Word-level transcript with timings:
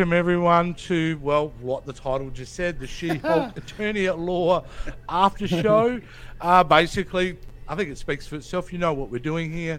welcome 0.00 0.14
everyone 0.14 0.72
to 0.72 1.18
well, 1.20 1.52
what 1.60 1.84
the 1.84 1.92
title 1.92 2.30
just 2.30 2.54
said, 2.54 2.78
the 2.78 2.86
She-Hulk 2.86 3.54
Attorney 3.54 4.06
at 4.06 4.18
Law 4.18 4.64
after 5.10 5.46
show. 5.46 6.00
Uh, 6.40 6.64
basically, 6.64 7.36
I 7.68 7.74
think 7.74 7.90
it 7.90 7.98
speaks 7.98 8.26
for 8.26 8.36
itself. 8.36 8.72
You 8.72 8.78
know 8.78 8.94
what 8.94 9.10
we're 9.10 9.18
doing 9.18 9.52
here, 9.52 9.78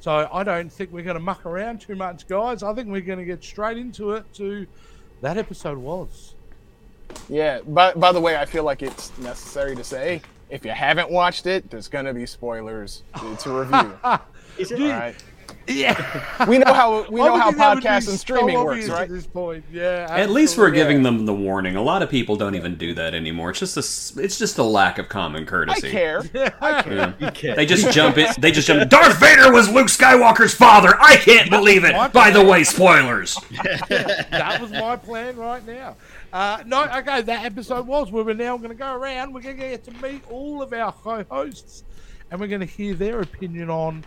so 0.00 0.26
I 0.32 0.42
don't 0.42 0.72
think 0.72 0.90
we're 0.90 1.04
going 1.04 1.18
to 1.18 1.22
muck 1.22 1.44
around 1.44 1.82
too 1.82 1.96
much, 1.96 2.26
guys. 2.26 2.62
I 2.62 2.72
think 2.72 2.88
we're 2.88 3.02
going 3.02 3.18
to 3.18 3.26
get 3.26 3.44
straight 3.44 3.76
into 3.76 4.12
it. 4.12 4.24
To 4.36 4.66
that 5.20 5.36
episode 5.36 5.76
was. 5.76 6.34
Yeah. 7.28 7.60
By 7.60 7.92
by 7.92 8.12
the 8.12 8.22
way, 8.22 8.38
I 8.38 8.46
feel 8.46 8.64
like 8.64 8.80
it's 8.80 9.18
necessary 9.18 9.76
to 9.76 9.84
say 9.84 10.22
if 10.48 10.64
you 10.64 10.70
haven't 10.70 11.10
watched 11.10 11.46
it, 11.46 11.68
there's 11.70 11.88
gonna 11.88 12.14
be 12.14 12.24
spoilers 12.24 13.02
to 13.40 13.50
review. 13.50 13.98
Is 14.58 14.72
it? 14.72 14.78
Dude, 14.78 14.92
All 14.92 14.98
right. 14.98 15.24
Yeah, 15.68 16.44
We 16.46 16.58
know 16.58 16.72
how 16.72 17.08
we 17.10 17.20
know 17.24 17.36
how 17.38 17.46
think 17.46 17.58
that 17.58 17.74
would 17.74 17.82
be 17.82 17.88
podcasts 17.88 18.08
and 18.08 18.18
streaming 18.18 18.56
so 18.56 18.64
works, 18.64 18.88
right? 18.88 19.02
At 19.02 19.08
this 19.10 19.26
point, 19.26 19.64
yeah. 19.72 20.06
At 20.10 20.30
least 20.30 20.56
we're 20.56 20.70
giving 20.70 21.02
them 21.02 21.26
the 21.26 21.34
warning. 21.34 21.76
A 21.76 21.82
lot 21.82 22.02
of 22.02 22.08
people 22.10 22.36
don't 22.36 22.54
even 22.54 22.76
do 22.76 22.94
that 22.94 23.14
anymore. 23.14 23.50
It's 23.50 23.60
just 23.60 23.76
a, 23.76 23.80
s- 23.80 24.14
it's 24.16 24.38
just 24.38 24.58
a 24.58 24.62
lack 24.62 24.98
of 24.98 25.08
common 25.08 25.44
courtesy. 25.46 25.88
I 25.88 25.90
courtesy. 25.90 26.28
care. 26.30 26.54
I 26.60 26.82
care. 26.82 27.14
Yeah. 27.42 27.54
They 27.54 27.66
just 27.66 27.92
jump 27.92 28.18
in. 28.18 28.28
They 28.38 28.50
just 28.50 28.66
jump. 28.66 28.88
Darth 28.88 29.18
Vader 29.20 29.52
was 29.52 29.70
Luke 29.70 29.88
Skywalker's 29.88 30.54
father. 30.54 30.94
I 31.00 31.16
can't 31.16 31.50
believe 31.50 31.84
it. 31.84 32.12
By 32.12 32.30
the 32.30 32.44
way, 32.44 32.64
spoilers. 32.64 33.36
that 33.90 34.58
was 34.60 34.70
my 34.70 34.96
plan 34.96 35.36
right 35.36 35.64
now. 35.66 35.96
Uh, 36.32 36.62
no, 36.66 36.84
okay, 36.84 37.22
that 37.22 37.44
episode 37.44 37.86
was 37.86 38.10
where 38.12 38.22
we're 38.24 38.34
now 38.34 38.56
going 38.58 38.68
to 38.70 38.74
go 38.74 38.94
around. 38.94 39.32
We're 39.32 39.40
going 39.40 39.56
to 39.56 39.62
get 39.68 39.84
to 39.84 39.92
meet 40.02 40.22
all 40.30 40.60
of 40.62 40.72
our 40.72 40.92
co-hosts, 40.92 41.84
and 42.30 42.38
we're 42.38 42.48
going 42.48 42.60
to 42.60 42.66
hear 42.66 42.94
their 42.94 43.20
opinion 43.20 43.70
on 43.70 44.04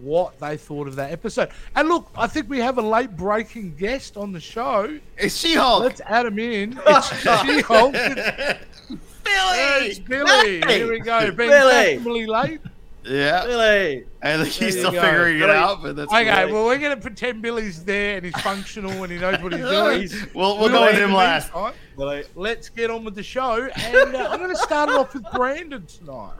what 0.00 0.38
they 0.38 0.56
thought 0.56 0.88
of 0.88 0.96
that 0.96 1.10
episode. 1.12 1.50
And 1.74 1.88
look, 1.88 2.10
I 2.16 2.26
think 2.26 2.48
we 2.48 2.58
have 2.58 2.78
a 2.78 2.82
late 2.82 3.16
breaking 3.16 3.76
guest 3.76 4.16
on 4.16 4.32
the 4.32 4.40
show. 4.40 4.98
It's 5.18 5.36
She-Hulk. 5.36 5.82
Let's 5.82 6.00
add 6.02 6.26
him 6.26 6.38
in. 6.38 6.80
It's 6.86 7.08
She-Hulk. 7.20 7.92
Billy. 7.92 9.86
It's 9.86 9.98
Billy. 9.98 10.60
Hey, 10.60 10.78
Here 10.78 10.90
we 10.90 11.00
go. 11.00 11.20
Being 11.20 11.36
Billy. 11.36 11.70
fashionably 11.70 12.26
late. 12.26 12.60
Yeah. 13.04 13.44
Billy. 13.46 14.04
I 14.22 14.36
think 14.36 14.38
There 14.38 14.44
he's 14.46 14.60
you 14.60 14.70
still 14.72 14.92
go. 14.92 15.00
figuring 15.02 15.36
it 15.36 15.40
Billy. 15.40 15.52
out, 15.52 15.82
but 15.82 15.96
that's 15.96 16.12
Okay, 16.12 16.24
great. 16.24 16.52
well, 16.52 16.66
we're 16.66 16.78
going 16.78 16.94
to 16.94 17.00
pretend 17.00 17.40
Billy's 17.42 17.82
there 17.84 18.16
and 18.16 18.24
he's 18.26 18.38
functional 18.42 18.90
and 19.02 19.12
he 19.12 19.18
knows 19.18 19.40
what 19.42 19.52
he's 19.52 19.62
doing. 19.62 20.08
We'll 20.34 20.58
we'll 20.58 20.68
go 20.68 20.82
with 20.86 20.96
him 20.98 21.12
last. 21.14 21.50
Meantime, 21.54 22.24
let's 22.34 22.68
get 22.68 22.90
on 22.90 23.04
with 23.04 23.14
the 23.14 23.22
show. 23.22 23.68
And 23.74 24.14
uh, 24.14 24.28
I'm 24.30 24.38
going 24.38 24.50
to 24.50 24.56
start 24.56 24.90
it 24.90 24.96
off 24.96 25.14
with 25.14 25.24
Brandon 25.32 25.84
tonight. 25.86 26.34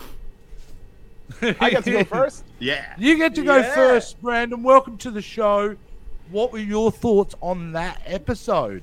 I 1.42 1.70
get 1.70 1.84
to 1.84 1.91
go 1.92 2.05
first. 2.19 2.45
Yeah. 2.59 2.95
You 2.98 3.17
get 3.17 3.34
to 3.36 3.42
go 3.42 3.56
Yeah. 3.59 3.75
first, 3.75 4.20
Brandon. 4.20 4.62
Welcome 4.62 4.97
to 4.98 5.11
the 5.11 5.23
show. 5.23 5.77
What 6.31 6.53
were 6.53 6.59
your 6.59 6.91
thoughts 6.92 7.34
on 7.41 7.73
that 7.73 8.00
episode? 8.06 8.83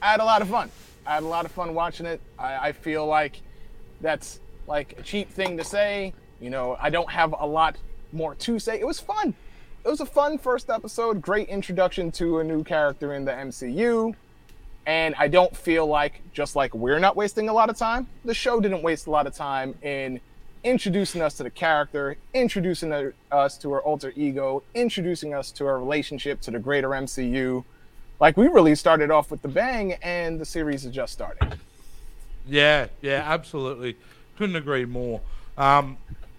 I 0.00 0.10
had 0.12 0.20
a 0.20 0.24
lot 0.24 0.42
of 0.42 0.48
fun. 0.48 0.70
I 1.06 1.14
had 1.14 1.22
a 1.22 1.26
lot 1.26 1.44
of 1.44 1.52
fun 1.52 1.74
watching 1.74 2.06
it. 2.06 2.20
I, 2.38 2.68
I 2.68 2.72
feel 2.72 3.06
like 3.06 3.40
that's 4.00 4.40
like 4.66 4.96
a 4.98 5.02
cheap 5.02 5.30
thing 5.30 5.56
to 5.58 5.64
say. 5.64 6.12
You 6.40 6.50
know, 6.50 6.76
I 6.80 6.90
don't 6.90 7.10
have 7.10 7.34
a 7.38 7.46
lot 7.46 7.76
more 8.12 8.34
to 8.34 8.58
say. 8.58 8.78
It 8.80 8.86
was 8.86 9.00
fun. 9.00 9.34
It 9.84 9.88
was 9.88 10.00
a 10.00 10.06
fun 10.06 10.38
first 10.38 10.70
episode. 10.70 11.20
Great 11.20 11.48
introduction 11.48 12.10
to 12.12 12.38
a 12.38 12.44
new 12.44 12.62
character 12.64 13.14
in 13.14 13.24
the 13.24 13.32
MCU. 13.32 14.14
And 14.86 15.14
I 15.16 15.28
don't 15.28 15.56
feel 15.56 15.86
like, 15.86 16.20
just 16.32 16.56
like 16.56 16.74
we're 16.74 16.98
not 16.98 17.14
wasting 17.16 17.48
a 17.48 17.52
lot 17.52 17.70
of 17.70 17.76
time, 17.76 18.08
the 18.24 18.34
show 18.34 18.58
didn't 18.60 18.82
waste 18.82 19.06
a 19.06 19.10
lot 19.10 19.26
of 19.28 19.34
time 19.34 19.74
in 19.82 20.20
introducing 20.64 21.22
us 21.22 21.34
to 21.34 21.42
the 21.42 21.50
character, 21.50 22.16
introducing 22.34 23.12
us 23.30 23.58
to 23.58 23.72
her 23.72 23.80
alter 23.80 24.12
ego, 24.16 24.62
introducing 24.74 25.34
us 25.34 25.50
to 25.52 25.64
her 25.64 25.78
relationship 25.78 26.40
to 26.42 26.50
the 26.50 26.58
greater 26.58 26.90
MCU 26.90 27.64
like 28.22 28.36
we 28.36 28.46
really 28.46 28.76
started 28.76 29.10
off 29.10 29.32
with 29.32 29.42
the 29.42 29.48
bang 29.48 29.94
and 29.94 30.40
the 30.40 30.44
series 30.44 30.84
is 30.84 30.94
just 30.94 31.12
starting 31.12 31.52
Yeah, 32.46 32.86
yeah, 33.00 33.22
absolutely. 33.24 33.96
Couldn't 34.38 34.54
agree 34.54 34.84
more. 34.84 35.20
Um, 35.58 35.96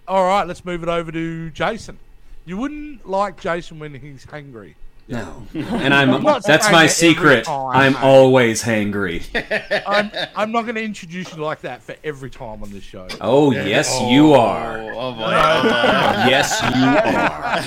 all 0.08 0.24
right, 0.24 0.46
let's 0.46 0.64
move 0.64 0.82
it 0.82 0.88
over 0.88 1.12
to 1.12 1.50
Jason. 1.50 1.98
You 2.46 2.56
wouldn't 2.56 3.06
like 3.06 3.38
Jason 3.38 3.78
when 3.78 3.94
he's 3.94 4.24
hungry. 4.24 4.76
No. 5.06 5.46
And 5.54 5.92
I'm. 5.92 6.22
not 6.22 6.44
That's 6.44 6.70
my 6.72 6.86
secret. 6.86 7.48
I'm 7.48 7.94
always 7.96 8.62
hangry. 8.62 9.22
I'm, 9.86 10.10
I'm 10.34 10.50
not 10.50 10.62
going 10.62 10.76
to 10.76 10.82
introduce 10.82 11.34
you 11.36 11.42
like 11.42 11.60
that 11.60 11.82
for 11.82 11.94
every 12.02 12.30
time 12.30 12.62
on 12.62 12.70
this 12.70 12.82
show. 12.84 13.06
Oh, 13.12 13.18
oh, 13.20 13.46
oh 13.48 13.50
yes, 13.50 14.00
you 14.00 14.32
are. 14.32 14.78
Oh, 14.78 14.88
oh 14.94 15.12
boy. 15.12 15.24
Oh. 15.24 16.26
Yes, 16.26 16.58
you 16.62 16.84
are. 16.86 17.60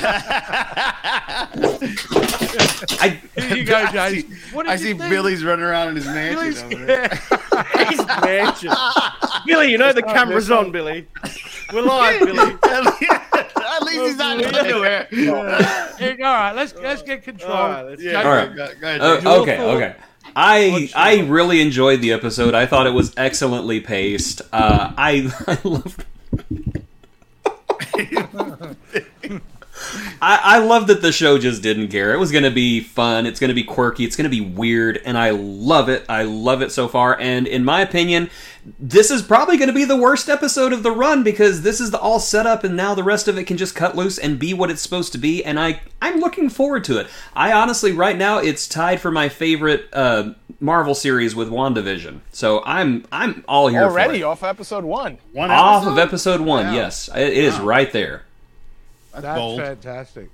I, 3.00 3.22
Here 3.36 3.58
you 3.58 3.64
go, 3.66 3.76
I 3.76 4.12
see, 4.14 4.26
What 4.54 4.68
I 4.68 4.74
you 4.74 4.78
see 4.80 4.94
think? 4.94 5.10
Billy's 5.10 5.44
running 5.44 5.66
around 5.66 5.90
in 5.90 5.96
his 5.98 6.06
Billy's- 6.06 6.62
mansion 6.64 6.74
over 6.74 6.86
there. 6.86 7.08
His 7.88 8.06
mansion. 8.22 8.72
Billy, 9.46 9.72
you 9.72 9.78
know 9.78 9.94
the 9.94 10.04
camera's 10.04 10.52
on, 10.52 10.72
Billy. 10.72 11.08
We're 11.74 11.82
live, 11.82 12.20
Billy. 12.20 12.58
At 13.68 13.84
least 13.84 14.00
he's 14.02 14.16
not 14.18 14.40
in 14.40 14.56
underwear. 14.56 15.08
Here. 15.10 15.36
All 15.36 15.44
right, 16.34 16.54
let's 16.56 16.74
let's 16.76 17.02
get 17.02 17.24
control. 17.24 17.52
All 17.52 17.70
right, 17.70 17.82
let's- 17.86 18.02
Yeah, 18.02 18.22
All 18.24 18.32
right. 18.32 18.56
go, 18.56 18.68
go 18.80 18.88
ahead. 18.88 19.02
Jake. 19.02 19.24
Your 19.24 19.34
okay, 19.42 19.60
okay. 19.62 19.96
I 20.36 20.90
I 20.96 21.20
really 21.22 21.62
enjoyed 21.62 22.02
the 22.02 22.12
episode. 22.14 22.54
I 22.54 22.66
thought 22.66 22.86
it 22.88 22.94
was 22.94 23.14
excellently 23.18 23.80
paced. 23.80 24.42
Uh, 24.54 24.94
I 24.98 25.32
I 25.48 25.58
loved. 25.64 26.06
I, 30.22 30.40
I 30.44 30.58
love 30.60 30.88
that 30.88 31.02
the 31.02 31.12
show 31.12 31.38
just 31.38 31.62
didn't 31.62 31.90
care. 31.90 32.14
It 32.14 32.18
was 32.20 32.32
going 32.32 32.44
to 32.44 32.52
be 32.52 32.80
fun. 32.82 33.26
It's 33.26 33.40
going 33.40 33.50
to 33.50 33.54
be 33.54 33.64
quirky. 33.64 34.04
It's 34.06 34.16
going 34.16 34.30
to 34.30 34.30
be 34.30 34.42
weird, 34.42 35.02
and 35.06 35.18
I 35.18 35.30
love 35.32 35.90
it. 35.90 36.06
I 36.10 36.24
love 36.24 36.62
it 36.62 36.72
so 36.72 36.88
far. 36.88 37.20
And 37.20 37.48
in 37.48 37.64
my 37.64 37.82
opinion, 37.82 38.30
this 38.80 39.12
is 39.12 39.22
probably 39.22 39.58
going 39.58 39.70
to 39.70 39.74
be 39.74 39.86
the 39.86 39.96
worst 39.96 40.28
episode 40.28 40.74
of 40.74 40.84
the 40.84 40.92
run 40.92 41.24
because 41.24 41.62
this 41.62 41.80
is 41.80 41.92
the 41.92 42.00
all 42.00 42.20
set 42.20 42.46
up, 42.46 42.64
and 42.64 42.76
now 42.76 42.94
the 42.96 43.04
rest 43.04 43.28
of 43.28 43.38
it 43.38 43.46
can 43.46 43.58
just 43.58 43.76
cut 43.76 43.96
loose 43.96 44.18
and 44.18 44.38
be 44.40 44.54
what 44.54 44.70
it's 44.70 44.82
supposed 44.82 45.12
to 45.14 45.18
be. 45.18 45.44
And 45.44 45.60
I 45.60 45.82
I'm 46.02 46.20
looking 46.20 46.50
forward 46.50 46.84
to 46.86 47.00
it. 47.00 47.08
I 47.36 47.54
honestly, 47.54 47.92
right 47.92 48.18
now, 48.18 48.40
it's 48.40 48.68
tied 48.68 49.00
for 49.00 49.10
my 49.12 49.30
favorite 49.30 49.88
uh, 49.94 50.34
Marvel 50.60 50.96
series 50.96 51.36
with 51.36 51.50
WandaVision. 51.50 52.20
So 52.34 52.62
I'm 52.66 53.06
I'm 53.12 53.46
all 53.48 53.68
here 53.70 53.84
already 53.84 54.20
for 54.20 54.26
it. 54.26 54.30
off 54.30 54.44
episode 54.44 54.84
one 54.84 55.18
One 55.32 55.50
Off 55.50 55.84
episode? 55.84 55.92
of 55.94 55.98
episode 56.00 56.42
one, 56.42 56.66
Wow. 56.68 56.74
yes, 56.74 57.10
it 57.16 57.34
is 57.34 57.58
Wow. 57.58 57.66
right 57.66 57.92
there. 57.94 58.24
That's 59.12 59.24
That's 59.24 59.40
bold. 59.40 59.60
fantastic. 59.60 60.30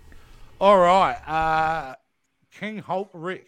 All 0.59 0.78
right, 0.78 1.17
uh, 1.28 1.95
King 2.59 2.78
Hulk 2.79 3.09
Rick. 3.13 3.47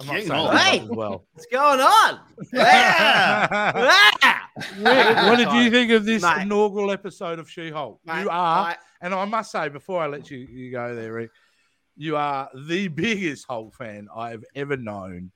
I'm 0.00 0.06
not 0.06 0.16
King 0.16 0.26
saying 0.28 0.40
Hulk. 0.40 0.54
Hey! 0.54 0.86
well. 0.90 1.24
What's 1.32 1.46
going 1.46 1.80
on? 1.80 2.20
Yeah. 2.52 3.76
Rick, 4.78 5.16
what 5.16 5.36
did 5.36 5.52
you 5.52 5.70
think 5.70 5.90
of 5.92 6.04
this 6.04 6.22
Mate. 6.22 6.42
inaugural 6.42 6.90
episode 6.90 7.38
of 7.38 7.48
She-Hulk? 7.50 8.00
You 8.06 8.28
are, 8.30 8.68
I- 8.70 8.76
and 9.02 9.14
I 9.14 9.24
must 9.26 9.50
say 9.50 9.68
before 9.68 10.02
I 10.02 10.06
let 10.06 10.30
you, 10.30 10.38
you 10.38 10.70
go 10.70 10.94
there, 10.94 11.12
Rick, 11.12 11.30
you 11.96 12.16
are 12.16 12.48
the 12.54 12.88
biggest 12.88 13.46
Hulk 13.48 13.74
fan 13.74 14.08
I 14.14 14.30
have 14.30 14.44
ever 14.54 14.76
known, 14.76 15.30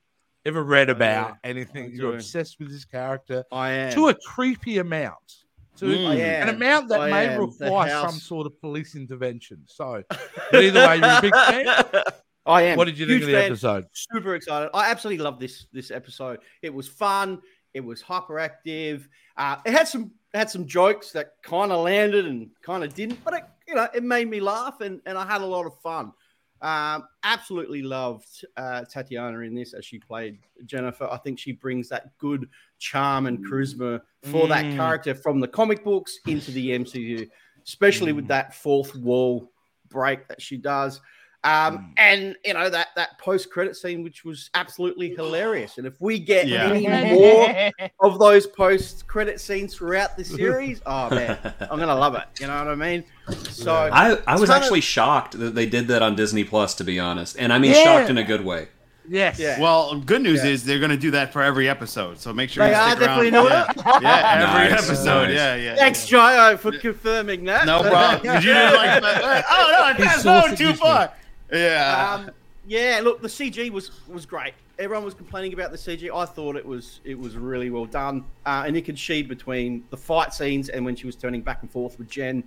ever 0.45 0.63
read 0.63 0.89
about. 0.89 1.37
Anything 1.43 1.85
I 1.85 1.87
you're 1.89 2.11
do. 2.11 2.17
obsessed 2.17 2.57
with 2.59 2.69
this 2.71 2.85
character 2.85 3.43
I 3.51 3.69
am. 3.71 3.93
to 3.93 4.09
a 4.09 4.15
creepy 4.25 4.79
amount, 4.79 5.40
to 5.77 5.85
Mm. 5.85 6.41
An 6.43 6.49
amount 6.49 6.89
that 6.89 7.01
I 7.01 7.09
may 7.09 7.27
am. 7.27 7.41
Require 7.41 7.89
some 7.89 8.19
sort 8.19 8.45
of 8.47 8.59
police 8.59 8.95
intervention. 8.95 9.63
So, 9.65 10.03
but 10.51 10.63
either 10.63 10.87
way, 10.87 10.97
you're 10.97 11.05
a 11.05 11.21
big 11.21 11.33
fan. 11.33 12.03
I 12.45 12.63
am. 12.63 12.77
What 12.77 12.85
did 12.85 12.97
you 12.97 13.05
think 13.05 13.21
of 13.21 13.27
the 13.27 13.33
fan. 13.33 13.45
episode? 13.51 13.85
Super 13.93 14.35
excited. 14.35 14.69
I 14.73 14.89
absolutely 14.89 15.23
love 15.23 15.39
this 15.39 15.67
this 15.71 15.91
episode. 15.91 16.39
It 16.61 16.73
was 16.73 16.87
fun. 16.87 17.41
It 17.73 17.81
was 17.81 18.01
hyperactive. 18.01 19.07
Uh, 19.37 19.57
it 19.65 19.71
had 19.71 19.87
some 19.87 20.11
had 20.33 20.49
some 20.49 20.65
jokes 20.65 21.11
that 21.11 21.33
kind 21.43 21.71
of 21.71 21.83
landed 21.83 22.25
and 22.25 22.49
kind 22.63 22.83
of 22.83 22.93
didn't, 22.93 23.23
but 23.23 23.33
it 23.35 23.43
you 23.67 23.75
know 23.75 23.87
it 23.93 24.03
made 24.03 24.29
me 24.29 24.39
laugh 24.39 24.81
and 24.81 25.01
and 25.05 25.17
I 25.17 25.25
had 25.25 25.41
a 25.41 25.45
lot 25.45 25.65
of 25.65 25.79
fun. 25.81 26.11
Um, 26.61 27.07
absolutely 27.23 27.81
loved 27.81 28.45
uh, 28.55 28.83
Tatiana 28.85 29.39
in 29.39 29.55
this 29.55 29.73
as 29.73 29.83
she 29.83 29.97
played 29.97 30.37
Jennifer. 30.65 31.07
I 31.11 31.17
think 31.17 31.39
she 31.39 31.53
brings 31.53 31.89
that 31.89 32.15
good 32.19 32.47
charm 32.77 33.25
and 33.25 33.43
charisma 33.43 34.01
for 34.23 34.47
that 34.47 34.65
Mm. 34.65 34.75
character 34.75 35.15
from 35.15 35.39
the 35.39 35.47
comic 35.47 35.83
books 35.83 36.19
into 36.27 36.51
the 36.51 36.69
MCU, 36.71 37.27
especially 37.65 38.13
with 38.13 38.27
that 38.27 38.53
fourth 38.53 38.95
wall 38.95 39.51
break 39.89 40.27
that 40.27 40.39
she 40.41 40.55
does. 40.55 41.01
Um, 41.43 41.93
and 41.97 42.35
you 42.45 42.53
know 42.53 42.69
that 42.69 42.89
that 42.95 43.17
post 43.17 43.49
credit 43.49 43.75
scene, 43.75 44.03
which 44.03 44.23
was 44.23 44.51
absolutely 44.53 45.15
hilarious. 45.15 45.79
And 45.79 45.87
if 45.87 45.99
we 45.99 46.19
get 46.19 46.47
Yeah. 46.47 46.69
any 46.71 46.87
more 47.15 47.71
of 47.99 48.19
those 48.19 48.45
post 48.45 49.07
credit 49.07 49.41
scenes 49.41 49.73
throughout 49.75 50.15
the 50.17 50.23
series, 50.23 50.81
oh 50.85 51.09
man, 51.09 51.39
I'm 51.61 51.79
gonna 51.79 51.95
love 51.95 52.13
it. 52.13 52.25
You 52.39 52.45
know 52.47 52.57
what 52.59 52.67
I 52.67 52.75
mean? 52.75 53.03
So 53.49 53.73
I, 53.73 54.17
I 54.27 54.33
was 54.39 54.49
kinda- 54.49 54.55
actually 54.55 54.81
shocked 54.81 55.39
that 55.39 55.55
they 55.55 55.65
did 55.65 55.87
that 55.87 56.03
on 56.03 56.15
Disney 56.15 56.43
Plus, 56.43 56.75
to 56.75 56.83
be 56.83 56.99
honest, 56.99 57.35
and 57.39 57.51
I 57.51 57.57
mean 57.57 57.71
Yeah. 57.71 57.83
shocked 57.85 58.09
in 58.11 58.19
a 58.19 58.23
good 58.23 58.45
way. 58.45 58.67
Yes. 59.09 59.39
Yeah. 59.39 59.59
Well, 59.59 59.99
good 59.99 60.21
news 60.21 60.43
Yeah. 60.43 60.51
is 60.51 60.63
they're 60.63 60.77
going 60.79 60.91
to 60.91 60.95
do 60.95 61.09
that 61.11 61.33
for 61.33 61.41
every 61.41 61.67
episode. 61.67 62.19
So 62.19 62.31
make 62.31 62.51
sure 62.51 62.63
They 62.63 62.69
you 62.69 62.77
are 62.77 62.91
stick 62.91 63.01
around. 63.07 63.31
definitely 63.31 63.49
yeah. 63.49 63.99
yeah, 63.99 64.53
every 64.53 64.69
Nice, 64.75 64.83
episode. 64.89 65.23
nice. 65.25 65.33
Yeah, 65.35 65.55
yeah. 65.55 65.75
thanks, 65.75 66.05
Joe, 66.05 66.55
for 66.61 66.71
confirming 66.77 67.43
that. 67.45 67.65
No 67.65 67.81
problem. 67.81 68.21
Did 68.35 68.43
you 68.43 68.53
like 68.53 69.01
that? 69.01 69.45
Oh 69.49 69.67
no, 69.71 69.83
I 69.83 69.93
He's 69.97 70.05
passed 70.05 70.21
so 70.21 70.31
on 70.33 70.55
too 70.55 70.73
far. 70.73 71.11
Yeah. 71.51 72.13
Um, 72.27 72.31
Yeah, 72.67 73.01
look, 73.03 73.21
the 73.21 73.27
CG 73.27 73.69
was 73.71 73.91
was 74.07 74.25
great. 74.25 74.53
Everyone 74.77 75.03
was 75.03 75.13
complaining 75.15 75.53
about 75.53 75.71
the 75.71 75.77
CG. 75.77 76.09
I 76.15 76.25
thought 76.25 76.55
it 76.55 76.65
was 76.65 76.99
it 77.03 77.17
was 77.17 77.35
really 77.35 77.69
well 77.71 77.85
done. 77.85 78.23
Uh, 78.45 78.63
and 78.67 78.75
you 78.75 78.81
could 78.83 78.97
see 78.99 79.23
between 79.23 79.83
the 79.89 79.97
fight 79.97 80.33
scenes 80.33 80.69
and 80.69 80.85
when 80.85 80.95
she 80.95 81.05
was 81.07 81.15
turning 81.15 81.41
back 81.41 81.63
and 81.63 81.71
forth 81.71 81.97
with 81.97 82.07
Jen, 82.09 82.43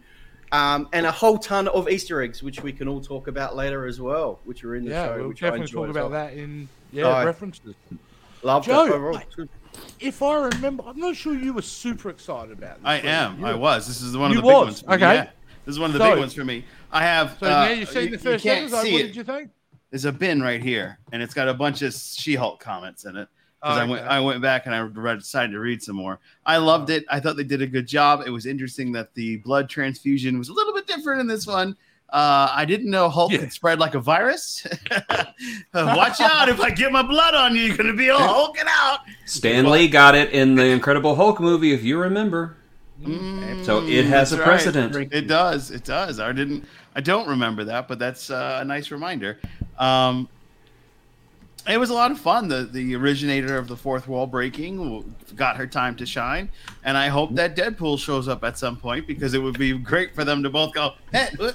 um, 0.52 0.88
and 0.92 1.04
a 1.04 1.10
whole 1.10 1.36
ton 1.36 1.66
of 1.68 1.88
Easter 1.88 2.22
eggs, 2.22 2.42
which 2.44 2.62
we 2.62 2.72
can 2.72 2.86
all 2.86 3.00
talk 3.00 3.26
about 3.26 3.56
later 3.56 3.86
as 3.86 4.00
well, 4.00 4.38
which 4.44 4.62
are 4.64 4.76
in 4.76 4.84
the 4.84 4.90
Yeah, 4.92 5.06
show. 5.06 5.16
we'll 5.18 5.28
which 5.28 5.40
definitely 5.40 5.60
enjoyed 5.62 5.86
talk 5.88 5.96
about 5.96 6.10
well. 6.12 6.26
that 6.26 6.34
in 6.34 6.68
yeah 6.92 7.08
Right. 7.08 7.24
references. 7.26 7.74
Loved 8.44 8.66
Joe, 8.66 8.86
it 8.86 8.92
overall. 8.92 9.14
mate. 9.38 9.48
If 9.98 10.22
I 10.22 10.36
remember, 10.46 10.84
I'm 10.86 10.98
not 10.98 11.16
sure 11.16 11.34
you 11.34 11.52
were 11.52 11.62
super 11.62 12.08
excited 12.08 12.52
about 12.52 12.76
this. 12.76 12.84
I 12.84 12.96
am. 12.98 13.40
you? 13.40 13.46
I 13.46 13.54
was. 13.54 13.88
This 13.88 14.00
is 14.00 14.16
one 14.16 14.30
You 14.30 14.38
of 14.38 14.44
the 14.44 14.48
big 14.48 14.56
was, 14.56 14.64
ones. 14.66 14.84
Okay. 15.02 15.14
Yeah. 15.14 15.30
This 15.64 15.72
is 15.74 15.78
one 15.80 15.90
of 15.90 15.94
the 15.94 15.98
So- 15.98 16.10
big 16.10 16.18
ones 16.20 16.34
for 16.34 16.44
me. 16.44 16.64
I 16.94 17.02
have. 17.02 17.36
So 17.40 17.46
uh, 17.46 17.50
now 17.50 17.68
you've 17.70 17.88
seen 17.88 18.04
you- 18.04 18.10
the 18.10 18.18
first 18.18 18.44
you 18.44 18.50
can't 18.50 18.62
episode. 18.66 18.82
see 18.84 18.92
What 18.92 19.00
it. 19.02 19.06
did 19.08 19.16
you 19.16 19.24
think? 19.24 19.50
There's 19.90 20.04
a 20.06 20.12
bin 20.12 20.42
right 20.42 20.62
here, 20.62 20.98
and 21.12 21.22
it's 21.22 21.34
got 21.34 21.48
a 21.48 21.54
bunch 21.54 21.82
of 21.82 21.92
She-Hulk 21.94 22.58
comments 22.60 23.04
in 23.04 23.16
it. 23.16 23.28
Because 23.60 23.78
Oh, 23.78 23.80
I 23.80 23.84
went, 23.84 24.02
okay. 24.02 24.10
I 24.10 24.20
went 24.20 24.42
back 24.42 24.66
and 24.66 24.74
I 24.74 24.80
read, 24.80 25.18
decided 25.20 25.52
to 25.52 25.60
read 25.60 25.82
some 25.82 25.96
more. 25.96 26.18
I 26.44 26.56
loved 26.58 26.90
it. 26.90 27.04
I 27.08 27.20
thought 27.20 27.36
they 27.36 27.44
did 27.44 27.62
a 27.62 27.66
good 27.66 27.86
job. 27.86 28.22
It 28.26 28.30
was 28.30 28.44
interesting 28.44 28.92
that 28.92 29.14
the 29.14 29.36
blood 29.38 29.68
transfusion 29.70 30.36
was 30.38 30.48
a 30.48 30.52
little 30.52 30.74
bit 30.74 30.86
different 30.86 31.20
in 31.20 31.26
this 31.26 31.46
one. 31.46 31.76
Uh, 32.10 32.48
I 32.52 32.64
didn't 32.64 32.90
know 32.90 33.08
Hulk 33.08 33.32
Yeah. 33.32 33.38
could 33.38 33.52
spread 33.52 33.78
like 33.78 33.94
a 33.94 34.00
virus. 34.00 34.66
Watch 35.74 36.20
out! 36.20 36.48
If 36.48 36.60
I 36.60 36.70
get 36.70 36.92
my 36.92 37.02
blood 37.02 37.34
on 37.34 37.54
you, 37.56 37.62
you're 37.62 37.76
gonna 37.76 37.94
be 37.94 38.10
all 38.10 38.18
hulking 38.20 38.64
out. 38.68 39.00
Stan 39.24 39.70
Lee 39.70 39.88
got 39.88 40.14
it 40.14 40.30
in 40.32 40.54
the 40.56 40.66
Incredible 40.66 41.14
Hulk 41.16 41.40
movie, 41.40 41.72
if 41.72 41.82
you 41.82 41.98
remember. 41.98 42.56
So 43.64 43.82
it 43.86 44.06
has 44.06 44.32
a 44.32 44.36
That's 44.36 44.38
right. 44.38 44.44
precedent. 44.44 45.12
It 45.12 45.26
does. 45.26 45.70
It 45.70 45.84
does. 45.84 46.20
I 46.20 46.32
didn't. 46.32 46.64
I 46.94 47.00
don't 47.00 47.28
remember 47.28 47.64
that, 47.64 47.88
but 47.88 47.98
that's 47.98 48.30
uh, 48.30 48.58
a 48.60 48.64
nice 48.64 48.90
reminder. 48.90 49.38
Um, 49.78 50.28
it 51.68 51.78
was 51.78 51.90
a 51.90 51.94
lot 51.94 52.10
of 52.10 52.18
fun. 52.18 52.48
The 52.48 52.64
the 52.64 52.94
originator 52.94 53.56
of 53.56 53.68
the 53.68 53.76
fourth 53.76 54.06
wall 54.06 54.26
breaking 54.26 55.14
got 55.34 55.56
her 55.56 55.66
time 55.66 55.96
to 55.96 56.06
shine, 56.06 56.50
and 56.84 56.96
I 56.96 57.08
hope 57.08 57.34
that 57.34 57.56
Deadpool 57.56 57.98
shows 57.98 58.28
up 58.28 58.44
at 58.44 58.58
some 58.58 58.76
point 58.76 59.06
because 59.06 59.34
it 59.34 59.38
would 59.38 59.58
be 59.58 59.76
great 59.78 60.14
for 60.14 60.24
them 60.24 60.42
to 60.42 60.50
both 60.50 60.74
go, 60.74 60.92
"Eh, 61.12 61.28
uh, 61.40 61.44
uh, 61.44 61.52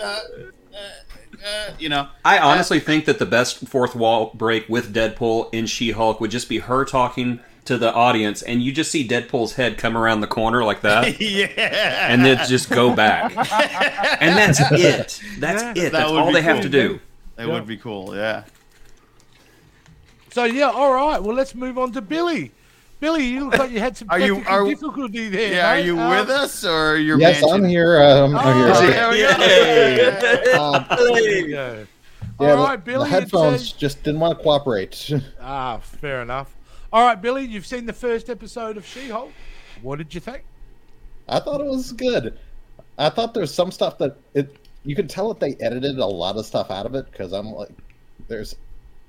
uh, 0.00 0.02
uh, 0.02 0.20
uh," 0.74 1.70
you 1.78 1.88
know. 1.88 2.08
I 2.24 2.38
honestly 2.38 2.78
think 2.78 3.04
that 3.06 3.18
the 3.18 3.26
best 3.26 3.66
fourth 3.66 3.96
wall 3.96 4.30
break 4.34 4.68
with 4.68 4.94
Deadpool 4.94 5.52
in 5.52 5.66
She 5.66 5.90
Hulk 5.90 6.20
would 6.20 6.30
just 6.30 6.48
be 6.48 6.58
her 6.58 6.84
talking 6.84 7.40
to 7.66 7.76
the 7.78 7.92
audience, 7.92 8.42
and 8.42 8.62
you 8.62 8.72
just 8.72 8.90
see 8.90 9.06
Deadpool's 9.06 9.54
head 9.54 9.78
come 9.78 9.96
around 9.96 10.20
the 10.20 10.26
corner 10.26 10.64
like 10.64 10.80
that, 10.82 11.20
yeah, 11.20 12.08
and 12.10 12.24
then 12.24 12.38
just 12.48 12.70
go 12.70 12.94
back. 12.94 13.30
and 14.20 14.36
that's 14.36 14.60
it. 14.72 15.20
That's 15.38 15.62
Yeah. 15.62 15.70
it. 15.70 15.74
That 15.74 15.92
That's 15.92 16.10
would 16.10 16.18
all 16.20 16.26
be 16.28 16.34
they 16.34 16.42
have 16.42 16.60
to 16.62 16.68
do. 16.68 17.00
that 17.36 17.48
would 17.48 17.66
be 17.66 17.76
cool. 17.76 18.14
Yeah. 18.16 18.44
So 20.32 20.44
yeah, 20.44 20.70
all 20.70 20.92
right. 20.94 21.22
Well, 21.22 21.34
let's 21.34 21.54
move 21.54 21.78
on 21.78 21.92
to 21.92 22.02
Billy. 22.02 22.52
Billy, 22.98 23.24
you 23.26 23.44
look 23.50 23.58
like 23.58 23.70
you 23.70 23.78
had 23.80 23.96
some 23.96 24.08
Are 24.10 24.18
you- 24.18 24.36
technical 24.36 24.54
are- 24.54 24.68
difficulty 24.68 25.28
there. 25.28 25.52
Yeah. 25.52 25.70
Are 25.72 25.78
you 25.78 25.98
Um, 26.00 26.10
with 26.10 26.30
us 26.30 26.64
or 26.64 26.96
your 26.96 27.18
Yes, 27.20 27.42
mansion? 27.42 27.64
I'm 27.64 27.68
here. 27.68 28.02
Um, 28.02 28.34
I'm 28.36 28.46
Oh, 28.46 28.80
here. 28.80 28.90
There 28.90 29.10
we 29.10 29.18
go. 30.52 30.62
Uh, 30.62 30.96
There 30.96 31.20
you 31.22 31.48
go. 31.48 31.86
yeah, 32.40 32.50
All 32.50 32.56
the- 32.56 32.62
right, 32.62 32.82
Billy. 32.82 32.98
The 32.98 33.04
it's, 33.04 33.12
uh, 33.14 33.20
headphones 33.20 33.72
just 33.72 34.02
didn't 34.02 34.20
want 34.20 34.38
to 34.38 34.42
cooperate. 34.42 35.10
Ah, 35.42 35.76
fair 35.78 36.22
enough. 36.22 36.55
All 36.92 37.04
right, 37.04 37.20
Billy, 37.20 37.44
you've 37.44 37.66
seen 37.66 37.86
the 37.86 37.92
first 37.92 38.30
episode 38.30 38.76
of 38.76 38.86
She-Hulk. 38.86 39.32
What 39.82 39.98
did 39.98 40.14
you 40.14 40.20
think? 40.20 40.44
I 41.28 41.40
thought 41.40 41.60
it 41.60 41.66
was 41.66 41.92
good. 41.92 42.38
I 42.98 43.10
thought 43.10 43.34
there's 43.34 43.52
some 43.52 43.70
stuff 43.70 43.98
that 43.98 44.16
it 44.34 44.56
you 44.84 44.94
could 44.94 45.10
tell 45.10 45.28
that 45.34 45.40
they 45.40 45.56
edited 45.64 45.98
a 45.98 46.06
lot 46.06 46.36
of 46.36 46.46
stuff 46.46 46.70
out 46.70 46.86
of 46.86 46.94
it 46.94 47.10
because 47.10 47.32
I'm 47.32 47.50
like, 47.52 47.70
there's. 48.28 48.54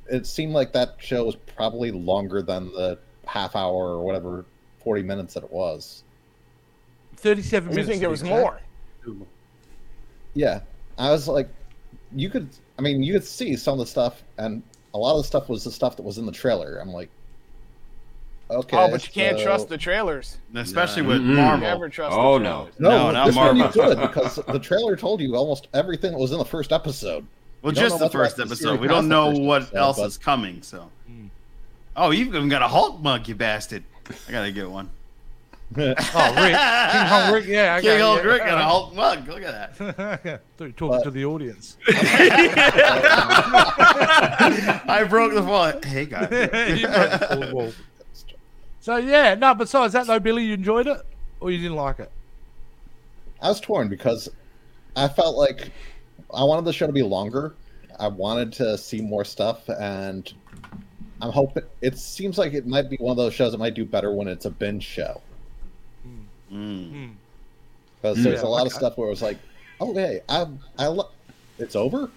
It 0.09 0.25
seemed 0.25 0.53
like 0.53 0.73
that 0.73 0.95
show 0.99 1.25
was 1.25 1.35
probably 1.35 1.91
longer 1.91 2.41
than 2.41 2.71
the 2.71 2.97
half 3.25 3.55
hour 3.55 3.89
or 3.89 4.03
whatever, 4.03 4.45
forty 4.79 5.03
minutes 5.03 5.35
that 5.35 5.43
it 5.43 5.51
was. 5.51 6.03
Thirty-seven 7.17 7.69
You 7.69 7.75
minutes. 7.75 7.89
think 7.89 8.01
there 8.01 8.09
was 8.09 8.23
more? 8.23 8.59
Yeah, 10.33 10.61
I 10.97 11.11
was 11.11 11.27
like, 11.27 11.49
you 12.15 12.29
could. 12.29 12.49
I 12.79 12.81
mean, 12.81 13.03
you 13.03 13.13
could 13.13 13.23
see 13.25 13.55
some 13.55 13.73
of 13.73 13.79
the 13.79 13.85
stuff, 13.85 14.23
and 14.37 14.63
a 14.93 14.97
lot 14.97 15.11
of 15.15 15.23
the 15.23 15.27
stuff 15.27 15.47
was 15.47 15.63
the 15.63 15.71
stuff 15.71 15.95
that 15.97 16.03
was 16.03 16.17
in 16.17 16.25
the 16.25 16.31
trailer. 16.31 16.79
I'm 16.79 16.91
like, 16.91 17.09
okay. 18.49 18.77
oh, 18.77 18.89
but 18.89 19.05
you 19.05 19.11
can't 19.13 19.37
so- 19.37 19.43
trust 19.45 19.69
the 19.69 19.77
trailers. 19.77 20.37
Especially 20.55 21.01
with 21.01 21.21
Mm-mm. 21.21 21.35
Marvel. 21.35 21.67
Never 21.67 21.89
trust 21.89 22.15
Oh, 22.17 22.37
the 22.37 22.43
no. 22.43 22.69
No, 22.79 22.89
No, 22.89 23.11
not 23.11 23.25
this 23.27 23.35
one 23.35 23.55
you 23.57 23.63
Marvel. 23.63 23.85
could 23.95 23.99
because 24.01 24.35
the 24.47 24.59
trailer 24.59 24.95
told 24.95 25.21
you 25.21 25.35
almost 25.35 25.67
everything 25.73 26.11
that 26.11 26.17
was 26.19 26.31
in 26.31 26.37
the 26.37 26.45
first 26.45 26.71
episode. 26.71 27.25
Well, 27.61 27.71
We 27.73 27.79
just 27.79 27.99
the 27.99 28.09
first 28.09 28.37
the 28.37 28.43
episode. 28.43 28.79
We 28.79 28.87
don't 28.87 29.07
know 29.09 29.31
what 29.31 29.63
episode, 29.63 29.77
else 29.77 29.97
but- 29.97 30.05
is 30.07 30.17
coming. 30.17 30.61
So. 30.61 30.89
Hmm. 31.07 31.27
Oh, 31.95 32.11
you've 32.11 32.27
even 32.27 32.47
got 32.49 32.61
a 32.61 32.67
Hulk 32.67 33.01
mug, 33.01 33.27
you 33.27 33.33
bastard! 33.35 33.83
I 34.27 34.31
gotta 34.31 34.51
get 34.51 34.69
one. 34.69 34.89
Oh, 35.75 35.81
Rick. 35.83 35.95
King 36.55 37.07
Kong 37.09 37.33
Rick. 37.33 37.45
Yeah. 37.47 37.75
Okay, 37.79 37.87
King 37.87 37.99
Hulk 37.99 38.23
yeah. 38.23 38.29
Rick 38.29 38.41
and 38.43 38.51
a 38.51 38.63
Hulk 38.63 38.95
mug. 38.95 39.27
Look 39.27 39.43
at 39.43 39.77
that. 39.77 40.21
Yeah, 40.23 40.37
Thought 40.57 40.63
you 40.63 40.65
were 40.65 40.71
talking 40.71 40.87
But- 40.89 41.03
to 41.03 41.11
the 41.11 41.25
audience. 41.25 41.75
I 44.87 45.05
broke 45.09 45.33
the 45.33 45.43
wall. 45.43 45.73
Hey 45.83 46.05
guys. 46.05 46.29
You 46.79 46.87
broke 46.87 47.09
the 47.19 47.27
fourth 47.35 47.53
wall. 47.53 47.73
So 48.87 48.95
yeah, 48.95 49.35
no. 49.35 49.53
Besides 49.53 49.91
that, 49.91 50.07
though, 50.07 50.17
Billy, 50.17 50.45
you 50.45 50.53
enjoyed 50.53 50.87
it, 50.87 51.01
or 51.41 51.51
you 51.51 51.57
didn't 51.57 51.75
like 51.75 51.99
it? 51.99 52.09
I 53.41 53.49
was 53.49 53.59
torn 53.59 53.89
because 53.89 54.29
I 54.95 55.09
felt 55.09 55.35
like 55.35 55.71
I 56.33 56.45
wanted 56.45 56.63
the 56.63 56.71
show 56.71 56.87
to 56.87 56.93
be 56.93 57.03
longer. 57.03 57.53
I 57.99 58.07
wanted 58.07 58.53
to 58.53 58.77
see 58.77 59.01
more 59.01 59.25
stuff, 59.25 59.67
and 59.67 60.33
I'm 61.21 61.31
hoping 61.33 61.63
it 61.81 61.97
seems 61.97 62.37
like 62.37 62.53
it 62.53 62.65
might 62.65 62.89
be 62.89 62.95
one 62.95 63.11
of 63.11 63.17
those 63.17 63.33
shows 63.33 63.51
that 63.51 63.57
might 63.57 63.73
do 63.73 63.83
better 63.83 64.13
when 64.13 64.29
it's 64.29 64.45
a 64.45 64.51
binge 64.51 64.85
show. 64.85 65.19
Mm. 66.49 67.11
Because 68.01 68.23
there's 68.23 68.41
Yeah, 68.41 68.47
a 68.47 68.49
lot 68.49 68.67
of 68.67 68.71
stuff 68.71 68.97
where 68.97 69.07
it 69.07 69.11
was 69.11 69.21
like, 69.21 69.37
okay, 69.81 70.21
I, 70.29 70.45
I, 70.79 70.87
lo- 70.87 71.09
it's 71.59 71.75
over. 71.75 72.09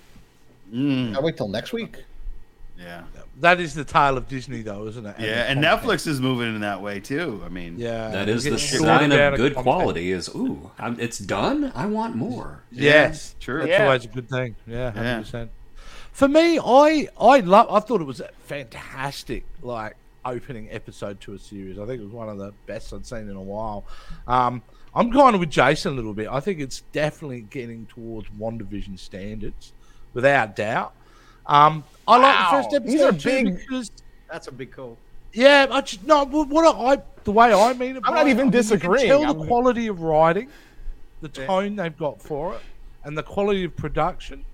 Mm. 0.72 1.16
I 1.16 1.20
wait 1.20 1.36
till 1.36 1.48
next 1.48 1.72
week. 1.72 1.96
Yeah. 2.80 3.02
That 3.40 3.60
is 3.60 3.74
the 3.74 3.84
tale 3.84 4.16
of 4.16 4.26
Disney, 4.28 4.62
though, 4.62 4.86
isn't 4.86 5.04
it? 5.04 5.16
Yeah, 5.18 5.44
and 5.48 5.62
Netflix 5.62 6.06
is 6.06 6.20
moving 6.20 6.54
in 6.54 6.60
that 6.62 6.80
way 6.80 6.98
too. 7.00 7.42
I 7.44 7.48
mean, 7.48 7.78
Yeah, 7.78 8.08
That 8.08 8.28
is 8.28 8.44
the 8.44 8.50
get 8.50 8.60
shorter 8.60 8.84
sign 8.86 9.12
of 9.12 9.36
good 9.36 9.54
content. 9.54 9.62
quality. 9.64 10.12
Is 10.12 10.28
ooh, 10.30 10.70
I'm, 10.78 10.98
it's 10.98 11.18
done. 11.18 11.72
I 11.74 11.86
want 11.86 12.16
more. 12.16 12.62
Yes, 12.70 13.34
True. 13.40 13.58
That's 13.60 13.70
Yeah. 13.70 13.84
always 13.84 14.04
a 14.04 14.08
good 14.08 14.28
thing. 14.28 14.56
Yeah, 14.66 14.90
hundred 14.92 15.04
Yeah. 15.06 15.18
percent. 15.20 15.50
For 16.12 16.26
me, 16.28 16.58
I 16.58 17.08
I 17.20 17.40
love. 17.40 17.66
I 17.70 17.80
thought 17.80 18.00
it 18.00 18.06
was 18.06 18.20
a 18.20 18.30
fantastic, 18.46 19.44
like 19.62 19.96
opening 20.24 20.68
episode 20.70 21.20
to 21.22 21.34
a 21.34 21.38
series. 21.38 21.78
I 21.78 21.86
think 21.86 22.00
it 22.00 22.04
was 22.04 22.12
one 22.12 22.28
of 22.28 22.38
the 22.38 22.52
best 22.66 22.92
I'd 22.92 23.06
seen 23.06 23.28
in 23.28 23.36
a 23.36 23.42
while. 23.42 23.84
Um, 24.26 24.62
I'm 24.94 25.12
kind 25.12 25.34
of 25.34 25.40
with 25.40 25.50
Jason 25.50 25.92
a 25.92 25.96
little 25.96 26.12
bit. 26.14 26.28
I 26.30 26.40
think 26.40 26.60
it's 26.60 26.80
definitely 26.92 27.42
getting 27.42 27.86
towards 27.86 28.28
WandaVision 28.38 28.98
standards, 28.98 29.72
without 30.12 30.56
doubt. 30.56 30.92
Um, 31.46 31.84
I 32.06 32.16
like 32.18 32.38
the 32.38 32.56
first 32.56 32.74
episode 32.74 32.92
These 32.92 33.00
are 33.02 33.12
big- 33.12 33.58
because 33.58 33.90
That's 34.30 34.46
a 34.48 34.52
big 34.52 34.72
call. 34.72 34.96
yeah, 35.32 35.66
I 35.70 35.80
just 35.80 36.04
no. 36.06 36.24
What 36.24 36.48
what 36.48 36.76
I 36.76 37.02
the 37.24 37.32
way 37.32 37.52
I 37.52 37.72
mean 37.74 37.96
it. 37.96 38.02
I'm 38.04 38.14
not 38.14 38.28
even 38.28 38.40
I 38.40 38.42
mean, 38.44 38.50
disagreeing. 38.52 39.08
Tell 39.08 39.24
I'm- 39.24 39.38
the 39.38 39.46
quality 39.46 39.86
of 39.88 40.00
writing, 40.00 40.48
the 41.20 41.28
tone 41.28 41.76
they've 41.76 41.96
got 41.96 42.20
for 42.20 42.54
it, 42.54 42.60
and 43.04 43.16
the 43.16 43.22
quality 43.22 43.64
of 43.64 43.76
production. 43.76 44.44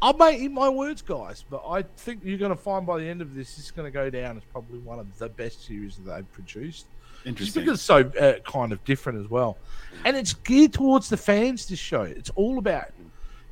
I 0.00 0.12
may 0.12 0.38
eat 0.38 0.52
my 0.52 0.68
words, 0.68 1.02
guys, 1.02 1.44
but 1.50 1.60
I 1.68 1.82
think 1.82 2.20
you're 2.22 2.38
going 2.38 2.52
to 2.52 2.56
find 2.56 2.86
by 2.86 2.98
the 3.00 3.04
end 3.08 3.20
of 3.20 3.34
this, 3.34 3.58
it's 3.58 3.72
going 3.72 3.84
to 3.84 3.90
go 3.90 4.08
down 4.08 4.36
as 4.36 4.44
probably 4.52 4.78
one 4.78 5.00
of 5.00 5.18
the 5.18 5.28
best 5.28 5.66
series 5.66 5.96
that 5.96 6.14
they've 6.14 6.32
produced. 6.32 6.86
Just 6.86 7.26
Interesting. 7.26 7.64
because 7.64 7.78
it's 7.78 7.82
so 7.82 8.08
uh, 8.20 8.38
kind 8.48 8.70
of 8.72 8.84
different 8.84 9.24
as 9.24 9.28
well, 9.28 9.56
and 10.04 10.16
it's 10.16 10.34
geared 10.34 10.72
towards 10.72 11.08
the 11.08 11.16
fans. 11.16 11.66
This 11.66 11.80
show, 11.80 12.02
it's 12.02 12.30
all 12.36 12.58
about 12.58 12.90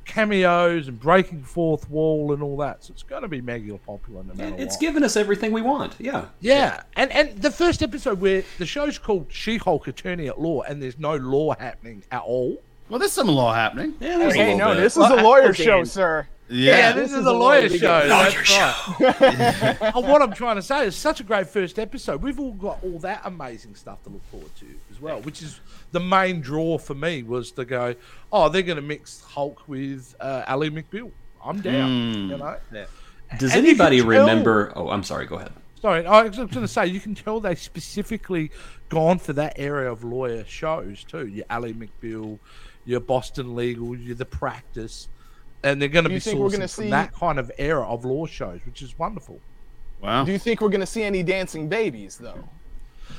cameos 0.07 0.87
and 0.87 0.99
breaking 0.99 1.43
fourth 1.43 1.89
wall 1.89 2.33
and 2.33 2.41
all 2.41 2.57
that. 2.57 2.83
So 2.85 2.91
it's 2.93 3.03
going 3.03 3.21
to 3.21 3.27
be 3.27 3.41
mega 3.41 3.77
popular 3.77 4.23
no 4.23 4.33
matter 4.33 4.55
It's 4.57 4.75
what. 4.75 4.81
given 4.81 5.03
us 5.03 5.15
everything 5.15 5.51
we 5.51 5.61
want. 5.61 5.95
Yeah. 5.99 6.25
Yeah, 6.39 6.81
and 6.95 7.11
and 7.11 7.41
the 7.41 7.51
first 7.51 7.83
episode 7.83 8.19
where 8.19 8.43
the 8.57 8.65
show's 8.65 8.97
called 8.97 9.27
She-Hulk 9.29 9.87
Attorney 9.87 10.27
at 10.27 10.39
Law, 10.39 10.61
and 10.63 10.81
there's 10.81 10.97
no 10.97 11.15
law 11.15 11.55
happening 11.59 12.03
at 12.11 12.21
all. 12.21 12.61
well, 12.89 12.99
there's 12.99 13.11
some 13.11 13.27
law 13.27 13.53
happening. 13.53 13.93
Yeah, 13.99 14.17
there's 14.17 14.33
a 14.33 14.37
Hey, 14.37 14.53
little 14.53 14.69
no, 14.69 14.73
bit. 14.75 14.81
this 14.81 14.93
is 14.93 14.99
Well, 14.99 15.19
a 15.19 15.21
lawyer 15.21 15.53
show, 15.53 15.83
sir. 15.83 16.27
Yeah, 16.49 16.77
Yeah. 16.77 16.91
this, 16.93 17.09
this 17.09 17.11
is 17.13 17.17
is 17.19 17.25
a 17.25 17.29
a 17.29 17.31
lawyer 17.31 17.61
lawyer 17.61 17.69
show. 17.77 17.87
Lawyer 17.87 18.31
That's 18.31 19.01
right. 19.61 19.95
And 19.95 20.07
what 20.07 20.21
I'm 20.21 20.33
trying 20.33 20.55
to 20.55 20.61
say 20.61 20.85
is 20.85 20.95
such 20.95 21.19
a 21.19 21.23
great 21.23 21.47
first 21.47 21.77
episode. 21.79 22.21
We've 22.21 22.39
all 22.39 22.53
got 22.53 22.83
all 22.83 22.99
that 22.99 23.21
amazing 23.25 23.75
stuff 23.75 24.01
to 24.03 24.09
look 24.09 24.23
forward 24.31 24.55
to 24.59 24.65
as 24.91 25.01
well, 25.01 25.21
which 25.21 25.41
is 25.41 25.59
the 25.91 25.99
main 25.99 26.41
draw 26.41 26.77
for 26.77 26.93
me 26.95 27.23
was 27.23 27.51
to 27.53 27.65
go, 27.65 27.95
oh, 28.31 28.49
they're 28.49 28.61
going 28.61 28.77
to 28.77 28.81
mix 28.81 29.21
Hulk 29.23 29.67
with 29.67 30.15
uh, 30.19 30.43
Ally 30.47 30.69
McBeal. 30.69 31.11
I'm 31.43 31.61
down. 31.61 31.89
Mm. 31.89 32.29
You 32.29 32.37
know. 32.37 32.57
Does 33.37 33.53
and 33.53 33.65
you 33.65 33.75
can 33.75 33.81
anybody 33.85 33.97
tell- 33.99 34.07
remember? 34.07 34.71
Oh, 34.75 34.89
I'm 34.89 35.03
sorry. 35.03 35.25
Go 35.25 35.35
ahead. 35.35 35.51
Sorry, 35.81 36.05
I 36.07 36.23
was 36.23 36.35
going 36.37 36.49
to 36.49 36.67
say 36.67 36.87
you 36.87 36.99
can 36.99 37.13
tell 37.13 37.39
they 37.39 37.53
specifically 37.53 38.49
gone 38.89 39.19
for 39.19 39.33
that 39.33 39.53
area 39.59 39.91
of 39.91 40.03
lawyer 40.03 40.43
shows 40.45 41.03
too. 41.03 41.27
Your 41.27 41.45
Ally 41.51 41.71
McBeal, 41.73 42.39
your 42.85 42.99
Boston 42.99 43.55
Legal, 43.55 43.95
your 43.95 44.15
The 44.15 44.25
Practice. 44.25 45.07
And 45.63 45.81
they're 45.81 45.89
going 45.89 46.03
to 46.05 46.09
be 46.09 46.15
you 46.15 46.19
think 46.19 46.39
we're 46.39 46.49
gonna 46.49 46.67
from 46.67 46.83
see- 46.85 46.89
that 46.91 47.13
kind 47.13 47.39
of 47.39 47.51
era 47.57 47.85
of 47.87 48.05
law 48.05 48.25
shows, 48.25 48.59
which 48.65 48.81
is 48.81 48.97
wonderful. 48.97 49.39
Wow. 50.01 50.23
Do 50.23 50.31
you 50.31 50.37
think 50.39 50.61
we're 50.61 50.69
gonna 50.69 50.85
see 50.85 51.03
any 51.03 51.23
dancing 51.23 51.67
babies 51.67 52.17
though? 52.17 52.47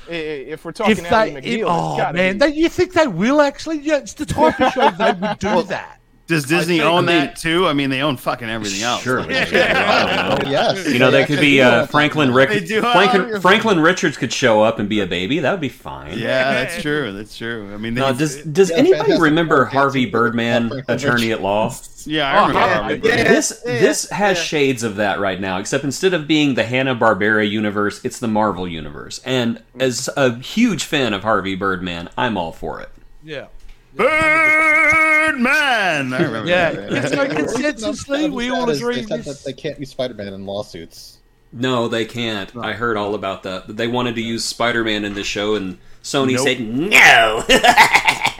I- 0.07 0.11
I- 0.13 0.15
If 0.53 0.63
we're 0.63 0.71
talking 0.71 0.97
If 0.97 1.11
Ally 1.11 1.29
they, 1.33 1.41
McBeal, 1.41 1.59
if, 1.59 1.65
oh 1.67 2.13
man, 2.13 2.37
be- 2.37 2.39
they, 2.47 2.53
you 2.55 2.69
think 2.69 2.93
they 2.93 3.07
will 3.07 3.41
actually? 3.41 3.79
Yeah, 3.79 3.97
it's 3.97 4.13
the 4.13 4.25
type 4.25 4.59
of 4.61 4.71
show 4.73 4.89
they 4.91 5.11
would 5.11 5.39
do 5.39 5.63
that. 5.63 5.98
Does 6.29 6.45
Disney 6.45 6.77
think- 6.77 6.87
own 6.89 7.09
I 7.09 7.11
mean- 7.13 7.19
that 7.25 7.35
too? 7.35 7.67
I 7.67 7.73
mean, 7.73 7.89
they 7.89 8.01
own 8.01 8.15
fucking 8.15 8.47
everything 8.49 8.83
else. 8.83 9.01
Sure. 9.03 9.19
Oh, 9.29 10.37
yes. 10.47 10.87
You 10.87 10.99
know, 10.99 11.09
they 11.11 11.25
could 11.25 11.39
be 11.39 11.61
uh, 11.61 11.85
Franklin 11.87 12.31
Rick. 12.33 12.49
They 12.49 12.59
do 12.59 12.81
Franklin, 12.81 13.41
Franklin 13.41 13.79
Richards 13.79 14.15
could 14.15 14.31
show 14.31 14.61
up 14.61 14.77
and 14.79 14.87
be 14.87 15.01
a 15.01 15.07
baby. 15.07 15.39
That 15.39 15.51
would 15.51 15.59
be 15.61 15.69
fine. 15.69 16.17
Yeah, 16.19 16.51
that's 16.53 16.81
true. 16.81 17.11
That's 17.11 17.35
true. 17.35 17.73
I 17.73 17.77
mean, 17.77 17.95
they, 17.95 18.01
Now, 18.01 18.11
does 18.13 18.43
does 18.43 18.69
Yeah, 18.69 18.77
anybody 18.77 19.19
remember 19.19 19.65
Harvey 19.65 20.01
dancing 20.05 20.11
Birdman, 20.11 20.83
attorney 20.87 21.31
at 21.31 21.41
law? 21.41 21.73
yeah, 22.05 22.31
I 22.31 22.37
Oh, 22.37 22.47
remember. 22.47 22.59
yeah, 22.59 22.73
Harvey 22.81 22.93
yeah. 22.93 22.99
Birdman. 23.15 23.25
This 23.33 23.61
this 23.65 24.09
has 24.11 24.37
shades 24.37 24.83
of 24.83 24.95
that 24.97 25.19
right 25.19 25.39
now, 25.41 25.57
except 25.57 25.83
instead 25.83 26.13
of 26.13 26.27
being 26.27 26.53
the 26.53 26.63
Hanna 26.63 26.95
Barbera 26.95 27.49
universe, 27.49 27.99
it's 28.05 28.19
the 28.19 28.27
Marvel 28.27 28.67
universe. 28.67 29.19
And 29.25 29.63
as 29.79 30.09
a 30.15 30.35
huge 30.37 30.83
fan 30.83 31.13
of 31.13 31.23
Harvey 31.23 31.55
Birdman, 31.55 32.09
I'm 32.17 32.37
all 32.37 32.51
for 32.51 32.79
it. 32.81 32.89
Yeah. 33.23 33.47
Birdman. 35.27 36.13
I 36.13 36.21
remember 36.23 36.49
Yeah, 36.49 36.71
that. 36.71 36.93
it's 36.93 37.15
like 37.15 37.31
consensusly, 37.31 38.31
we 38.31 38.49
all 38.49 38.69
agree. 38.69 39.01
They 39.01 39.17
that 39.17 39.41
they 39.45 39.53
can't 39.53 39.79
use 39.79 39.89
Spider-Man 39.91 40.33
in 40.33 40.45
lawsuits. 40.45 41.17
No, 41.51 41.87
they 41.87 42.05
can't. 42.05 42.55
I 42.55 42.73
heard 42.73 42.95
all 42.97 43.15
about 43.15 43.43
that. 43.43 43.75
They 43.75 43.87
wanted 43.87 44.15
to 44.15 44.21
use 44.21 44.45
Spider-Man 44.45 45.03
in 45.05 45.13
the 45.15 45.23
show, 45.23 45.55
and 45.55 45.77
Sony 46.03 46.33
Nope. 46.33 46.47
said 46.47 46.59
no. 46.61 47.43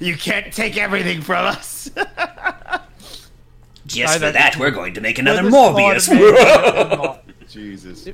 You 0.00 0.16
can't 0.16 0.52
take 0.52 0.76
everything 0.76 1.20
from 1.22 1.46
us. 1.46 1.88
Just 3.86 4.14
I 4.14 4.18
for 4.18 4.32
that, 4.32 4.56
we're 4.58 4.70
going 4.72 4.94
to 4.94 5.00
make 5.00 5.18
another 5.20 5.42
Morbius. 5.42 6.02
Spider-Man 6.06 7.18
Jesus. 7.48 8.08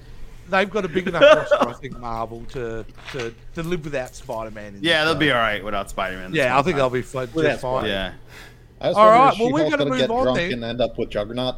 They've 0.48 0.70
got 0.70 0.84
a 0.84 0.88
big 0.88 1.08
enough 1.08 1.22
roster, 1.22 1.68
I 1.68 1.72
think, 1.74 1.98
Marvel, 1.98 2.42
to, 2.50 2.84
to, 3.12 3.34
to 3.54 3.62
live 3.62 3.84
without 3.84 4.14
Spider-Man. 4.14 4.78
Yeah, 4.80 5.04
they'll 5.04 5.14
be 5.14 5.30
all 5.30 5.38
right 5.38 5.62
without 5.62 5.90
Spider-Man. 5.90 6.34
Yeah, 6.34 6.58
I 6.58 6.62
think 6.62 6.76
they'll 6.76 6.88
be 6.90 7.02
fine, 7.02 7.28
just 7.34 7.60
fine. 7.60 7.86
Yeah. 7.86 8.12
I 8.80 8.88
was 8.88 8.96
All 8.96 9.06
wondering 9.06 9.32
if 9.32 9.38
well, 9.40 9.52
we're 9.52 9.58
She-Hulk's 9.58 9.70
gonna 9.70 9.78
gonna 9.78 9.90
move 9.90 9.98
get 10.00 10.10
on 10.10 10.22
drunk 10.24 10.38
then. 10.38 10.52
and 10.52 10.64
end 10.64 10.80
up 10.80 10.96
with 10.98 11.10
Juggernaut. 11.10 11.56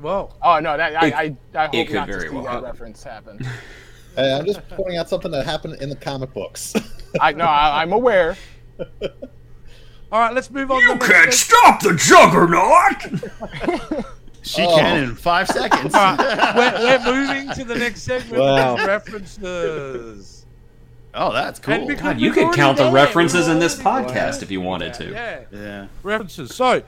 Well, 0.00 0.36
Oh 0.42 0.58
no, 0.60 0.76
that 0.76 0.94
I 1.02 1.06
I, 1.06 1.36
I 1.54 1.64
hope 1.66 1.74
it 1.74 1.86
could 1.86 1.94
not 1.94 2.06
to 2.06 2.20
see 2.20 2.28
well 2.28 2.42
that 2.44 2.50
happen. 2.52 2.64
reference 2.64 3.02
happen. 3.02 3.46
Hey, 4.16 4.32
I'm 4.32 4.46
just 4.46 4.66
pointing 4.70 4.96
out 4.96 5.10
something 5.10 5.30
that 5.32 5.44
happened 5.44 5.76
in 5.82 5.90
the 5.90 5.96
comic 5.96 6.32
books. 6.32 6.72
I 7.20 7.32
know. 7.32 7.44
I, 7.44 7.82
I'm 7.82 7.92
aware. 7.92 8.34
all 8.78 8.86
right, 10.10 10.32
let's 10.32 10.50
move 10.50 10.70
on. 10.70 10.80
to 10.80 10.86
the 10.86 10.94
next 10.94 11.06
segment. 11.06 11.34
stop 11.34 11.82
the 11.82 11.94
Juggernaut. 11.96 14.06
She 14.46 14.62
Oh. 14.62 14.76
can 14.76 15.02
in 15.02 15.14
five 15.16 15.48
seconds. 15.48 15.92
All 15.94 16.16
right, 16.16 16.54
we're, 16.56 16.98
we're 17.04 17.12
moving 17.26 17.50
to 17.54 17.64
the 17.64 17.74
next 17.74 18.02
segment. 18.02 18.40
Wow. 18.40 18.76
References. 18.86 20.46
oh, 21.14 21.32
that's 21.32 21.58
cool. 21.58 21.86
God, 21.96 22.20
you 22.20 22.28
we've 22.28 22.34
could 22.34 22.42
already 22.44 22.56
count 22.56 22.76
the 22.76 22.84
done 22.84 22.92
it, 22.92 22.98
we've 22.98 23.04
references 23.06 23.48
in 23.48 23.58
this 23.58 23.76
podcast 23.76 24.42
if 24.42 24.50
you 24.52 24.60
wanted 24.60 24.94
to. 24.94 25.10
Yeah, 25.10 25.40
Yeah. 25.50 25.86
references. 26.04 26.54
So, 26.54 26.82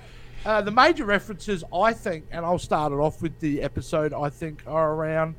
uh, 0.47 0.63
the 0.63 0.71
major 0.71 1.05
references, 1.05 1.65
I 1.75 1.93
think, 1.93 2.27
and 2.31 2.47
I'll 2.47 2.61
start 2.61 2.93
it 2.93 2.97
off 2.97 3.21
with 3.23 3.39
the 3.41 3.61
episode. 3.63 4.13
I 4.13 4.29
think 4.31 4.63
are 4.67 4.93
around 4.95 5.35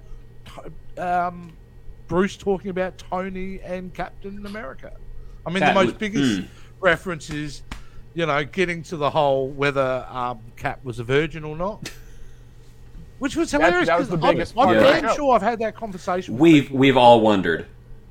um, 0.97 1.53
Bruce 2.07 2.35
talking 2.35 2.69
about 2.69 2.97
Tony 2.97 3.61
and 3.61 3.93
Captain 3.93 4.45
America. 4.45 4.91
I 5.45 5.51
mean, 5.51 5.61
That 5.61 5.69
the 5.69 5.79
most 5.79 5.85
would- 5.87 5.99
biggest 5.99 6.41
hmm. 6.41 6.45
reference 6.81 7.29
is, 7.29 7.63
you 8.13 8.25
know, 8.25 8.43
getting 8.43 8.83
to 8.83 8.97
the 8.97 9.09
whole 9.09 9.47
whether 9.49 10.05
um, 10.09 10.39
Cap 10.57 10.83
was 10.83 10.99
a 10.99 11.03
virgin 11.05 11.45
or 11.45 11.55
not. 11.55 11.89
Which 13.19 13.35
was 13.35 13.51
hilarious. 13.51 13.87
that 13.87 13.97
was 13.99 14.07
'cause 14.07 14.19
the 14.19 14.25
I'm- 14.25 14.33
biggest 14.35 14.53
I'm, 14.57 14.65
part 14.67 14.79
damn 14.79 15.15
sure 15.15 15.35
I've 15.35 15.41
had 15.41 15.59
that 15.59 15.75
conversation. 15.75 16.33
with 16.35 16.41
We've 16.41 16.63
people. 16.63 16.77
we've 16.77 16.97
all 16.97 17.21
wondered. 17.21 17.65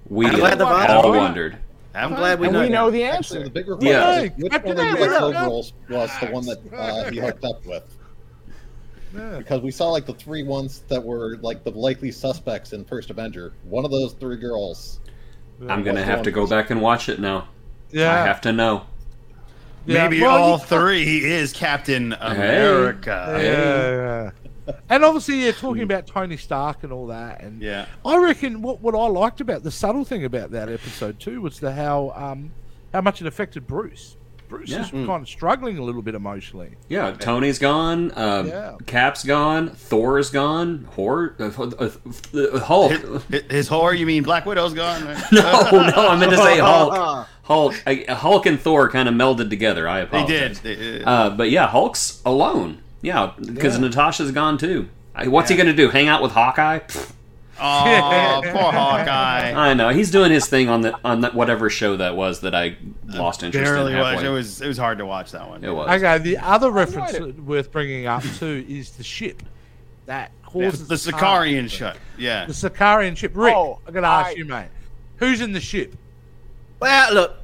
We 0.09 0.27
I'm 0.27 0.37
glad 0.37 0.59
they've 0.59 0.67
all 0.67 0.77
answered. 0.77 1.09
wondered. 1.19 1.57
I'm 1.95 2.15
glad 2.15 2.39
we 2.39 2.47
and 2.47 2.55
know 2.55 2.61
we 2.63 2.69
know 2.69 2.91
the 2.91 3.05
Actually, 3.05 3.39
answer. 3.41 3.45
the 3.45 3.51
bigger 3.51 3.77
Yeah. 3.81 4.03
question 4.05 4.25
is 4.37 4.43
which 4.43 4.53
Captain 4.53 4.77
one 4.77 4.87
of 4.87 4.99
the 4.99 5.05
America. 5.07 5.33
Girls 5.45 5.73
was 5.91 6.11
the 6.21 6.27
one 6.29 6.47
that 6.47 6.59
uh, 6.73 7.11
he 7.11 7.19
hooked 7.27 7.45
up 7.45 7.65
with? 7.67 7.83
Yeah. 9.17 9.39
Because 9.39 9.63
we 9.63 9.71
saw 9.71 9.89
like 9.91 10.05
the 10.07 10.13
three 10.13 10.43
ones 10.43 10.83
that 10.89 11.03
were 11.03 11.39
like 11.41 11.65
the 11.65 11.71
likely 11.71 12.13
suspects 12.13 12.73
in 12.75 12.85
First 12.85 13.11
Avenger. 13.11 13.53
One 13.65 13.85
of 13.85 13.91
those 13.91 14.13
three 14.15 14.37
girls. 14.37 15.01
I'm 15.69 15.83
gonna 15.83 16.05
have 16.05 16.23
to 16.23 16.31
go 16.31 16.47
back 16.47 16.71
and 16.71 16.81
watch 16.81 17.09
it 17.09 17.19
now. 17.19 17.49
Yeah. 17.91 18.13
I 18.13 18.27
have 18.27 18.41
to 18.43 18.53
know. 18.53 18.83
Yeah. 19.87 20.05
Maybe 20.05 20.21
Well, 20.23 20.37
all 20.37 20.59
you- 20.59 20.65
three 20.65 21.25
is 21.25 21.53
Captain 21.55 22.13
America. 22.21 23.39
Yeah, 23.43 23.91
yeah. 23.91 24.31
And 24.89 25.05
obviously, 25.05 25.45
yeah, 25.45 25.53
talking 25.53 25.83
about 25.83 26.07
Tony 26.07 26.37
Stark 26.37 26.83
and 26.85 26.93
all 26.93 27.07
that, 27.09 27.43
and 27.43 27.63
Yeah. 27.63 27.87
I 28.05 28.17
reckon 28.19 28.63
what, 28.63 28.81
what 28.81 28.95
I 28.95 29.07
liked 29.07 29.41
about 29.41 29.63
the 29.63 29.71
subtle 29.71 30.05
thing 30.05 30.25
about 30.25 30.51
that 30.53 30.69
episode 30.69 31.21
too 31.21 31.41
was 31.41 31.61
the 31.61 31.73
how 31.73 32.13
um 32.17 32.51
how 32.93 33.01
much 33.01 33.21
it 33.21 33.27
affected 33.27 33.67
Bruce. 33.67 34.17
Bruce 34.49 34.71
Yeah. 34.71 34.81
is 34.83 34.91
kind 34.91 35.11
of 35.23 35.29
struggling 35.29 35.77
a 35.77 35.83
little 35.83 36.01
bit 36.01 36.15
emotionally. 36.15 36.71
Yeah, 36.89 37.11
Tony's 37.13 37.59
gone. 37.59 38.13
Um, 38.17 38.49
Yeah. 38.49 38.77
Cap's 38.87 39.23
gone. 39.23 39.69
Thor's 39.69 40.31
gone. 40.31 40.89
Hor- 40.93 41.35
uh, 41.39 41.51
uh, 41.59 41.91
uh, 42.35 42.59
Hulk. 42.61 42.93
His, 43.29 43.43
his 43.51 43.69
whore, 43.69 43.97
you 43.97 44.07
mean 44.07 44.23
Black 44.23 44.47
Widow's 44.47 44.73
gone? 44.73 45.05
no, 45.33 45.71
no, 45.71 46.09
I 46.09 46.17
meant 46.17 46.31
to 46.33 46.39
say 46.39 46.59
Hulk. 46.61 47.27
Hulk. 47.43 47.75
I, 47.87 48.07
Hulk 48.09 48.47
and 48.47 48.59
Thor 48.59 48.89
kind 48.89 49.07
of 49.07 49.15
melded 49.15 49.51
together. 49.51 49.87
I 49.87 50.01
They 50.01 50.23
apologize. 50.23 50.61
did. 50.61 50.79
They- 50.79 51.05
Uh, 51.05 51.29
but 51.29 51.51
yeah, 51.51 51.67
Hulk's 51.67 52.23
alone. 52.25 52.79
Yeah, 53.03 53.33
because 53.41 53.75
Yeah. 53.77 53.83
Natasha's 53.83 54.33
gone 54.33 54.59
too. 54.59 54.89
I- 55.15 55.29
What's 55.29 55.51
he 55.51 55.57
gonna 55.57 55.73
do? 55.73 55.89
Hang 55.91 56.09
out 56.09 56.23
with 56.23 56.33
Hawkeye? 56.33 56.81
Pfft, 56.81 57.13
oh, 57.61 58.41
poor 58.45 58.73
Hawkeye. 58.73 59.53
I 59.53 59.75
know 59.75 59.89
he's 59.91 60.11
doing 60.11 60.31
his 60.31 60.47
thing 60.47 60.69
on 60.69 60.81
the 60.83 60.95
on 61.05 61.21
that 61.23 61.35
whatever 61.35 61.69
show 61.71 61.97
that 61.97 62.17
was 62.17 62.41
that 62.41 62.55
I 62.55 62.77
lost 63.07 63.43
interest 63.43 63.65
Barely 63.71 63.93
in. 63.95 63.99
was. 63.99 64.23
It 64.23 64.29
was. 64.29 64.61
It 64.63 64.69
was 64.69 64.79
hard 64.79 64.99
to 64.99 65.07
watch 65.07 65.33
that 65.33 65.49
one. 65.49 65.65
It 65.65 65.71
was. 65.75 65.89
Okay, 65.91 66.19
the 66.19 66.39
other 66.39 66.71
reference 66.71 67.19
worth 67.39 67.71
bringing 67.73 68.07
up 68.07 68.23
too 68.39 68.65
is 68.69 68.91
the 68.91 69.05
ship 69.05 69.43
that 70.07 70.31
Yeah, 70.55 70.71
causes 70.71 70.89
the 70.89 70.95
Sakaaran 70.95 71.69
ship. 71.71 71.97
Yeah. 72.17 72.47
The 72.47 72.53
Sakaaran 72.53 73.17
ship. 73.17 73.33
Rick, 73.35 73.55
Oh, 73.55 73.79
I'm 73.87 73.93
gonna 73.95 74.07
ask 74.09 74.31
I- 74.31 74.33
you, 74.39 74.45
mate, 74.45 74.69
who's 75.17 75.41
in 75.41 75.53
the 75.53 75.61
ship? 75.61 75.95
Well, 76.81 77.13
look, 77.15 77.37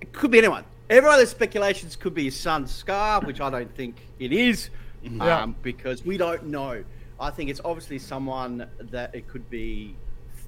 it 0.00 0.12
could 0.12 0.30
be 0.30 0.38
anyone. 0.38 0.64
Everyone, 0.90 1.16
there's 1.16 1.30
speculations 1.30 1.96
could 1.96 2.14
be 2.14 2.24
his 2.24 2.38
son 2.38 2.66
Skaar, 2.66 3.24
which 3.26 3.40
I 3.40 3.48
don't 3.48 3.74
think 3.74 3.96
it 4.18 4.32
is, 4.32 4.68
Yeah. 5.02 5.42
um, 5.42 5.56
because 5.62 6.04
we 6.04 6.16
don't 6.16 6.46
know. 6.46 6.84
I 7.20 7.30
think 7.30 7.50
it's 7.50 7.60
obviously 7.64 7.98
someone 7.98 8.66
that 8.80 9.14
it 9.14 9.28
could 9.28 9.48
be, 9.50 9.94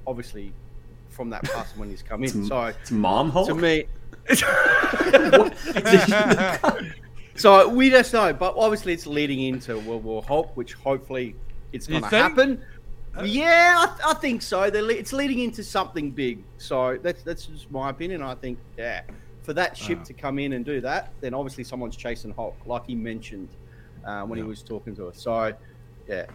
obviously, 0.07 0.53
from 1.09 1.31
that 1.31 1.45
past 1.45 1.77
when 1.77 1.89
he's 1.91 2.03
come 2.03 2.25
in. 2.25 2.45
So 2.47 2.65
It's 2.65 2.91
Mom 2.91 3.31
Hulk. 3.31 3.49
to 3.49 3.55
me, 3.55 3.85
so 7.37 7.69
we 7.69 7.91
just 7.91 8.13
know. 8.13 8.33
But 8.33 8.55
obviously, 8.57 8.93
it's 8.93 9.07
leading 9.07 9.41
into 9.41 9.79
World 9.81 10.05
War 10.05 10.23
Hulk, 10.23 10.57
which 10.57 10.75
hopefully 10.75 11.37
it's 11.73 11.87
going 11.87 12.03
to 12.03 12.09
think? 12.09 12.23
happen. 12.23 12.63
Yeah, 13.25 13.77
I, 14.05 14.11
I 14.11 14.15
think 14.15 14.43
so. 14.43 14.61
Le- 14.63 14.93
it's 14.93 15.13
leading 15.13 15.39
into 15.41 15.63
something 15.63 16.11
big. 16.11 16.43
So 16.59 16.99
that's 17.03 17.23
that's 17.23 17.47
just 17.47 17.71
my 17.71 17.91
opinion. 17.91 18.23
I 18.23 18.35
think 18.35 18.59
yeah, 18.77 19.03
for 19.43 19.53
that 19.53 19.77
ship 19.77 19.99
Ah. 20.01 20.05
to 20.05 20.13
come 20.13 20.39
in 20.41 20.55
and 20.55 20.65
do 20.65 20.81
that, 20.81 21.13
then 21.21 21.35
obviously 21.35 21.63
someone's 21.65 21.97
chasing 21.97 22.33
Hulk, 22.33 22.57
like 22.67 22.87
he 22.87 22.95
mentioned 22.97 23.49
uh, 24.07 24.23
when 24.25 24.39
he 24.39 24.43
was 24.45 24.63
talking 24.63 24.95
to 24.97 25.09
us. 25.09 25.23
So 25.23 25.53
yeah, 26.09 26.27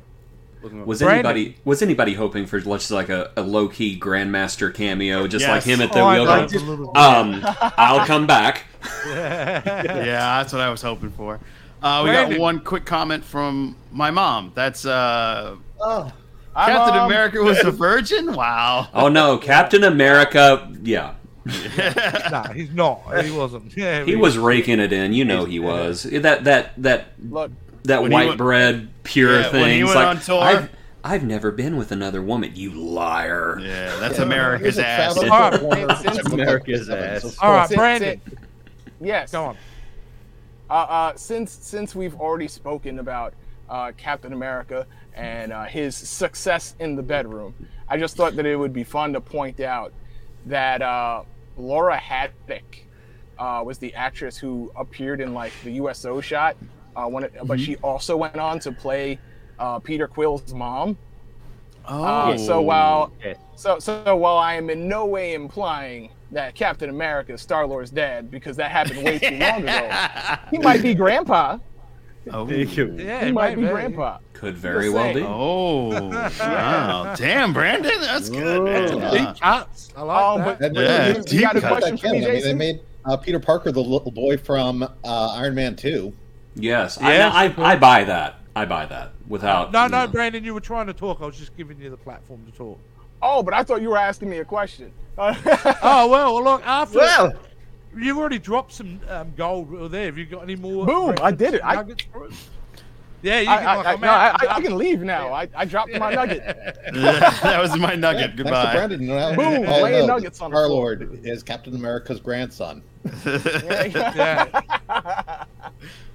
Was 0.61 0.99
Brandon. 0.99 1.09
anybody 1.25 1.57
was 1.65 1.81
anybody 1.81 2.13
hoping 2.13 2.45
for 2.45 2.59
just 2.59 2.91
like 2.91 3.09
a, 3.09 3.31
a 3.37 3.41
low 3.41 3.67
key 3.67 3.99
Grandmaster 3.99 4.73
cameo, 4.73 5.27
just 5.27 5.43
Yes. 5.45 5.49
like 5.51 5.63
him 5.63 5.81
at 5.81 5.93
the 5.93 5.99
Oh, 6.01 6.11
wheel? 6.11 6.25
liked 6.25 6.51
going, 6.51 6.63
it 6.63 6.67
a 6.67 6.69
little 6.69 6.91
bit. 6.93 6.97
Um, 7.01 7.41
I'll 7.77 8.05
come 8.05 8.25
back. 8.27 8.65
yeah, 9.07 10.39
that's 10.41 10.53
what 10.53 10.61
I 10.61 10.69
was 10.69 10.81
hoping 10.81 11.11
for. 11.11 11.39
Uh, 11.81 12.01
we 12.03 12.09
Brandon. 12.09 12.37
got 12.37 12.41
one 12.41 12.59
quick 12.59 12.85
comment 12.85 13.23
from 13.23 13.75
my 13.91 14.11
mom. 14.11 14.51
That's 14.55 14.85
uh, 14.85 15.55
Oh, 15.79 16.11
Captain 16.55 16.99
America 17.03 17.41
was 17.41 17.59
a 17.63 17.71
virgin. 17.71 18.33
Wow. 18.33 18.87
Oh 18.93 19.07
no, 19.07 19.37
Captain 19.51 19.83
America! 19.85 20.69
Yeah, 20.83 21.13
nah, 22.31 22.51
he's 22.53 22.71
not. 22.71 23.23
He 23.23 23.31
wasn't. 23.31 23.75
Yeah, 23.77 24.03
he 24.03 24.15
was 24.15 24.37
raking 24.37 24.79
it 24.79 24.91
in. 24.93 25.13
You 25.13 25.25
know 25.25 25.45
he 25.45 25.59
was 25.59 26.03
that 26.03 26.43
that 26.43 26.73
that 26.81 27.07
Look, 27.29 27.51
that 27.83 28.01
white 28.03 28.27
went- 28.27 28.37
bread 28.37 28.89
pure 29.03 29.41
Yeah, 29.41 29.51
thing. 29.51 29.61
when 29.61 29.71
he 29.71 29.83
went 29.83 29.95
like, 29.95 30.07
on 30.07 30.19
tour- 30.19 30.41
I've, 30.41 30.69
I've 31.03 31.23
never 31.23 31.51
been 31.51 31.77
with 31.77 31.91
another 31.91 32.21
woman. 32.21 32.51
You 32.55 32.71
liar. 32.71 33.57
Yeah, 33.61 33.95
that's 33.99 34.17
Yeah. 34.17 34.25
America's 34.25 34.77
ass. 34.79 35.15
traveler 35.15 35.33
All 35.33 35.39
right. 35.51 35.59
for 35.59 35.65
Warner 35.65 35.95
Since- 35.95 36.03
Brothers. 36.21 36.33
America's 36.33 36.89
ass. 36.89 37.37
All 37.39 37.51
right, 37.51 37.67
Since- 37.67 37.77
Brandon, 37.77 38.21
yes. 39.01 39.31
go 39.31 39.45
on. 39.45 39.57
Uh, 40.69 40.73
uh, 40.73 41.15
since 41.15 41.51
since 41.51 41.95
we've 41.95 42.15
already 42.15 42.47
spoken 42.47 42.99
about 42.99 43.33
uh, 43.69 43.91
Captain 43.97 44.33
America 44.33 44.85
and 45.15 45.51
uh, 45.51 45.63
his 45.65 45.95
success 45.95 46.75
in 46.79 46.95
the 46.95 47.01
bedroom, 47.03 47.53
I 47.87 47.97
just 47.97 48.15
thought 48.15 48.35
that 48.35 48.45
it 48.45 48.55
would 48.55 48.73
be 48.73 48.83
fun 48.83 49.13
to 49.13 49.21
point 49.21 49.59
out 49.61 49.93
that 50.45 50.81
uh, 50.83 51.23
Laura 51.59 51.97
Haddock 51.97 52.79
uh, 53.37 53.61
was 53.65 53.77
the 53.77 53.93
actress 53.93 54.37
who 54.37 54.71
appeared 54.75 55.21
in 55.21 55.33
like 55.33 55.51
the 55.63 55.73
USO 55.73 56.21
shot 56.21 56.55
Uh, 56.95 57.05
one, 57.07 57.25
of- 57.25 57.31
but 57.45 57.59
she 57.59 57.75
also 57.77 58.17
went 58.17 58.37
on 58.37 58.59
to 58.59 58.71
play 58.71 59.19
uh, 59.59 59.77
Peter 59.79 60.07
Quill's 60.07 60.53
mom. 60.53 60.97
Oh, 61.87 62.03
Uh, 62.03 62.37
so 62.37 62.61
while 62.61 63.11
Yes. 63.23 63.37
so 63.55 63.79
so 63.79 64.15
while 64.15 64.37
I 64.37 64.55
am 64.55 64.69
in 64.69 64.87
no 64.87 65.05
way 65.05 65.33
implying 65.33 66.09
that 66.31 66.55
Captain 66.55 66.89
America 66.89 67.33
is 67.33 67.41
Star 67.41 67.65
Lord's 67.65 67.91
dad 67.91 68.29
because 68.31 68.55
that 68.57 68.71
happened 68.71 69.03
way 69.03 69.17
too 69.19 69.37
long 69.37 69.63
ago, 69.63 69.89
he 70.51 70.57
might 70.59 70.81
be 70.81 70.93
Grandpa. 71.03 71.57
Oh, 72.31 72.47
Yeah, 72.49 73.25
He 73.25 73.31
might 73.31 73.55
be 73.55 73.61
maybe. 73.61 73.73
Grandpa. 73.73 74.17
Could 74.33 74.55
very 74.55 74.85
Just 74.85 74.95
well 74.95 75.03
saying. 75.13 75.15
be. 75.17 75.23
oh, 75.25 76.09
wow, 76.39 77.13
damn, 77.17 77.51
Brandon, 77.53 77.99
that's 78.01 78.29
good. 78.29 78.65
That's 78.67 78.91
Ooh. 78.93 78.99
a 78.99 79.11
Deep 79.33 79.41
cuts. 79.41 79.89
I 79.95 80.01
like 80.01 80.23
Um, 80.25 80.39
that. 80.39 80.59
but, 80.59 80.65
And 80.65 80.75
but 80.75 80.81
Yeah, 80.83 81.07
you, 81.09 81.13
you 81.15 81.23
deep 81.23 81.41
got 81.41 81.55
a 81.57 81.61
cut. 81.61 81.71
question 81.71 81.97
for 81.97 82.09
me, 82.09 82.21
can. 82.21 82.29
I 82.29 82.33
mean, 82.33 82.43
they 82.43 82.53
made 82.53 82.79
uh, 83.05 83.17
Peter 83.17 83.39
Parker 83.39 83.71
the 83.71 83.81
little 83.81 84.11
boy 84.11 84.37
from 84.37 84.83
uh, 84.83 84.89
Iron 85.35 85.55
Man 85.55 85.75
2. 85.75 86.13
Yes, 86.55 86.97
Yes. 87.01 87.33
I, 87.33 87.45
I, 87.47 87.71
I 87.73 87.75
buy 87.77 88.03
that. 88.05 88.39
I 88.55 88.65
buy 88.65 88.85
that 88.87 89.11
without. 89.27 89.71
no, 89.71 89.87
no, 89.87 90.05
know. 90.05 90.11
Brandon, 90.11 90.43
you 90.43 90.53
were 90.53 90.59
trying 90.59 90.87
to 90.87 90.93
talk. 90.93 91.21
I 91.21 91.25
was 91.25 91.37
just 91.37 91.55
giving 91.55 91.79
you 91.79 91.89
the 91.89 91.97
platform 91.97 92.45
to 92.45 92.51
talk. 92.57 92.79
Oh, 93.21 93.43
but 93.43 93.53
I 93.53 93.63
thought 93.63 93.81
you 93.81 93.89
were 93.89 93.97
asking 93.97 94.29
me 94.29 94.37
a 94.39 94.45
question. 94.45 94.91
Oh 95.17 96.07
well, 96.09 96.41
look 96.43 96.65
after. 96.65 96.97
Well, 96.99 97.33
You've 97.97 98.17
already 98.17 98.39
dropped 98.39 98.73
some 98.73 98.99
um, 99.09 99.33
gold 99.35 99.91
there. 99.91 100.05
Have 100.05 100.17
you 100.17 100.25
got 100.25 100.43
any 100.43 100.55
more? 100.55 100.85
Boom, 100.85 101.15
I 101.21 101.31
did 101.31 101.55
it. 101.55 101.61
I- 101.63 101.75
nuggets 101.75 102.03
for 102.11 102.25
us? 102.25 102.49
Yeah, 103.21 103.41
you 103.41 103.49
I, 103.49 103.57
can. 103.57 103.67
I, 103.67 103.75
like, 103.75 103.87
I, 103.87 103.95
no. 103.95 104.07
I, 104.07 104.55
I 104.55 104.61
can 104.61 104.77
leave 104.77 105.01
now. 105.01 105.33
I, 105.33 105.49
I 105.53 105.65
dropped 105.65 105.91
my 105.91 106.13
nugget. 106.13 106.41
that 106.93 107.59
was 107.61 107.77
my 107.77 107.93
nugget. 107.95 108.27
Thanks 108.27 108.37
Goodbye. 108.43 108.73
Brandon. 108.73 109.05
Now, 109.07 109.35
Boom, 109.35 109.67
all 109.67 109.81
laying 109.81 110.07
know, 110.07 110.15
nuggets 110.15 110.39
on 110.39 110.51
the 110.51 110.55
Star 110.55 110.67
floor. 110.67 110.95
Lord 110.95 111.19
is 111.25 111.43
Captain 111.43 111.75
America's 111.75 112.21
grandson. 112.21 112.81
Yeah. 113.25 114.45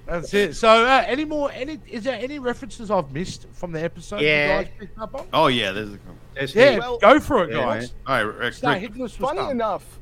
That's 0.05 0.33
it. 0.33 0.55
So, 0.55 0.85
uh, 0.85 1.03
any 1.07 1.25
more? 1.25 1.51
Any? 1.51 1.79
Is 1.87 2.03
there 2.03 2.17
any 2.19 2.37
references 2.37 2.91
I've 2.91 3.11
missed 3.11 3.47
from 3.53 3.71
the 3.71 3.83
episode? 3.83 4.21
Yeah. 4.21 4.59
You 4.59 4.65
guys 4.65 4.73
picked 4.79 4.99
up 4.99 5.15
on? 5.15 5.27
oh 5.33 5.47
yeah, 5.47 5.71
there's 5.71 5.93
a. 5.93 5.99
there's 6.35 6.55
Yeah, 6.55 6.77
Well- 6.77 6.99
go 6.99 7.19
for 7.19 7.43
it, 7.43 7.51
Yeah, 7.51 7.65
guys. 7.65 7.93
All 8.05 8.15
right, 8.15 8.21
Rick. 8.37 8.53
Start 8.53 8.75
Rick 8.75 8.81
hitting 8.89 9.03
us 9.03 9.17
with 9.19 9.27
funny 9.27 9.39
stuff. 9.39 9.51
enough, 9.51 9.99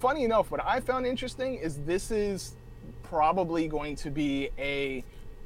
funny 0.00 0.24
enough, 0.24 0.50
what 0.50 0.64
I 0.64 0.80
found 0.80 1.06
interesting 1.06 1.54
is 1.56 1.78
this 1.80 2.10
is 2.10 2.54
probably 3.02 3.68
going 3.68 3.96
to 3.96 4.10
be 4.10 4.50
a 4.58 5.04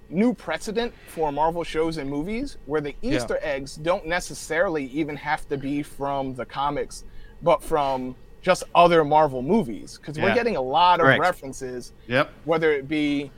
new 0.08 0.34
precedent 0.34 0.92
for 1.08 1.32
Marvel 1.32 1.64
shows 1.64 1.96
and 1.96 2.08
movies 2.10 2.58
where 2.66 2.80
the 2.80 2.94
Yeah. 3.00 3.16
Easter 3.16 3.38
eggs 3.42 3.76
don't 3.76 4.06
necessarily 4.06 4.86
even 4.86 5.16
have 5.16 5.48
to 5.48 5.56
be 5.56 5.82
from 5.82 6.34
the 6.34 6.44
comics, 6.44 7.04
but 7.42 7.62
from 7.62 8.14
just 8.42 8.64
other 8.74 9.04
Marvel 9.04 9.40
movies. 9.42 9.96
Because 9.98 10.18
we're 10.18 10.34
getting 10.34 10.56
a 10.56 10.60
lot 10.60 11.00
of 11.00 11.06
Correct. 11.06 11.20
references, 11.20 11.92
Yep. 12.08 12.30
whether 12.44 12.72
it 12.72 12.88
be 12.88 13.30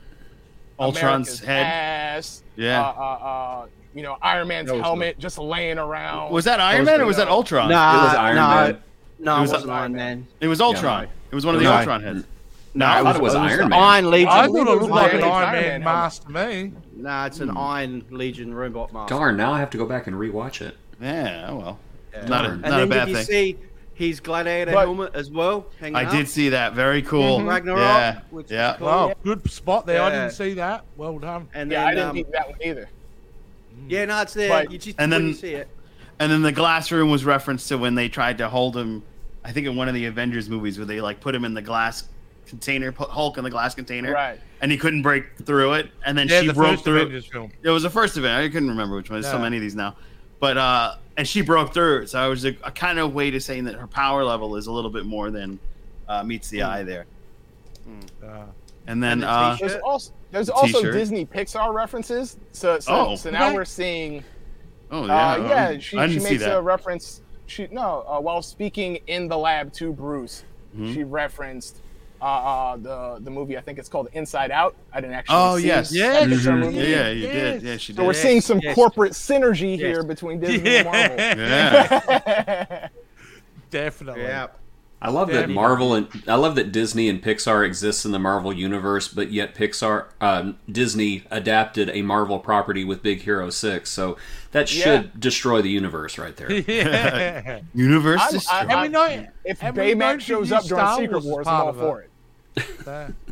Ultron's 0.79 1.27
America's 1.27 1.39
head. 1.39 1.65
ass, 1.65 2.43
Yeah. 2.57 2.81
uh, 2.81 2.83
uh, 2.97 3.25
uh, 3.25 3.65
you 3.93 4.01
know, 4.03 4.17
Iron 4.21 4.47
Man's 4.49 4.67
That 4.67 4.73
was 4.75 4.83
helmet 4.83 5.17
just 5.19 5.37
laying 5.37 5.77
around. 5.77 6.31
Was 6.33 6.43
that 6.45 6.59
Iron 6.59 6.81
was 6.81 6.85
Man 6.87 7.01
or 7.01 7.05
was 7.05 7.17
that 7.17 7.29
Ultron? 7.29 7.69
Nah, 7.69 7.93
It 8.01 8.03
was 8.07 8.15
Iron 8.15 8.35
no, 8.35 8.47
Man. 8.47 8.83
No, 9.19 9.35
It 9.35 9.37
it, 9.37 9.41
was 9.41 9.51
wasn't 9.51 9.71
Iron 9.71 9.81
Iron 9.81 9.91
Man. 9.93 10.17
Man. 10.19 10.27
It 10.41 10.47
was 10.47 10.61
Ultron. 10.61 11.03
no. 11.05 11.09
It 11.31 11.35
was 11.35 11.45
one 11.45 11.55
of 11.55 11.61
the 11.61 11.65
No. 11.67 11.73
Ultron 11.75 12.01
heads. 12.03 12.25
No, 12.73 12.85
I 12.85 12.99
it 12.99 13.03
thought 13.03 13.05
was, 13.05 13.15
it 13.15 13.21
was 13.21 13.33
it 13.33 13.39
was 13.39 13.51
Iron 13.59 13.69
Man. 13.69 13.79
Iron 13.83 14.11
Legion. 14.11 14.27
I 14.29 14.47
thought 14.47 14.55
it 14.67 14.81
looked 14.81 14.91
like 14.91 15.13
an 15.13 15.23
Iron 15.23 15.31
Iron 15.33 15.53
Man 15.53 15.63
Man 15.71 15.83
mask 15.83 16.25
to 16.27 16.31
me. 16.31 16.71
Nah, 16.97 17.25
it's 17.25 17.39
an 17.39 17.49
Iron 17.57 18.03
Legion 18.09 18.53
robot 18.53 18.91
mask. 18.93 19.09
Darn, 19.09 19.37
now 19.37 19.53
I 19.53 19.59
have 19.59 19.69
to 19.71 19.77
go 19.77 19.85
back 19.85 20.07
and 20.07 20.15
rewatch 20.17 20.61
it. 20.61 20.75
Yeah. 21.01 21.47
oh 21.49 21.55
Well. 21.57 21.79
Yeah. 22.13 22.25
Not 22.27 22.45
a 22.45 22.49
And 22.51 22.61
not 22.61 22.71
and 22.71 22.73
a 22.73 22.77
then 22.79 22.89
bad 22.89 23.05
did 23.05 23.09
you 23.11 23.15
thing. 23.15 23.25
see 23.25 23.57
his 23.93 24.19
gladiator 24.19 24.71
But- 24.73 24.85
helmet 24.85 25.11
as 25.15 25.31
well? 25.31 25.65
Hanging 25.79 25.95
I 25.95 26.03
up? 26.05 26.11
did 26.11 26.27
see 26.27 26.49
that. 26.49 26.73
Very 26.73 27.01
cool. 27.01 27.39
Mhm. 27.39 27.47
Ragnarok. 27.47 27.79
Yeah. 27.79 28.19
Which 28.29 28.51
Yeah. 28.51 28.71
Was 28.71 28.77
cool. 28.79 28.87
Wow, 28.87 29.13
good 29.23 29.49
spot 29.51 29.85
there. 29.85 30.01
I 30.01 30.09
didn't 30.09 30.31
see 30.31 30.53
that. 30.55 30.83
Well 30.97 31.17
done. 31.19 31.47
And 31.53 31.71
yeah, 31.71 31.79
then, 31.81 31.87
I 31.87 31.93
didn't 31.95 32.09
um, 32.09 32.15
see 32.17 32.25
that 32.33 32.49
one 32.49 32.57
either. 32.61 32.89
yeah, 33.87 34.05
no, 34.05 34.21
it's 34.21 34.33
there. 34.33 34.49
But- 34.49 34.71
you 34.71 34.77
just, 34.77 34.99
and 34.99 35.11
when 35.11 35.21
then- 35.21 35.27
you 35.29 35.33
see 35.33 35.53
it. 35.53 35.69
And 36.19 36.31
then 36.31 36.41
the 36.41 36.51
glass 36.51 36.91
room 36.91 37.09
was 37.09 37.25
referenced 37.25 37.67
to 37.69 37.77
when 37.77 37.95
they 37.95 38.07
tried 38.09 38.37
to 38.39 38.49
hold 38.49 38.75
him. 38.77 39.03
I 39.43 39.51
think 39.51 39.67
in 39.67 39.75
one 39.75 39.87
of 39.87 39.93
the 39.93 40.05
Avengers 40.05 40.49
movies 40.49 40.77
where 40.77 40.85
they 40.85 41.01
like 41.01 41.19
put 41.19 41.35
him 41.35 41.45
in 41.45 41.53
the 41.53 41.61
glass 41.61 42.07
container, 42.47 42.91
put 42.91 43.09
Hulk 43.09 43.37
in 43.37 43.43
the 43.43 43.49
glass 43.49 43.75
container, 43.75 44.13
Right. 44.13 44.39
and 44.61 44.71
he 44.71 44.77
couldn't 44.77 45.01
break 45.01 45.25
through 45.45 45.73
it. 45.73 45.89
And 46.05 46.17
then 46.17 46.27
Yeah, 46.27 46.41
she 46.41 46.47
the 46.47 46.53
broke 46.53 46.71
first 46.75 46.83
through. 46.85 47.01
Avengers 47.01 47.25
film. 47.27 47.51
It 47.63 47.69
was 47.69 47.83
the 47.83 47.89
first 47.89 48.17
event. 48.17 48.43
I 48.43 48.47
couldn't 48.49 48.69
remember 48.69 48.95
which 48.95 49.09
one. 49.09 49.19
There's 49.21 49.31
so 49.31 49.39
many 49.39 49.57
of 49.57 49.61
these 49.61 49.75
now. 49.75 49.95
But 50.39 50.57
uh 50.57 50.95
and 51.17 51.27
she 51.27 51.41
broke 51.41 51.73
through. 51.73 52.07
So 52.07 52.19
I 52.19 52.27
was 52.27 52.45
a, 52.45 52.49
a 52.63 52.71
kind 52.71 52.99
of 52.99 53.13
way 53.13 53.31
to 53.31 53.39
saying 53.39 53.63
that 53.65 53.75
her 53.75 53.87
power 53.87 54.23
level 54.23 54.55
is 54.57 54.67
a 54.67 54.71
little 54.71 54.89
bit 54.91 55.05
more 55.05 55.31
than 55.31 55.59
uh, 56.07 56.23
meets 56.23 56.49
the 56.49 56.61
eye 56.63 56.83
there. 56.83 57.05
Uh, 58.23 58.43
And 58.87 59.01
then 59.01 59.13
And 59.13 59.23
the 59.23 59.27
uh. 59.29 59.57
There's 59.59 59.75
also 59.83 60.11
there's 60.31 60.49
also 60.49 60.91
Disney 60.91 61.25
Pixar 61.25 61.73
references. 61.73 62.37
So 62.51 62.79
so, 62.79 62.91
Oh. 63.11 63.15
so 63.15 63.29
now 63.31 63.47
Okay. 63.47 63.55
we're 63.55 63.65
seeing. 63.65 64.23
Oh 64.91 65.03
Uh, 65.03 65.07
yeah, 65.07 65.47
yeah, 65.47 65.67
um, 65.69 65.79
she, 65.79 65.97
I 65.97 66.07
she 66.07 66.13
didn't 66.13 66.23
see 66.25 66.29
makes 66.33 66.43
that. 66.43 66.57
a 66.57 66.61
reference. 66.61 67.21
She 67.47 67.67
no, 67.71 68.03
uh, 68.07 68.19
while 68.19 68.41
speaking 68.41 68.99
in 69.07 69.27
the 69.27 69.37
lab 69.37 69.71
to 69.73 69.91
Bruce, 69.93 70.43
Mhm. 70.77 70.93
she 70.93 71.03
referenced 71.03 71.81
uh, 72.21 72.25
uh, 72.25 72.77
the 72.77 73.17
the 73.23 73.29
movie. 73.29 73.57
I 73.57 73.61
think 73.61 73.77
it's 73.77 73.89
called 73.89 74.07
Inside 74.13 74.49
Out. 74.49 74.75
I 74.93 75.01
didn't 75.01 75.15
actually. 75.15 75.35
Oh, 75.37 75.57
see 75.57 75.67
yes. 75.67 75.93
Yes, 75.93 76.23
Pixar 76.27 76.53
Mhm. 76.53 76.59
movie. 76.59 76.77
Yeah, 76.77 76.83
yeah, 76.83 77.09
you 77.09 77.21
Yes. 77.27 77.33
did. 77.33 77.61
Yeah, 77.63 77.77
she 77.77 77.93
So 77.93 78.05
we're 78.05 78.13
did. 78.13 78.21
seeing 78.21 78.41
some 78.41 78.59
yes. 78.63 78.73
corporate 78.73 79.11
synergy 79.13 79.71
Yes. 79.77 79.79
here 79.81 80.03
between 80.03 80.39
Disney 80.39 80.75
and 80.77 80.85
Marvel. 80.85 81.17
Yeah. 81.17 82.87
definitely. 83.69 84.23
Yeah. 84.23 84.47
I 85.01 85.09
love 85.11 85.27
that 85.27 85.33
Definitely. 85.33 85.55
Marvel 85.55 85.93
and 85.93 86.07
I 86.27 86.35
love 86.35 86.55
that 86.55 86.71
Disney 86.71 87.09
and 87.09 87.21
Pixar 87.21 87.63
exists 87.65 88.05
in 88.05 88.11
the 88.11 88.17
Marvel 88.17 88.51
universe, 88.53 89.07
but 89.07 89.31
yet 89.31 89.53
Pixar 89.53 90.05
um, 90.19 90.57
Disney 90.71 91.23
adapted 91.29 91.89
a 91.91 92.01
Marvel 92.01 92.39
property 92.39 92.83
with 92.83 93.03
Big 93.03 93.21
Hero 93.21 93.49
Six, 93.51 93.91
so 93.91 94.17
that 94.51 94.67
should 94.69 95.03
Yeah. 95.03 95.09
destroy 95.19 95.61
the 95.61 95.69
universe 95.69 96.17
right 96.17 96.35
there. 96.35 96.51
yeah. 96.51 97.59
Universe 97.75 98.21
I'm- 98.21 98.31
destroyed. 98.31 98.57
I- 98.67 98.73
And 98.73 98.81
we 98.81 98.87
know 98.87 99.27
If 99.43 99.61
and 99.61 99.77
we've 99.77 99.95
Baymax 99.97 100.21
shows 100.21 100.51
up 100.51 100.63
during 100.63 100.83
Star 100.85 100.97
Secret 100.99 101.23
Wars 101.23 101.45
I'm 101.47 101.53
part 101.53 101.63
all 101.63 101.69
of 101.69 101.75
for 101.77 102.01
it. 102.01 102.09
it. 102.87 103.15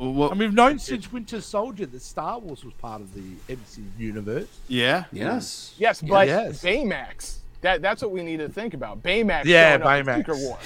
Well, 0.00 0.30
and 0.30 0.38
we've 0.38 0.54
known 0.54 0.78
since 0.78 1.10
Winter 1.10 1.40
Soldier 1.40 1.84
that 1.86 2.02
Star 2.02 2.38
Wars 2.38 2.64
was 2.64 2.72
part 2.74 3.00
of 3.00 3.12
the 3.14 3.22
MC 3.52 3.82
universe. 3.98 4.46
yeah. 4.68 5.04
Yes. 5.10 5.74
Yes, 5.76 6.00
but 6.02 6.28
Yes. 6.28 6.62
Baymax. 6.62 7.38
That 7.60 7.82
that's 7.82 8.02
what 8.02 8.10
we 8.12 8.22
need 8.22 8.38
to 8.38 8.48
think 8.48 8.74
about. 8.74 9.02
Baymax. 9.02 9.44
Yeah, 9.44 9.70
showing 9.78 9.82
up 9.82 9.98
in 9.98 10.06
Baymax. 10.06 10.16
Secret 10.18 10.38
Wars. 10.38 10.58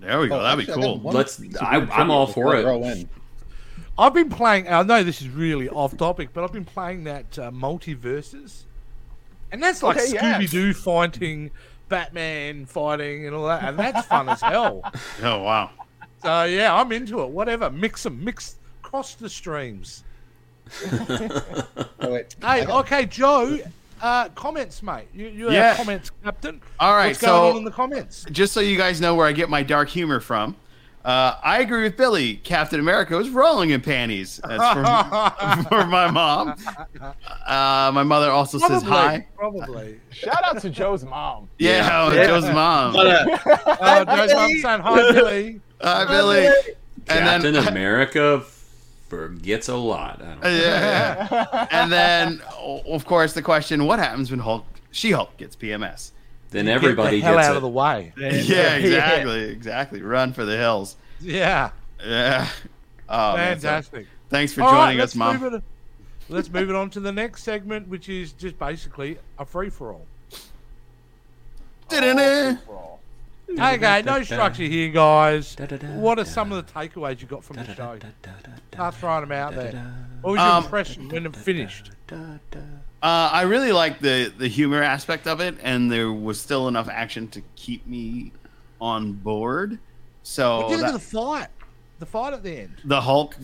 There 0.00 0.20
we 0.20 0.28
go. 0.28 0.38
Oh, 0.38 0.42
That'd 0.42 0.66
be 0.66 0.70
actually, 0.72 0.84
I 0.84 0.98
cool. 0.98 1.12
Let's- 1.12 1.40
I, 1.60 1.76
I'm 1.92 2.10
all 2.10 2.26
for 2.26 2.54
it. 2.56 3.08
I've 3.98 4.12
been 4.12 4.28
playing. 4.28 4.68
I 4.68 4.82
know 4.82 5.02
this 5.02 5.22
is 5.22 5.28
really 5.30 5.70
off 5.70 5.96
topic, 5.96 6.30
but 6.34 6.44
I've 6.44 6.52
been 6.52 6.66
playing 6.66 7.04
that 7.04 7.38
uh, 7.38 7.50
MultiVersus, 7.50 8.64
and 9.50 9.62
that's 9.62 9.82
like 9.82 9.96
Okay, 9.96 10.12
yeah. 10.12 10.38
Scooby 10.38 10.50
Doo 10.50 10.74
fighting, 10.74 11.50
Batman 11.88 12.66
fighting, 12.66 13.26
and 13.26 13.34
all 13.34 13.46
that, 13.46 13.64
and 13.64 13.78
that's 13.78 14.06
fun 14.06 14.28
as 14.28 14.42
hell. 14.42 14.82
Oh 15.22 15.42
wow. 15.42 15.70
So 16.22 16.44
yeah, 16.44 16.74
I'm 16.74 16.92
into 16.92 17.22
it. 17.22 17.30
Whatever, 17.30 17.70
mix 17.70 18.02
them, 18.02 18.22
mix 18.22 18.56
cross 18.82 19.14
the 19.14 19.30
streams. 19.30 20.04
Oh, 22.00 22.12
wait. 22.12 22.36
Hey, 22.42 22.66
okay, 22.66 23.06
Joe. 23.06 23.58
Uh, 24.00 24.28
comments, 24.30 24.82
mate. 24.82 25.08
You, 25.14 25.28
you're 25.28 25.52
Yeah. 25.52 25.70
our 25.70 25.76
comments 25.76 26.10
captain. 26.24 26.60
All 26.78 26.94
right, 26.94 27.08
What's 27.08 27.20
going 27.20 27.30
so- 27.30 27.50
on 27.50 27.56
in 27.56 27.64
the 27.64 27.70
comments? 27.70 28.24
Just 28.30 28.52
so 28.52 28.60
you 28.60 28.76
guys 28.76 29.00
know 29.00 29.14
where 29.14 29.26
I 29.26 29.32
get 29.32 29.48
my 29.48 29.62
dark 29.62 29.88
humor 29.88 30.20
from. 30.20 30.56
Uh, 31.04 31.36
I 31.44 31.60
agree 31.60 31.84
with 31.84 31.96
Billy. 31.96 32.34
Captain 32.34 32.80
America 32.80 33.16
was 33.16 33.30
rolling 33.30 33.70
in 33.70 33.80
panties. 33.80 34.40
That's 34.42 34.60
for, 34.74 35.68
for 35.68 35.86
my 35.86 36.10
mom. 36.10 36.56
Uh, 37.46 37.92
my 37.94 38.02
mother 38.02 38.28
also 38.30 38.58
says 38.58 38.82
hi. 38.82 39.24
probably. 39.36 40.00
Shout 40.10 40.42
out 40.44 40.60
to 40.62 40.68
Joe's 40.68 41.04
mom. 41.04 41.48
Yeah, 41.58 41.88
oh, 41.92 42.12
Yeah. 42.12 42.26
Joe's 42.26 42.50
mom. 42.50 42.92
But, 42.94 43.40
Oh, 43.80 44.04
Joe's 44.04 44.34
mum 44.34 44.50
saying 44.60 44.80
hi, 44.80 45.12
Billy. 45.12 45.60
Hi, 45.80 46.04
Billy. 46.06 46.46
And 46.46 46.54
Captain 47.06 47.54
then, 47.54 47.68
America 47.68 48.42
forgets 49.08 49.68
a 49.68 49.76
lot. 49.76 50.20
I 50.22 50.24
don't 50.34 50.42
yeah, 50.44 51.28
yeah. 51.30 51.66
and 51.70 51.92
then, 51.92 52.42
of 52.86 53.04
course, 53.04 53.32
the 53.32 53.42
question: 53.42 53.84
What 53.84 53.98
happens 53.98 54.30
when 54.30 54.40
Hulk, 54.40 54.64
She-Hulk, 54.90 55.36
gets 55.36 55.56
PMS? 55.56 56.12
Then 56.50 56.68
everybody 56.68 57.20
Get 57.20 57.22
the 57.22 57.26
hell 57.26 57.36
gets 57.36 57.48
out 57.48 57.52
it. 57.52 57.56
of 57.56 57.62
the 57.62 57.68
way. 57.68 58.12
Yeah, 58.18 58.76
exactly, 58.76 59.44
exactly. 59.50 60.02
Run 60.02 60.32
for 60.32 60.44
the 60.44 60.56
hills. 60.56 60.96
Yeah, 61.20 61.70
Yeah. 62.04 62.48
Oh, 63.08 63.36
man, 63.36 63.58
so 63.58 63.68
fantastic. 63.68 64.06
thanks 64.30 64.52
for 64.52 64.62
All 64.62 64.72
right, 64.72 64.86
joining 64.86 64.98
us, 65.00 65.14
let's 65.14 65.16
Mom. 65.16 65.40
Move 65.40 65.54
it, 65.54 65.62
let's 66.28 66.50
move 66.50 66.70
it 66.70 66.76
on 66.76 66.90
to 66.90 67.00
the 67.00 67.12
next 67.12 67.42
segment, 67.44 67.88
which 67.88 68.08
is 68.08 68.32
just 68.32 68.58
basically 68.58 69.18
a 69.38 69.44
free 69.44 69.70
for 69.70 69.92
all. 69.92 70.06
Da-da-da. 71.88 72.56
Okay, 73.48 74.02
no 74.04 74.22
structure 74.22 74.64
here, 74.64 74.88
guys. 74.90 75.56
What 75.94 76.18
are 76.18 76.24
some 76.24 76.52
of 76.52 76.66
the 76.66 76.72
takeaways 76.72 77.20
you 77.20 77.26
got 77.26 77.44
from 77.44 77.56
the 77.56 77.74
show? 77.74 77.98
Start 78.72 78.94
throwing 78.96 79.20
them 79.28 79.32
out 79.32 79.54
there. 79.54 79.94
What 80.20 80.32
was 80.32 80.38
your 80.40 80.48
Um, 80.50 80.64
impression 80.64 81.08
when 81.08 81.26
it 81.26 81.36
finished? 81.36 81.90
Uh, 82.10 82.38
I 83.02 83.42
really 83.42 83.72
like 83.72 84.00
the 84.00 84.32
the 84.36 84.48
humor 84.48 84.82
aspect 84.82 85.26
of 85.26 85.40
it, 85.40 85.56
and 85.62 85.90
there 85.92 86.12
was 86.12 86.40
still 86.40 86.66
enough 86.66 86.88
action 86.88 87.28
to 87.28 87.42
keep 87.54 87.86
me 87.86 88.32
on 88.80 89.12
board. 89.12 89.78
So 90.22 90.56
What 90.56 90.62
did 90.62 90.70
you 90.70 90.76
think 90.78 90.88
that- 90.88 90.94
of 90.96 91.00
the 91.00 91.06
fight? 91.18 91.48
The 91.98 92.06
fight 92.06 92.32
at 92.34 92.42
the 92.42 92.58
end. 92.58 92.74
the 92.84 93.00
Hulk 93.00 93.36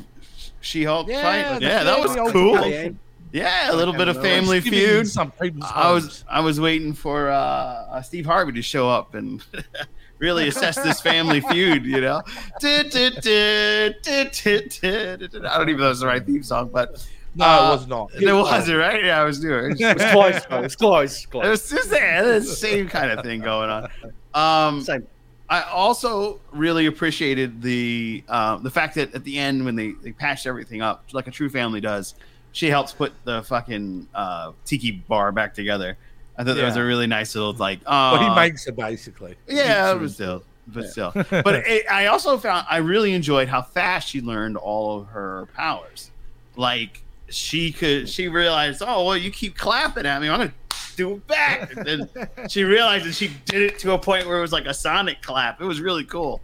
She-Hulk 0.61 1.09
Yeah, 1.09 1.23
fight. 1.23 1.61
the 1.61 1.67
Yeah, 1.67 1.85
that 1.85 2.01
was 2.01 2.15
family 2.15 2.33
cool. 2.33 2.57
ultimate. 2.59 2.97
Yeah, 3.33 3.73
a 3.73 3.77
little 3.77 3.95
bit 3.95 4.09
of 4.09 4.21
Family 4.21 4.59
It's 4.59 4.69
feud. 4.69 5.09
I 5.63 5.91
was. 5.93 6.25
I 6.29 6.41
was 6.41 6.61
waiting 6.61 6.93
for 6.93 7.31
uh, 7.31 7.35
uh, 7.37 8.03
Steve 8.03 8.27
Harvey 8.27 8.53
to 8.53 8.63
show 8.63 8.89
up 8.91 9.15
and 9.15 9.43
really 10.19 10.49
assess 10.49 10.77
this 10.77 11.01
family 11.01 11.41
feud. 11.51 11.85
You 11.87 12.01
know, 12.03 12.23
I 12.63 12.83
don't 15.59 15.69
even 15.69 15.81
know 15.81 15.87
if 15.87 15.93
it's 15.93 16.01
the 16.01 16.07
right 16.07 16.25
theme 16.25 16.43
song, 16.43 16.71
but 16.73 17.07
No, 17.35 17.45
uh, 17.47 17.69
it 17.69 17.77
was 17.77 17.87
not. 17.87 18.11
it 18.15 18.33
wasn't 18.33 18.79
right. 18.79 19.05
Yeah, 19.05 19.21
I 19.21 19.25
was 19.25 19.41
doing. 19.41 19.73
It 19.73 19.81
It 19.81 19.95
was 19.97 20.13
close, 20.13 20.45
though. 20.47 20.59
It 20.59 20.63
was 20.63 20.77
close. 20.77 21.23
It 21.25 21.31
close. 21.31 21.47
was 21.47 21.71
just 21.71 21.91
there. 21.91 22.39
The 22.41 22.45
same 22.47 22.89
kind 22.89 23.11
of 23.11 23.25
thing 23.25 23.41
going 23.41 23.71
on. 23.71 23.89
Um, 24.35 24.83
Same. 24.83 25.07
I 25.49 25.63
also 25.65 26.41
really 26.53 26.87
appreciated 26.87 27.61
the 27.61 28.25
uh, 28.29 28.57
the 28.59 28.71
fact 28.71 28.95
that 28.95 29.15
at 29.15 29.25
the 29.25 29.39
end 29.39 29.65
when 29.65 29.77
they, 29.77 29.93
they 30.03 30.13
patched 30.13 30.47
everything 30.47 30.81
up 30.81 31.05
like 31.13 31.27
a 31.27 31.31
true 31.31 31.51
family 31.51 31.81
does, 31.81 32.15
she 32.53 32.69
helps 32.69 32.93
put 32.93 33.13
the 33.25 33.43
fucking 33.43 34.09
uh, 34.15 34.53
tiki 34.65 34.93
bar 34.93 35.33
back 35.33 35.55
together. 35.55 35.97
I 36.37 36.45
thought 36.45 36.57
that 36.57 36.65
was 36.65 36.77
a 36.77 36.85
really 36.85 37.07
nice 37.07 37.35
little 37.35 37.53
like. 37.55 37.81
Well, 37.87 38.19
he 38.19 38.27
uh, 38.27 38.35
makes 38.35 38.67
it 38.67 38.77
basically. 38.77 39.37
yeah, 39.49 39.95
but 39.95 40.11
still, 40.11 40.43
but 40.67 40.89
still. 40.89 41.13
But 41.15 41.55
it, 41.67 41.91
I 41.91 42.07
also 42.07 42.39
found 42.39 42.67
I 42.71 42.79
really 42.79 43.13
enjoyed 43.13 43.49
how 43.49 43.63
fast 43.63 44.09
she 44.09 44.21
learned 44.21 44.57
all 44.57 45.01
of 45.01 45.09
her 45.09 45.49
powers. 45.55 46.11
Like 46.57 47.03
she 47.29 47.73
could, 47.73 48.09
she 48.09 48.29
realized, 48.29 48.83
oh 48.87 49.05
well, 49.05 49.17
you 49.17 49.31
keep 49.31 49.57
clapping 49.57 50.07
at 50.07 50.21
me, 50.21 50.29
I'm 50.29 50.39
gonna 50.39 50.55
do 50.97 51.15
it 51.15 51.27
back. 51.27 51.75
And 51.77 51.87
then 51.87 52.49
she 52.49 52.65
realized 52.65 53.07
that 53.07 53.15
she 53.15 53.31
did 53.47 53.63
it 53.63 53.79
to 53.81 53.93
a 53.93 53.99
point 53.99 54.27
where 54.27 54.39
it 54.39 54.43
was 54.43 54.53
like 54.53 54.67
a 54.67 54.75
sonic 54.75 55.23
clap. 55.23 55.61
It 55.61 55.65
was 55.65 55.81
really 55.81 56.05
cool. 56.05 56.41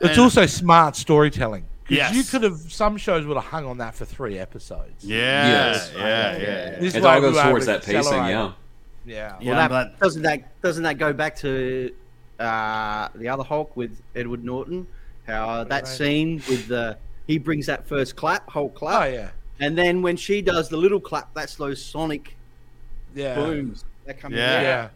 It's 0.00 0.10
And- 0.10 0.20
also 0.20 0.46
smart 0.46 0.96
storytelling. 0.96 1.64
'Cause 1.84 1.96
Yes. 1.96 2.14
You 2.14 2.22
could 2.24 2.42
have, 2.44 2.58
some 2.72 2.96
shows 2.96 3.26
would 3.26 3.36
have 3.36 3.46
hung 3.46 3.64
on 3.66 3.78
that 3.78 3.94
for 3.94 4.04
three 4.04 4.38
episodes. 4.38 5.04
yeah, 5.04 5.48
Yes. 5.48 5.92
yeah, 5.96 6.02
yeah, 6.02 6.38
yeah. 6.38 6.78
This 6.78 6.94
It 6.94 7.04
all 7.04 7.20
goes 7.20 7.40
towards 7.40 7.66
that 7.66 7.82
pacing, 7.84 8.12
yeah. 8.14 8.52
Yeah. 9.04 9.36
Yeah, 9.40 9.50
well, 9.50 9.50
I'm 9.50 9.56
that, 9.56 9.68
glad- 9.68 9.98
doesn't 10.00 10.22
that 10.22 10.62
doesn't 10.62 10.82
that 10.84 10.98
go 10.98 11.12
back 11.12 11.34
to 11.38 11.90
uh, 12.38 13.08
the 13.16 13.28
other 13.28 13.42
Hulk 13.42 13.76
with 13.76 14.00
Edward 14.14 14.44
Norton? 14.44 14.86
How 15.26 15.64
that 15.64 15.70
Right. 15.84 15.86
scene 15.88 16.42
with 16.48 16.68
the 16.68 16.96
he 17.26 17.38
brings 17.38 17.66
that 17.66 17.86
first 17.86 18.14
clap, 18.16 18.48
Hulk 18.50 18.74
clap. 18.74 19.02
Oh, 19.02 19.06
yeah. 19.12 19.28
and 19.60 19.76
then 19.78 20.02
when 20.02 20.16
she 20.16 20.40
does 20.42 20.68
the 20.68 20.76
little 20.76 21.00
clap, 21.00 21.32
that's 21.34 21.54
those 21.56 21.84
sonic 21.84 22.36
Yeah. 23.14 23.34
booms 23.36 23.84
that 24.06 24.20
come. 24.20 24.32
Yeah. 24.32 24.58
in. 24.58 24.62
Yeah. 24.64 24.88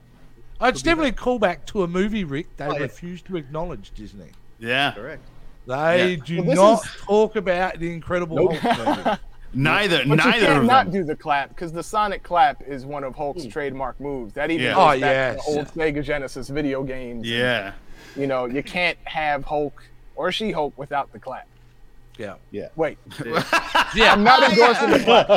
Oh, 0.60 0.68
it's 0.68 0.82
definitely 0.82 1.10
a 1.10 1.12
callback 1.12 1.66
to 1.66 1.82
a 1.82 1.88
movie, 1.88 2.24
Rick. 2.24 2.56
They 2.56 2.64
Oh, 2.64 2.72
yeah. 2.72 2.78
refuse 2.78 3.22
to 3.22 3.36
acknowledge 3.36 3.92
Disney. 3.94 4.30
yeah. 4.58 4.92
correct. 4.92 5.22
They 5.66 6.12
Yeah. 6.14 6.24
do 6.24 6.42
Well, 6.42 6.56
not 6.56 6.84
is- 6.84 6.90
talk 7.06 7.36
about 7.36 7.78
the 7.78 7.92
Incredible 7.92 8.36
Nope. 8.36 8.54
Hulk 8.54 8.96
movie. 9.04 9.18
Neither, 9.54 9.98
But 9.98 10.06
you 10.06 10.16
neither 10.16 10.46
can't 10.46 10.66
not 10.66 10.90
do 10.90 11.02
the 11.02 11.16
clap 11.16 11.48
because 11.48 11.72
the 11.72 11.82
sonic 11.82 12.22
clap 12.22 12.62
is 12.62 12.84
one 12.84 13.04
of 13.04 13.14
Hulk's 13.14 13.44
hmm. 13.44 13.48
trademark 13.48 13.98
moves. 14.00 14.34
That 14.34 14.50
even 14.50 14.66
Yeah. 14.66 14.74
goes 14.74 14.82
Oh, 14.82 15.00
back 15.00 15.00
yes. 15.00 15.46
to 15.46 15.52
the 15.52 15.58
old 15.58 15.68
Sega 15.68 16.02
Genesis 16.04 16.48
video 16.48 16.82
games. 16.82 17.26
Yeah, 17.26 17.72
You 18.16 18.26
know, 18.26 18.44
you 18.46 18.62
can't 18.62 18.98
have 19.04 19.44
Hulk 19.44 19.82
or 20.14 20.30
She 20.30 20.52
Hulk 20.52 20.74
without 20.76 21.10
the 21.12 21.18
clap. 21.18 21.46
Yeah. 22.18 22.68
Wait, 22.76 22.98
Yeah. 23.94 24.12
I'm 24.12 24.24
not 24.24 24.42
endorsing 24.42 24.90
the 24.90 25.00
clap. 25.04 25.28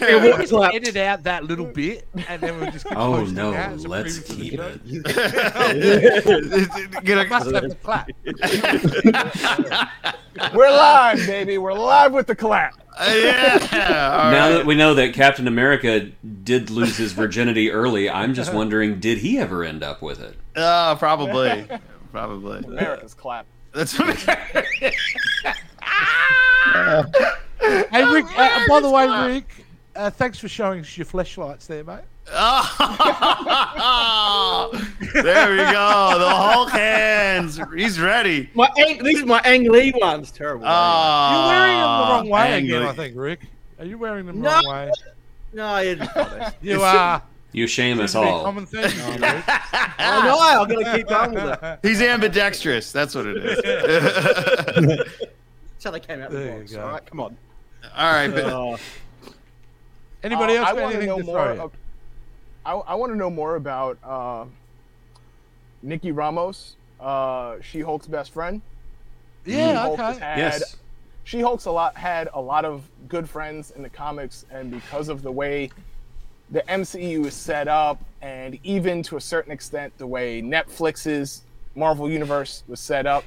Yeah, 0.00 0.22
we'll 0.22 0.36
just 0.38 0.52
edit 0.52 0.96
out 0.96 1.22
that 1.24 1.44
little 1.44 1.66
bit, 1.66 2.06
and 2.28 2.42
then 2.42 2.60
we'll 2.60 2.70
just. 2.70 2.86
Oh, 2.86 2.90
keep 2.90 2.96
Oh 2.96 3.24
no, 3.30 3.50
that 3.52 3.72
as 3.72 3.84
a 3.84 3.88
let's 3.88 4.18
preview 4.18 4.56
for 4.56 4.78
the 4.78 4.78
keep 6.74 6.94
it. 6.94 7.04
Get 7.04 7.18
I 7.18 7.24
a- 7.24 7.28
must 7.28 7.50
have 7.52 7.68
the 7.68 7.74
clap. 7.76 8.10
We're 10.54 10.70
live, 10.70 11.18
baby. 11.26 11.58
We're 11.58 11.74
live 11.74 12.12
with 12.12 12.26
the 12.26 12.34
clap. 12.34 12.74
Uh, 12.96 13.12
yeah. 13.14 13.58
all 14.24 14.30
Now 14.30 14.48
right. 14.48 14.52
that 14.54 14.66
we 14.66 14.74
know 14.74 14.94
that 14.94 15.14
Captain 15.14 15.48
America 15.48 16.10
did 16.44 16.70
lose 16.70 16.96
his 16.96 17.12
virginity 17.12 17.70
early, 17.70 18.08
I'm 18.10 18.34
just 18.34 18.50
uh-huh. 18.50 18.58
wondering, 18.58 19.00
did 19.00 19.18
he 19.18 19.38
ever 19.38 19.64
end 19.64 19.82
up 19.82 20.02
with 20.02 20.20
it? 20.20 20.36
Oh, 20.56 20.96
probably, 20.98 21.66
probably. 22.12 22.58
America's 22.60 23.14
clap. 23.14 23.46
That's 23.72 23.98
Hey, 27.60 28.04
Rick. 28.04 28.26
Uh, 28.36 28.60
by 28.68 28.80
the 28.80 28.90
way, 28.90 29.06
Rick, 29.34 29.64
uh, 29.96 30.10
thanks 30.10 30.38
for 30.38 30.48
showing 30.48 30.80
us 30.80 30.96
your 30.98 31.04
flashlights 31.06 31.66
there, 31.66 31.84
mate. 31.84 32.00
oh, 33.76 34.70
there 35.14 35.50
we 35.50 35.56
go. 35.58 36.18
The 36.18 36.28
Hulk 36.30 36.70
hands. 36.70 37.60
He's 37.76 38.00
ready. 38.00 38.48
My 38.54 38.68
Ang- 38.78 39.02
these 39.04 39.22
are 39.22 39.26
my 39.26 39.40
Ang 39.44 39.70
Lee 39.70 39.92
ones. 39.96 40.30
Terrible. 40.30 40.64
Oh, 40.66 41.30
You're 41.32 41.48
wearing 41.48 41.78
them 41.80 41.90
the 41.98 42.06
wrong 42.14 42.28
way 42.30 42.40
angry. 42.54 42.76
again, 42.76 42.88
I 42.88 42.92
think, 42.94 43.14
Rick. 43.16 43.40
Are 43.78 43.84
you 43.84 43.98
wearing 43.98 44.26
them 44.26 44.36
the 44.40 44.48
No. 44.48 44.54
wrong 44.54 44.66
way? 44.86 44.90
no, 45.52 45.66
I 45.66 45.84
didn't. 45.84 46.10
You 46.62 46.82
are. 46.82 47.22
You 47.52 47.66
shame 47.68 48.00
us 48.00 48.14
all. 48.16 48.42
common 48.42 48.66
thing. 48.66 48.82
you 48.82 48.88
do, 48.90 49.18
know. 49.20 49.42
I'm 49.98 50.66
gonna 50.68 50.96
keep 50.96 51.06
going 51.06 51.34
with 51.34 51.62
it. 51.62 51.78
He's 51.84 52.02
ambidextrous. 52.02 52.90
That's 52.90 53.14
what 53.14 53.26
it 53.26 53.36
is. 53.44 55.08
That's 56.06 56.20
how 56.20 56.20
they 56.20 56.20
came 56.20 56.20
out 56.22 56.26
of 56.26 56.32
the 56.32 56.38
There 56.38 56.54
you 56.54 56.60
box. 56.60 56.72
go. 56.72 56.82
All 56.82 56.92
right, 56.92 57.06
come 57.06 57.20
on. 57.20 57.36
All 57.96 58.12
right, 58.12 58.28
but 58.28 58.44
Uh, 58.46 58.76
Anybody 60.22 60.56
Uh, 60.56 60.60
else 60.60 60.68
I 60.68 60.72
got 60.74 60.80
want 60.82 60.92
to 60.92 60.98
anything 60.98 61.06
know 61.08 61.18
to 61.18 61.24
more. 61.24 61.44
throw? 61.44 61.52
in? 61.52 61.60
Of, 61.60 61.72
I, 62.64 62.72
I 62.72 62.94
want 62.94 63.12
to 63.12 63.16
know 63.16 63.28
more 63.30 63.56
about 63.56 63.98
uh, 64.02 64.44
Nikki 65.82 66.12
Ramos, 66.12 66.76
uh, 67.00 67.56
She 67.60 67.80
Hulk's 67.80 68.06
best 68.06 68.30
friend. 68.32 68.62
Yeah, 69.44 69.72
She-Hulk 69.72 69.98
has 69.98 70.16
okay. 70.16 70.24
had- 70.24 70.38
Yes. 70.38 70.76
She 71.26 71.40
Hulk's 71.40 71.64
a 71.66 71.70
lot 71.70 71.96
had 71.96 72.28
a 72.34 72.40
lot 72.40 72.64
of 72.66 72.82
good 73.08 73.28
friends 73.28 73.70
in 73.70 73.82
the 73.82 73.88
comics, 73.88 74.44
and 74.50 74.70
because 74.70 75.08
of 75.08 75.22
the 75.22 75.32
way 75.32 75.70
the 76.50 76.60
MCU 76.70 77.24
is 77.26 77.32
set 77.34 77.66
up, 77.66 77.98
and 78.20 78.58
even 78.62 79.02
to 79.04 79.16
a 79.16 79.20
certain 79.20 79.50
extent 79.52 79.96
the 79.96 80.06
way 80.06 80.42
Netflix's 80.42 81.42
Marvel 81.74 82.10
Universe 82.10 82.62
was 82.68 82.78
set 82.80 83.06
up, 83.06 83.24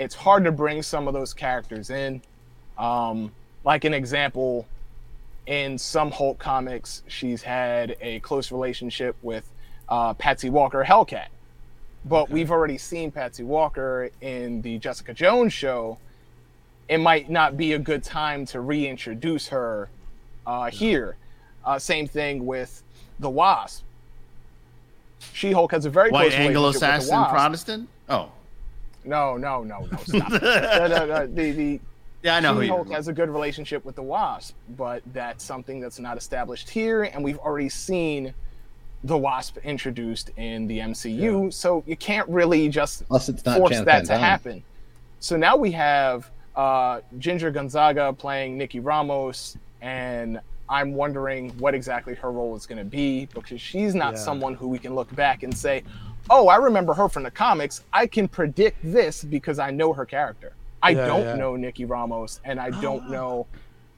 it's 0.00 0.14
hard 0.14 0.44
to 0.44 0.50
bring 0.50 0.82
some 0.82 1.06
of 1.06 1.12
those 1.12 1.34
characters 1.34 1.90
in. 1.90 2.22
Um, 2.78 3.30
like 3.64 3.84
an 3.84 3.92
example, 3.92 4.66
in 5.46 5.76
some 5.76 6.10
Hulk 6.10 6.38
comics, 6.38 7.02
she's 7.06 7.42
had 7.42 7.96
a 8.00 8.18
close 8.20 8.50
relationship 8.50 9.14
with 9.20 9.48
uh, 9.90 10.14
Patsy 10.14 10.48
Walker 10.48 10.82
Hellcat. 10.82 11.26
But 12.06 12.30
we've 12.30 12.50
already 12.50 12.78
seen 12.78 13.10
Patsy 13.10 13.42
Walker 13.42 14.08
in 14.22 14.62
the 14.62 14.78
Jessica 14.78 15.12
Jones 15.12 15.52
show. 15.52 15.98
It 16.88 16.98
might 16.98 17.28
not 17.28 17.58
be 17.58 17.74
a 17.74 17.78
good 17.78 18.02
time 18.02 18.46
to 18.46 18.60
reintroduce 18.60 19.48
her 19.48 19.90
uh, 20.46 20.70
here. 20.70 21.16
Uh, 21.62 21.78
same 21.78 22.08
thing 22.08 22.46
with 22.46 22.82
the 23.18 23.28
Wasp. 23.28 23.84
She 25.34 25.52
Hulk 25.52 25.72
has 25.72 25.84
a 25.84 25.90
very 25.90 26.10
white 26.10 26.30
close 26.30 26.38
relationship 26.38 26.62
with 26.62 26.80
the 26.80 26.84
Anglo-Saxon. 26.86 27.24
Protestant. 27.34 27.88
Oh, 28.08 28.32
No, 29.04 29.36
no, 29.36 29.62
no, 29.62 29.86
no. 29.90 29.98
Stop. 30.04 30.30
no, 30.42 31.06
no, 31.06 31.26
the 31.26 31.52
the 31.52 31.80
yeah, 32.22 32.36
I 32.36 32.40
know 32.40 32.60
she. 32.60 32.68
Hulk 32.68 32.90
has 32.90 33.08
a 33.08 33.12
good 33.12 33.30
relationship 33.30 33.84
with 33.84 33.96
the 33.96 34.02
Wasp, 34.02 34.54
but 34.76 35.02
that's 35.12 35.42
something 35.42 35.80
that's 35.80 35.98
not 35.98 36.18
established 36.18 36.68
here, 36.68 37.04
and 37.04 37.24
we've 37.24 37.38
already 37.38 37.70
seen 37.70 38.34
the 39.04 39.16
Wasp 39.16 39.56
introduced 39.64 40.30
in 40.36 40.66
the 40.66 40.78
MCU, 40.80 41.50
so 41.50 41.82
you 41.86 41.96
can't 41.96 42.28
really 42.28 42.68
just 42.68 43.04
force 43.06 43.26
Jan 43.70 43.84
that 43.86 44.04
to 44.06 44.18
happen. 44.18 44.62
So 45.20 45.38
now 45.38 45.56
we 45.56 45.70
have 45.72 46.30
uh, 46.54 47.00
Ginger 47.18 47.50
Gonzaga 47.50 48.12
playing 48.12 48.58
Nikki 48.58 48.80
Ramos, 48.80 49.56
and 49.80 50.38
I'm 50.68 50.92
wondering 50.92 51.50
what 51.58 51.74
exactly 51.74 52.14
her 52.16 52.30
role 52.30 52.54
is 52.54 52.66
going 52.66 52.78
to 52.78 52.84
be 52.84 53.26
because 53.32 53.60
she's 53.62 53.94
not 53.94 54.12
Yeah. 54.14 54.18
someone 54.20 54.52
who 54.54 54.68
we 54.68 54.78
can 54.78 54.94
look 54.94 55.14
back 55.16 55.42
and 55.42 55.56
say, 55.56 55.82
"Oh, 56.30 56.48
I 56.48 56.56
remember 56.56 56.94
her 56.94 57.08
from 57.08 57.24
the 57.24 57.30
comics. 57.30 57.84
I 57.92 58.06
can 58.06 58.28
predict 58.28 58.78
this 58.82 59.22
because 59.24 59.58
I 59.58 59.70
know 59.70 59.92
her 59.92 60.06
character." 60.06 60.52
I 60.82 60.90
Yeah, 60.90 61.06
don't 61.06 61.24
yeah. 61.24 61.34
know 61.34 61.56
Nikki 61.56 61.84
Ramos, 61.84 62.40
and 62.44 62.58
I 62.58 62.70
don't 62.80 63.10
know 63.10 63.46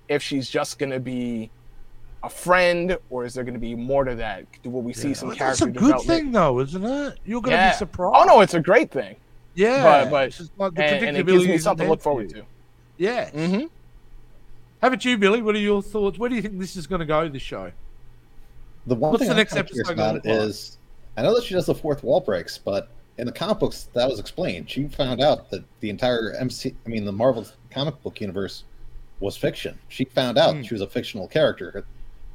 if 0.09 0.23
she's 0.23 0.51
just 0.51 0.79
going 0.81 0.91
to 0.91 0.99
be 1.01 1.51
a 2.25 2.29
friend 2.29 2.97
or 3.11 3.25
is 3.25 3.35
there 3.35 3.45
going 3.45 3.55
to 3.55 3.61
be 3.61 3.75
more 3.75 4.05
to 4.05 4.15
that? 4.17 4.47
Will 4.65 4.83
we 4.83 4.93
see 4.93 5.13
some 5.15 5.29
That's 5.29 5.39
character 5.39 5.69
a 5.69 5.73
good 5.73 6.01
thing, 6.03 6.31
though, 6.33 6.61
isn't 6.61 6.85
it? 6.85 7.19
You're 7.25 7.41
going 7.41 7.53
to 7.53 7.57
Yeah. 7.57 7.71
be 7.73 7.77
surprised. 7.77 8.17
Oh 8.17 8.25
no, 8.25 8.41
it's 8.41 8.55
a 8.55 8.61
great 8.61 8.91
thing. 8.91 9.17
yeah, 9.55 10.05
but- 10.05 10.11
but- 10.11 10.27
it's 10.29 10.39
just 10.39 10.53
like 10.59 10.75
the 10.75 10.85
and, 10.85 11.05
and 11.07 11.17
it 11.19 11.27
gives 11.27 11.47
me 11.47 11.59
something 11.59 11.85
to 11.87 11.91
look 11.91 12.01
forward 12.01 12.29
to. 12.31 12.43
Yeah. 12.97 13.31
Mm-hmm. 13.31 13.67
How 14.81 14.89
about 14.89 15.05
you, 15.05 15.17
Billy? 15.19 15.43
What 15.43 15.55
are 15.55 15.59
your 15.59 15.83
thoughts? 15.83 16.19
Where 16.19 16.29
do 16.29 16.35
you 16.37 16.43
think 16.43 16.59
this 16.59 16.75
is 16.77 16.87
going 16.89 16.99
to 17.01 17.05
go? 17.07 17.29
This 17.29 17.43
show? 17.43 17.71
The 18.87 18.95
one 18.97 19.13
What's 19.13 19.21
thing 19.21 19.29
the 19.29 19.35
I'm 19.35 19.39
next 19.39 19.53
curious 19.53 19.71
episode 19.79 19.97
gonna 19.97 20.03
about 20.03 20.15
look 20.27 20.39
like? 20.39 20.49
is 20.49 20.79
I 21.17 21.23
know 21.23 21.35
that 21.35 21.45
she 21.45 21.55
does 21.55 21.67
the 21.67 21.75
fourth 21.75 22.03
wall 22.03 22.21
breaks, 22.21 22.57
but 22.59 22.89
in 23.19 23.27
the 23.27 23.33
comic 23.33 23.59
books 23.59 23.89
that 23.93 24.09
was 24.09 24.19
explained. 24.19 24.71
She 24.71 24.89
found 24.89 25.21
out 25.21 25.51
that 25.51 25.63
the 25.81 25.91
entire 25.91 26.33
MC, 26.39 26.75
I 26.87 26.89
mean, 26.89 27.05
the 27.05 27.13
Marvel 27.13 27.47
comic 27.71 28.03
book 28.03 28.21
universe 28.21 28.65
was 29.21 29.37
fiction. 29.37 29.79
She 29.89 30.05
found 30.07 30.39
out 30.39 30.57
Hmm. 30.57 30.63
she 30.63 30.75
was 30.75 30.81
a 30.81 30.87
fictional 30.87 31.29
character. 31.29 31.69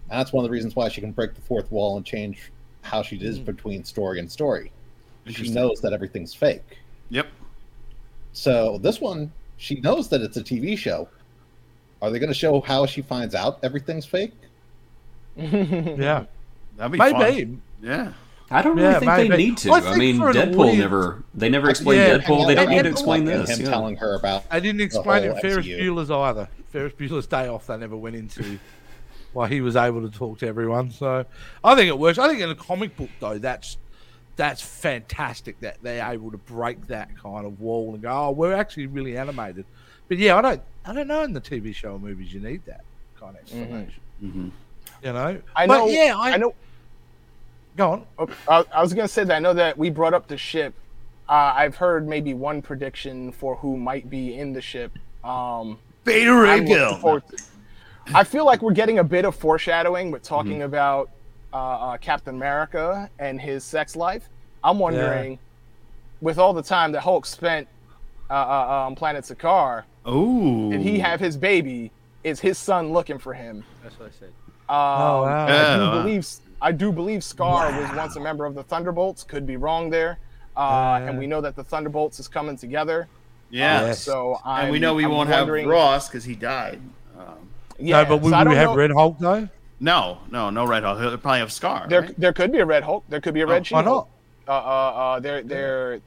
And 0.09 0.19
that's 0.19 0.31
one 0.31 0.45
of 0.45 0.49
the 0.49 0.53
reasons 0.53 0.75
why 0.75 0.87
she 0.89 1.01
can 1.01 1.11
break 1.11 1.33
the 1.33 1.41
fourth 1.41 1.71
wall 1.71 1.97
and 1.97 2.05
change 2.05 2.51
how 2.81 3.01
she 3.01 3.17
is 3.17 3.37
Hmm. 3.39 3.43
between 3.45 3.83
story 3.83 4.19
and 4.19 4.31
story. 4.31 4.71
She 5.25 5.49
knows 5.49 5.81
that 5.81 5.91
everything's 5.91 6.33
fake. 6.33 6.77
Yep. 7.09 7.27
So 8.33 8.77
this 8.77 9.01
one, 9.01 9.31
she 9.57 9.79
knows 9.81 10.07
that 10.09 10.21
it's 10.21 10.37
a 10.37 10.43
TV 10.43 10.77
show, 10.77 11.09
Are 11.99 12.11
they 12.11 12.19
going 12.19 12.29
to 12.29 12.35
show 12.35 12.61
how 12.61 12.85
she 12.85 13.01
finds 13.01 13.33
out 13.33 13.57
everything's 13.63 14.05
fake? 14.05 14.31
Yeah, 15.35 16.25
That'd 16.77 16.91
be 16.91 16.97
maybe. 16.99 17.11
fun. 17.45 17.61
Yeah. 17.81 18.13
I 18.49 18.62
don't 18.62 18.77
Yeah, 18.77 18.83
really 18.97 18.99
think 18.99 19.12
they 19.17 19.27
maybe. 19.29 19.43
need 19.49 19.57
to. 19.57 19.69
Well, 19.71 19.88
I 19.88 19.91
I, 19.91 19.97
mean, 19.97 20.19
Deadpool 20.19 20.60
audience- 20.60 20.77
never. 20.79 21.23
They 21.36 21.49
never 21.49 21.69
explained 21.69 22.01
Yeah, 22.01 22.17
Deadpool. 22.19 22.47
They 22.47 22.55
don't 22.55 22.69
need 22.69 22.83
to 22.83 22.89
explain 22.89 23.25
this. 23.25 23.49
Him 23.57 23.65
yeah. 23.65 23.69
telling 23.69 23.97
her 23.97 24.15
about. 24.15 24.45
I 24.49 24.60
didn't 24.62 24.77
the 24.77 24.83
explain 24.86 25.23
whole 25.27 25.38
it. 25.38 25.41
Ferris 25.41 25.65
MCU. 25.65 25.79
Bueller's 25.81 26.12
either. 26.12 26.47
Ferris 26.71 26.93
Bueller's 26.93 27.27
Day 27.27 27.47
Off. 27.47 27.67
They 27.67 27.75
never 27.77 27.97
went 27.97 28.15
into 28.15 28.57
why 29.33 29.49
he 29.49 29.60
was 29.60 29.75
able 29.75 30.10
to 30.10 30.17
talk 30.17 30.39
to 30.39 30.47
everyone. 30.47 30.91
So 30.91 31.25
I 31.63 31.75
think 31.75 31.89
it 31.89 31.99
works. 31.99 32.17
I 32.17 32.29
think 32.29 32.39
in 32.41 32.49
a 32.49 32.55
comic 32.55 32.95
book 32.95 33.10
though, 33.19 33.38
that's 33.38 33.77
that's 34.38 34.62
fantastic 34.62 35.60
that 35.62 35.77
they're 35.81 36.10
able 36.10 36.31
to 36.31 36.38
break 36.38 36.88
that 36.88 37.10
kind 37.21 37.45
of 37.45 37.60
wall 37.60 37.93
and 37.93 38.01
go, 38.03 38.10
oh, 38.12 38.31
we're 38.31 38.53
actually 38.53 38.86
really 38.86 39.17
animated. 39.17 39.65
But 40.07 40.19
yeah, 40.19 40.38
I 40.38 40.41
don't, 40.41 40.62
I 40.86 40.93
don't 40.93 41.07
know 41.07 41.23
in 41.23 41.33
the 41.33 41.41
TV 41.41 41.73
show 41.75 41.93
or 41.93 41.99
movies 41.99 42.31
you 42.33 42.39
need 42.39 42.63
that 42.65 42.81
kind 43.19 43.36
of 43.36 43.41
explanation. 43.41 44.01
Mhm. 44.23 44.51
You 45.03 45.13
know, 45.13 45.41
I 45.55 45.65
But 45.67 45.77
know. 45.79 45.88
yeah, 45.88 46.13
I, 46.15 46.33
I 46.33 46.38
know. 46.38 46.53
Go 47.77 47.91
on. 47.91 48.07
Oh, 48.17 48.27
I, 48.47 48.65
I 48.71 48.81
was 48.81 48.93
gonna 48.93 49.07
say 49.07 49.23
that 49.25 49.35
I 49.35 49.39
know 49.39 49.53
that 49.53 49.77
we 49.77 49.89
brought 49.91 50.13
up 50.15 50.27
the 50.27 50.37
ship. 50.37 50.75
Uh, 51.29 51.53
I've 51.55 51.77
heard 51.77 52.07
maybe 52.07 52.33
one 52.33 52.61
prediction 52.63 53.31
for 53.33 53.57
who 53.57 53.77
might 53.77 54.09
be 54.09 54.37
in 54.37 54.53
the 54.53 54.61
ship. 54.61 54.97
Um, 55.23 55.81
Beta 56.05 56.33
I'm 56.43 56.61
Ray 56.61 56.61
looking 56.65 56.97
Bill. 57.01 57.23
I 58.13 58.23
feel 58.23 58.45
like 58.45 58.61
we're 58.61 58.73
getting 58.73 58.99
a 58.99 59.03
bit 59.05 59.25
of 59.25 59.35
foreshadowing 59.35 60.11
with 60.11 60.23
talking 60.23 60.59
Mm-hmm. 60.59 60.63
about 60.63 61.11
uh, 61.53 61.57
uh, 61.57 61.97
Captain 61.99 62.35
America 62.35 63.09
and 63.19 63.41
his 63.41 63.65
sex 63.65 63.95
life. 63.95 64.29
I'm 64.63 64.79
wondering, 64.79 65.39
with 66.21 66.39
all 66.39 66.53
the 66.53 66.63
time 66.63 66.93
that 66.93 67.01
Hulk 67.01 67.25
spent 67.25 67.69
uh, 68.29 68.33
uh, 68.33 68.85
on 68.87 68.95
planet 68.95 69.25
Sakaar, 69.25 69.85
did 70.69 70.81
he 70.81 70.99
have 70.99 71.19
his 71.19 71.37
baby? 71.37 71.93
Is 72.23 72.39
his 72.41 72.59
son 72.59 72.91
looking 72.91 73.19
for 73.19 73.33
him? 73.33 73.65
That's 73.81 73.99
what 73.99 74.09
I 74.09 74.11
said. 74.11 74.33
Um, 74.69 74.75
Oh, 74.95 75.21
wow. 75.21 75.57
I 75.57 75.65
Yeah, 75.65 75.65
do 75.65 75.87
wow. 75.87 75.89
believe 75.89 76.25
I 76.61 76.71
do 76.71 76.91
believe 76.91 77.21
Skaar 77.21 77.79
was 77.81 77.95
once 77.95 78.15
a 78.15 78.19
member 78.19 78.45
of 78.45 78.55
the 78.55 78.63
Thunderbolts. 78.63 79.23
Could 79.23 79.45
be 79.45 79.57
wrong 79.57 79.89
there. 79.89 80.17
Uh, 80.55 80.97
Yeah. 81.01 81.09
and 81.09 81.19
we 81.19 81.27
know 81.27 81.39
that 81.41 81.55
the 81.55 81.63
Thunderbolts 81.63 82.19
is 82.19 82.27
coming 82.27 82.57
together. 82.57 83.07
Yeah. 83.49 83.81
Uh, 83.81 83.93
so 83.93 84.39
I'm, 84.43 84.63
And 84.65 84.71
we 84.71 84.79
know 84.79 84.93
we 84.95 85.03
I'm 85.05 85.11
won't 85.11 85.29
wondering- 85.29 85.65
have 85.65 85.71
Ross 85.71 86.07
because 86.09 86.23
he 86.25 86.35
died. 86.35 86.81
Um, 87.17 87.49
Yeah, 87.77 88.01
no, 88.03 88.09
but 88.09 88.21
will 88.21 88.31
so 88.31 88.37
we 88.39 88.43
don't 88.43 88.55
have 88.55 88.69
know- 88.71 88.75
Red 88.75 88.91
Hulk 88.91 89.17
though? 89.19 89.47
no, 89.79 90.17
no, 90.31 90.49
no 90.49 90.65
Red 90.65 90.83
Hulk. 90.83 90.99
He'll 90.99 91.17
probably 91.17 91.39
have 91.39 91.49
Skaar. 91.49 91.87
There, 91.87 92.01
right? 92.01 92.19
there 92.19 92.33
could 92.33 92.51
be 92.51 92.59
a 92.59 92.65
Red 92.65 92.83
Hulk. 92.83 93.03
There 93.07 93.21
could 93.21 93.35
be 93.35 93.41
a 93.41 93.45
Red 93.47 93.59
Why 93.69 93.81
She-Hulk. 93.81 93.85
not? 93.85 94.07
Uh, 94.47 94.57
uh, 94.57 94.63
uh, 94.63 95.19
there, 95.19 95.43
there, 95.43 95.99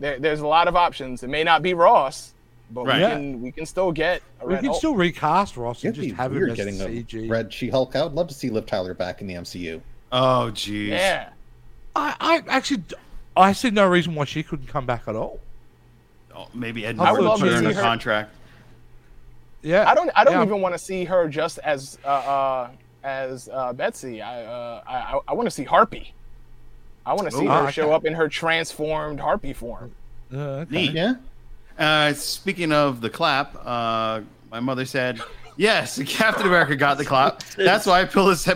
there, 0.00 0.18
there's 0.18 0.40
a 0.40 0.46
lot 0.46 0.66
of 0.68 0.76
options. 0.76 1.22
It 1.22 1.28
may 1.28 1.44
not 1.44 1.60
be 1.62 1.74
Ross, 1.74 2.32
but 2.70 2.84
Right. 2.86 2.96
we 2.96 3.00
Yeah. 3.02 3.10
can 3.10 3.42
we 3.42 3.52
can 3.52 3.66
still 3.66 3.92
get 3.92 4.22
a 4.40 4.46
We 4.46 4.56
can 4.56 4.66
Hulk. 4.66 4.76
still 4.78 4.94
recast 4.94 5.56
Ross 5.56 5.82
and 5.84 5.92
It'd 5.92 6.04
just 6.04 6.14
be 6.16 6.22
have 6.22 6.32
him 6.32 6.38
weird 6.38 6.50
as 6.50 6.56
getting 6.56 6.80
a 6.80 6.84
CG. 6.86 7.28
red 7.30 7.52
She-Hulk. 7.52 7.94
I 7.96 8.02
would 8.04 8.12
love 8.14 8.28
to 8.28 8.34
see 8.34 8.50
Liv 8.50 8.66
Tyler 8.66 8.94
back 8.94 9.20
in 9.20 9.26
the 9.26 9.34
MCU. 9.34 9.80
Oh, 10.12 10.50
jeez. 10.52 10.88
yeah. 10.88 11.30
I, 11.96 12.14
I 12.20 12.42
actually, 12.48 12.84
I 13.36 13.52
see 13.52 13.70
no 13.70 13.86
reason 13.86 14.14
why 14.14 14.24
she 14.24 14.42
couldn't 14.42 14.66
come 14.68 14.86
back 14.86 15.02
at 15.08 15.16
all. 15.16 15.40
Oh, 16.34 16.46
maybe 16.54 16.86
Ed 16.86 16.98
I 17.00 17.12
would 17.12 17.22
Norton 17.22 17.24
love 17.24 17.40
put 17.40 17.48
her 17.50 17.54
in 17.56 17.64
see 17.64 17.70
a 17.70 17.74
her- 17.74 17.80
contract. 17.82 18.34
Yeah, 19.62 19.90
I 19.90 19.94
don't 19.94 20.08
I 20.14 20.22
don't 20.22 20.34
Yeah. 20.34 20.44
even 20.44 20.60
want 20.60 20.74
to 20.74 20.78
see 20.78 21.04
her 21.04 21.28
just 21.28 21.58
as 21.58 21.98
uh, 22.04 22.08
uh, 22.08 22.70
as 23.02 23.48
uh, 23.52 23.72
Betsy. 23.72 24.22
I 24.22 24.44
uh, 24.44 24.82
I, 24.86 25.18
I 25.26 25.32
want 25.34 25.46
to 25.46 25.50
see 25.50 25.64
Harpy. 25.64 26.14
I 27.04 27.14
want 27.14 27.28
to 27.28 27.36
see 27.36 27.44
Ooh. 27.44 27.48
her 27.48 27.66
Ah, 27.66 27.70
show 27.70 27.92
up 27.92 28.04
in 28.04 28.14
her 28.14 28.28
transformed 28.28 29.18
Harpy 29.18 29.52
form. 29.52 29.92
Uh, 30.32 30.36
okay. 30.62 30.70
Neat. 30.74 30.92
Yeah. 30.92 31.14
Uh, 31.78 32.12
speaking 32.14 32.72
of 32.72 33.00
the 33.00 33.10
clap, 33.10 33.54
uh, 33.64 34.20
my 34.50 34.60
mother 34.60 34.84
said, 34.84 35.20
"Yes, 35.56 36.00
Captain 36.06 36.46
America 36.46 36.74
got 36.76 36.98
the 36.98 37.04
clap. 37.04 37.42
That's 37.56 37.86
why 37.86 38.04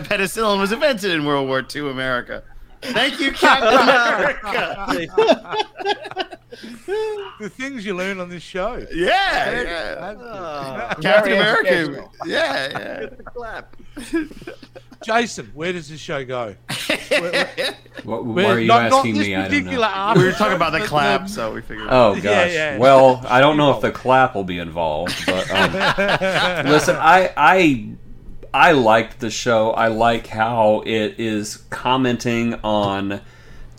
penicillin 0.03 0.59
was 0.59 0.71
invented 0.71 1.11
in 1.11 1.25
World 1.25 1.47
War 1.47 1.63
II 1.73 1.89
America." 1.89 2.43
Thank 2.81 3.21
you, 3.21 3.31
Captain 3.31 3.73
America. 3.79 5.57
The 7.39 7.49
things 7.49 7.85
you 7.85 7.95
learn 7.95 8.19
on 8.19 8.27
this 8.27 8.43
show. 8.43 8.85
Yeah, 8.93 9.61
yeah. 9.61 10.15
Uh, 10.19 10.93
Captain 10.95 11.33
America. 11.33 11.69
educational. 11.69 12.13
Yeah, 12.25 12.67
yeah. 13.01 13.07
Clap. 13.23 13.75
Jason, 15.03 15.51
where 15.53 15.73
does 15.73 15.89
this 15.89 15.99
show 15.99 16.23
go? 16.25 16.55
What, 18.03 18.25
why 18.25 18.33
Where- 18.33 18.55
are 18.55 18.59
you 18.59 18.67
not, 18.67 18.89
not 18.89 18.97
asking 18.97 19.13
this 19.15 19.27
me? 19.27 19.35
I 19.35 19.47
don't 19.47 19.65
know. 19.65 19.81
arc, 19.83 20.17
we 20.17 20.23
were 20.25 20.31
talking 20.33 20.55
about 20.55 20.71
the 20.73 20.81
clap, 20.81 21.21
um, 21.21 21.27
so 21.27 21.53
we 21.53 21.61
figured. 21.61 21.87
Oh 21.89 22.15
Yeah, 22.15 22.21
gosh. 22.21 22.51
yeah. 22.53 22.77
Well, 22.77 23.21
I 23.27 23.39
don't 23.39 23.55
know 23.55 23.71
if 23.75 23.81
the 23.81 23.91
clap 23.91 24.35
will 24.35 24.43
be 24.43 24.57
involved, 24.57 25.15
but 25.25 25.49
um, 25.51 25.71
listen, 26.69 26.95
I 26.97 27.31
I 27.37 27.89
I 28.53 28.71
liked 28.73 29.19
the 29.19 29.29
show. 29.29 29.71
I 29.71 29.87
like 29.87 30.27
how 30.27 30.81
it 30.85 31.15
is 31.19 31.57
commenting 31.69 32.55
on, 32.63 33.21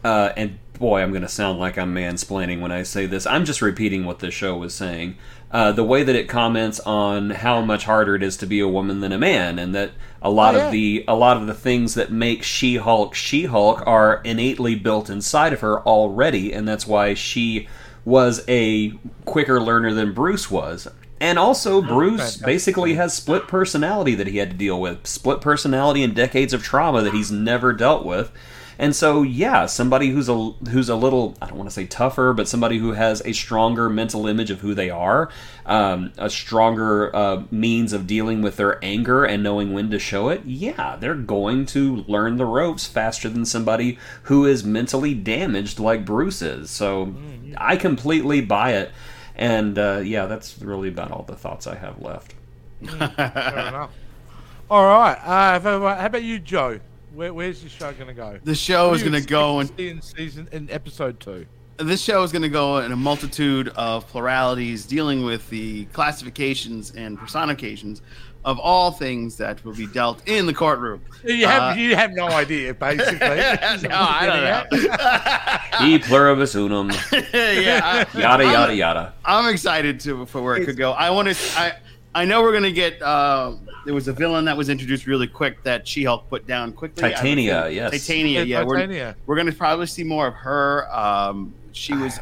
uh, 0.04 0.32
and 0.36 0.58
boy, 0.78 1.02
I'm 1.02 1.10
going 1.10 1.22
to 1.22 1.28
sound 1.28 1.58
like 1.58 1.76
I'm 1.76 1.94
mansplaining 1.94 2.60
when 2.60 2.72
I 2.72 2.82
say 2.82 3.06
this. 3.06 3.26
I'm 3.26 3.44
just 3.44 3.60
repeating 3.60 4.04
what 4.06 4.20
the 4.20 4.30
show 4.30 4.56
was 4.56 4.74
saying. 4.74 5.16
Uh, 5.54 5.70
the 5.70 5.84
way 5.84 6.02
that 6.02 6.16
it 6.16 6.28
comments 6.28 6.80
on 6.80 7.30
how 7.30 7.60
much 7.60 7.84
harder 7.84 8.16
it 8.16 8.24
is 8.24 8.36
to 8.36 8.44
be 8.44 8.58
a 8.58 8.66
woman 8.66 8.98
than 9.00 9.12
a 9.12 9.18
man, 9.18 9.56
and 9.56 9.72
that 9.72 9.92
a 10.20 10.28
lot 10.28 10.56
Oh, 10.56 10.58
yeah. 10.58 10.66
of 10.66 10.72
the 10.72 11.04
a 11.06 11.14
lot 11.14 11.36
of 11.36 11.46
the 11.46 11.54
things 11.54 11.94
that 11.94 12.10
make 12.10 12.42
She-Hulk 12.42 13.14
She-Hulk 13.14 13.86
are 13.86 14.20
innately 14.24 14.74
built 14.74 15.08
inside 15.08 15.52
of 15.52 15.60
her 15.60 15.80
already, 15.82 16.52
and 16.52 16.66
that's 16.66 16.88
why 16.88 17.14
she 17.14 17.68
was 18.04 18.42
a 18.48 18.94
quicker 19.24 19.60
learner 19.60 19.94
than 19.94 20.12
Bruce 20.12 20.50
was. 20.50 20.88
And 21.20 21.38
also, 21.38 21.80
Bruce 21.80 22.18
fantastic. 22.18 22.44
basically 22.46 22.94
has 22.94 23.14
split 23.14 23.46
personality 23.46 24.16
that 24.16 24.26
he 24.26 24.38
had 24.38 24.50
to 24.50 24.56
deal 24.56 24.80
with, 24.80 25.06
split 25.06 25.40
personality 25.40 26.02
and 26.02 26.14
decades 26.16 26.52
of 26.52 26.64
trauma 26.64 27.00
that 27.02 27.14
he's 27.14 27.30
never 27.30 27.72
dealt 27.72 28.04
with. 28.04 28.32
And 28.78 28.94
so, 28.96 29.22
yeah, 29.22 29.66
somebody 29.66 30.08
who's 30.10 30.28
a 30.28 30.34
who's 30.70 30.88
a 30.88 30.96
little 30.96 31.36
I 31.40 31.46
don't 31.46 31.56
want 31.56 31.68
to 31.70 31.74
say 31.74 31.86
tougher, 31.86 32.32
but 32.32 32.48
somebody 32.48 32.78
who 32.78 32.92
has 32.92 33.22
a 33.24 33.32
stronger 33.32 33.88
mental 33.88 34.26
image 34.26 34.50
of 34.50 34.60
who 34.60 34.74
they 34.74 34.90
are, 34.90 35.30
um, 35.64 36.12
a 36.18 36.28
stronger 36.28 37.14
uh, 37.14 37.44
means 37.50 37.92
of 37.92 38.06
dealing 38.06 38.42
with 38.42 38.56
their 38.56 38.84
anger 38.84 39.24
and 39.24 39.42
knowing 39.42 39.72
when 39.72 39.90
to 39.90 39.98
show 39.98 40.28
it. 40.28 40.42
Yeah, 40.44 40.96
they're 40.96 41.14
going 41.14 41.66
to 41.66 42.04
learn 42.08 42.36
the 42.36 42.46
ropes 42.46 42.86
faster 42.86 43.28
than 43.28 43.44
somebody 43.44 43.98
who 44.24 44.44
is 44.44 44.64
mentally 44.64 45.14
damaged 45.14 45.78
like 45.78 46.04
Bruce 46.04 46.42
is. 46.42 46.70
So, 46.70 47.14
I 47.56 47.76
completely 47.76 48.40
buy 48.40 48.72
it. 48.72 48.90
And 49.36 49.78
uh, 49.78 50.00
yeah, 50.04 50.26
that's 50.26 50.60
really 50.60 50.88
about 50.88 51.10
all 51.12 51.22
the 51.22 51.36
thoughts 51.36 51.66
I 51.66 51.76
have 51.76 52.00
left. 52.02 52.34
Fair 52.84 52.96
enough. 53.68 53.90
All 54.70 54.84
right. 54.84 55.16
Uh, 55.22 55.60
how 55.60 55.76
about- 55.76 56.00
how 56.00 56.06
about 56.06 56.22
you, 56.22 56.38
Joe? 56.38 56.80
Where, 57.14 57.32
where's 57.32 57.62
this 57.62 57.72
show 57.72 57.92
going 57.92 58.08
to 58.08 58.14
go? 58.14 58.38
The 58.42 58.54
show 58.54 58.88
What 58.88 58.94
is 58.96 59.00
do 59.02 59.06
you 59.06 59.10
going 59.12 59.22
to 59.22 59.28
go 59.28 59.58
and 59.60 59.70
expect 59.70 59.78
to 59.78 59.84
see 59.84 59.90
in 59.90 60.02
season 60.30 60.48
in 60.52 60.70
episode 60.70 61.20
two. 61.20 61.46
this 61.76 62.02
show 62.02 62.22
is 62.22 62.32
going 62.32 62.42
to 62.42 62.48
go 62.48 62.78
in 62.78 62.92
a 62.92 62.96
multitude 62.96 63.68
of 63.76 64.06
pluralities 64.08 64.84
dealing 64.86 65.24
with 65.24 65.48
the 65.50 65.84
classifications 65.86 66.92
and 66.92 67.18
personifications 67.18 68.02
of 68.44 68.58
all 68.58 68.90
things 68.90 69.36
that 69.38 69.64
will 69.64 69.72
be 69.74 69.86
dealt 69.86 70.26
in 70.28 70.44
the 70.46 70.52
courtroom. 70.52 71.00
You 71.24 71.46
have 71.46 71.76
Uh, 71.76 71.80
you 71.80 71.96
have 71.96 72.10
no 72.12 72.26
idea, 72.28 72.74
basically. 72.74 73.18
no, 73.88 73.96
I 73.96 74.26
don't 74.70 75.80
know. 75.80 75.86
E 75.86 75.98
pluribus 75.98 76.54
unum, 76.54 76.90
yeah, 77.12 78.06
I, 78.12 78.18
yada 78.18 78.44
I'm- 78.44 78.52
yada 78.52 78.74
yada. 78.74 79.14
I'm 79.24 79.50
excited 79.52 79.98
to 80.00 80.26
for 80.26 80.42
where 80.42 80.56
it 80.56 80.66
could 80.66 80.76
go. 80.76 80.92
I 80.92 81.08
want 81.10 81.28
to. 81.34 81.58
I 81.58 81.72
I 82.14 82.24
know 82.24 82.42
we're 82.42 82.52
gonna 82.52 82.70
get. 82.70 83.00
Uh, 83.02 83.54
there 83.84 83.94
was 83.94 84.08
a 84.08 84.12
villain 84.12 84.44
that 84.44 84.56
was 84.56 84.68
introduced 84.68 85.06
really 85.06 85.26
quick 85.26 85.62
that 85.64 85.86
She-Hulk 85.86 86.28
put 86.30 86.46
down 86.46 86.72
quickly. 86.72 87.02
I 87.02 87.08
have 87.08 87.14
a 87.14 87.16
Titania, 87.16 87.62
feeling- 87.62 87.76
yes. 87.76 87.90
Titania. 87.90 88.44
Yeah, 88.44 88.60
Yeah, 88.60 88.64
we're 88.64 89.14
we're 89.26 89.36
gonna 89.36 89.52
probably 89.52 89.86
see 89.86 90.04
more 90.04 90.28
of 90.28 90.34
her. 90.34 90.92
Um, 90.94 91.52
she 91.72 91.94
was. 91.94 92.18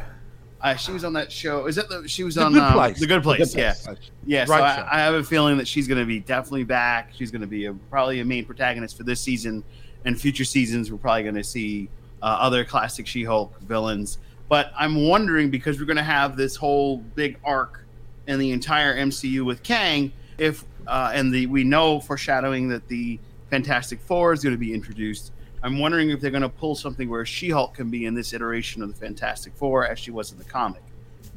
Uh, 0.61 0.75
she 0.75 0.93
was 0.93 1.03
on 1.03 1.11
that 1.11 1.29
show. 1.29 1.65
Is 1.65 1.75
that 1.75 1.89
the? 1.89 2.07
She 2.07 2.23
was 2.23 2.35
The 2.35 2.45
on 2.45 2.53
Good 2.53 2.61
um, 2.61 2.73
Place. 2.73 2.99
The 2.99 3.05
Good 3.05 3.21
Place. 3.21 3.53
Good 3.53 3.59
yeah. 3.59 3.73
Place. 3.83 3.97
Yeah, 4.25 4.45
so 4.45 4.53
I. 4.53 4.87
I 4.89 4.99
have 5.01 5.13
a 5.13 5.23
feeling 5.23 5.57
that 5.57 5.67
she's 5.67 5.89
going 5.89 5.99
to 5.99 6.05
be 6.05 6.19
definitely 6.19 6.63
back. 6.63 7.09
She's 7.13 7.31
going 7.31 7.41
to 7.41 7.47
be 7.47 7.65
a, 7.65 7.73
probably 7.73 8.21
a 8.21 8.25
main 8.25 8.45
protagonist 8.45 8.95
for 8.95 9.03
this 9.03 9.19
season, 9.19 9.61
and 10.05 10.19
future 10.19 10.45
seasons 10.45 10.89
we're 10.89 10.97
probably 10.99 11.23
going 11.23 11.35
to 11.35 11.43
see 11.43 11.89
uh, 12.21 12.37
other 12.39 12.63
classic 12.63 13.05
She-Hulk 13.05 13.59
villains. 13.61 14.19
But 14.47 14.71
I'm 14.77 15.05
wondering 15.05 15.49
because 15.49 15.79
we're 15.79 15.85
going 15.85 15.97
to 15.97 16.03
have 16.03 16.37
this 16.37 16.55
whole 16.55 16.97
big 16.97 17.37
arc 17.43 17.82
in 18.27 18.39
the 18.39 18.51
entire 18.51 18.95
MCU 18.95 19.43
with 19.45 19.63
Kang, 19.63 20.11
if 20.37 20.63
uh, 20.87 21.11
and 21.13 21.33
the 21.33 21.45
we 21.47 21.63
know 21.63 21.99
foreshadowing 21.99 22.69
that 22.69 22.87
the 22.87 23.19
Fantastic 23.49 23.99
Four 24.01 24.33
is 24.33 24.43
going 24.43 24.53
to 24.55 24.59
be 24.59 24.73
introduced. 24.73 25.31
I'm 25.61 25.79
wondering 25.79 26.09
if 26.09 26.19
they're 26.19 26.31
going 26.31 26.43
to 26.43 26.49
pull 26.49 26.75
something 26.75 27.09
where 27.09 27.25
She-Hulk 27.25 27.73
can 27.75 27.89
be 27.89 28.05
in 28.05 28.13
this 28.15 28.33
iteration 28.33 28.81
of 28.81 28.89
the 28.89 28.95
Fantastic 28.95 29.53
Four 29.55 29.87
as 29.87 29.97
she 29.97 30.11
was 30.11 30.31
in 30.31 30.37
the 30.37 30.43
comic. 30.43 30.81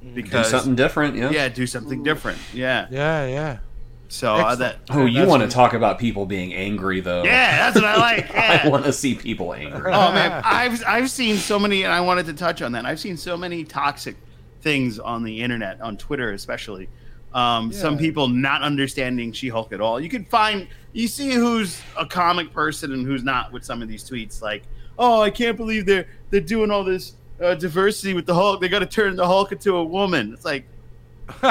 Do 0.02 0.10
Because 0.10 0.50
something 0.50 0.74
different, 0.74 1.14
yeah. 1.14 1.30
yeah, 1.30 1.48
do 1.48 1.66
something 1.66 2.02
different. 2.02 2.38
Yeah. 2.52 2.86
Yeah, 2.90 3.26
yeah. 3.26 3.58
So 4.08 4.34
uh, 4.34 4.54
that 4.56 4.78
Oh, 4.90 5.04
you 5.06 5.26
want 5.26 5.42
to 5.42 5.48
talk 5.48 5.74
about 5.74 5.98
people 5.98 6.26
being 6.26 6.54
angry, 6.54 7.00
though? 7.00 7.24
Yeah, 7.24 7.56
that's 7.56 7.76
what 7.76 7.84
I 7.84 7.96
like. 7.96 8.34
I 8.34 8.68
want 8.68 8.84
to 8.84 8.92
see 8.92 9.14
people 9.14 9.52
angry. 9.52 9.92
oh 9.92 10.12
man, 10.12 10.42
I've 10.44 10.84
I've 10.86 11.10
seen 11.10 11.36
so 11.36 11.58
many, 11.58 11.82
and 11.82 11.92
I 11.92 12.00
wanted 12.00 12.26
to 12.26 12.32
touch 12.32 12.62
on 12.62 12.72
that. 12.72 12.86
I've 12.86 13.00
seen 13.00 13.16
so 13.16 13.36
many 13.36 13.64
toxic 13.64 14.16
things 14.66 14.98
on 14.98 15.22
the 15.22 15.40
internet, 15.42 15.80
on 15.80 15.96
Twitter 15.96 16.32
especially, 16.32 16.88
Um, 17.32 17.70
Some 17.70 17.96
people 17.96 18.26
not 18.26 18.62
understanding 18.62 19.30
She-Hulk 19.32 19.72
at 19.72 19.80
all. 19.80 20.00
You 20.00 20.08
can 20.08 20.24
find 20.24 20.66
you 20.92 21.06
see 21.06 21.30
who's 21.34 21.80
a 21.96 22.04
comic 22.04 22.52
person 22.52 22.92
and 22.92 23.06
who's 23.06 23.22
not 23.22 23.52
with 23.52 23.64
some 23.64 23.80
of 23.80 23.86
these 23.88 24.02
tweets. 24.02 24.42
Like, 24.42 24.64
oh, 24.98 25.20
I 25.22 25.30
can't 25.30 25.56
believe 25.56 25.86
they're 25.86 26.08
they're 26.30 26.40
doing 26.40 26.72
all 26.72 26.82
this 26.82 27.12
uh, 27.40 27.54
diversity 27.54 28.12
with 28.12 28.26
the 28.26 28.34
Hulk. 28.34 28.60
They 28.60 28.68
got 28.68 28.80
to 28.80 28.86
turn 28.86 29.14
the 29.14 29.26
Hulk 29.26 29.52
into 29.52 29.76
a 29.76 29.84
woman. 29.84 30.32
It's 30.32 30.44
like, 30.44 30.64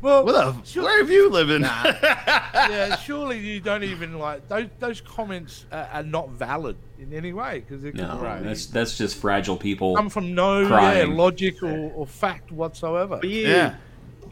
well, 0.00 0.24
what 0.24 0.32
the? 0.32 0.64
Sure. 0.64 0.84
Where 0.84 0.98
have 0.98 1.10
you 1.10 1.28
living? 1.30 1.62
yeah, 1.62 2.96
surely 2.96 3.38
you 3.38 3.60
don't 3.60 3.82
even 3.84 4.18
like 4.18 4.48
those. 4.48 4.68
Those 4.78 5.00
comments 5.00 5.66
are, 5.70 5.88
are 5.92 6.02
not 6.02 6.30
valid 6.30 6.76
in 6.98 7.12
any 7.12 7.32
way 7.32 7.60
because 7.60 7.82
they 7.82 7.92
No, 7.92 8.18
could 8.18 8.44
that's 8.44 8.66
that's 8.66 8.96
just 8.96 9.16
fragile 9.16 9.56
people. 9.56 9.96
come 9.96 10.08
from 10.08 10.34
no 10.34 10.60
yeah, 10.60 10.68
Crying. 10.68 11.16
logic 11.16 11.62
or, 11.62 11.92
or 11.94 12.06
fact 12.06 12.50
whatsoever. 12.50 13.18
But 13.20 13.28
you, 13.28 13.46
Yeah. 13.48 13.74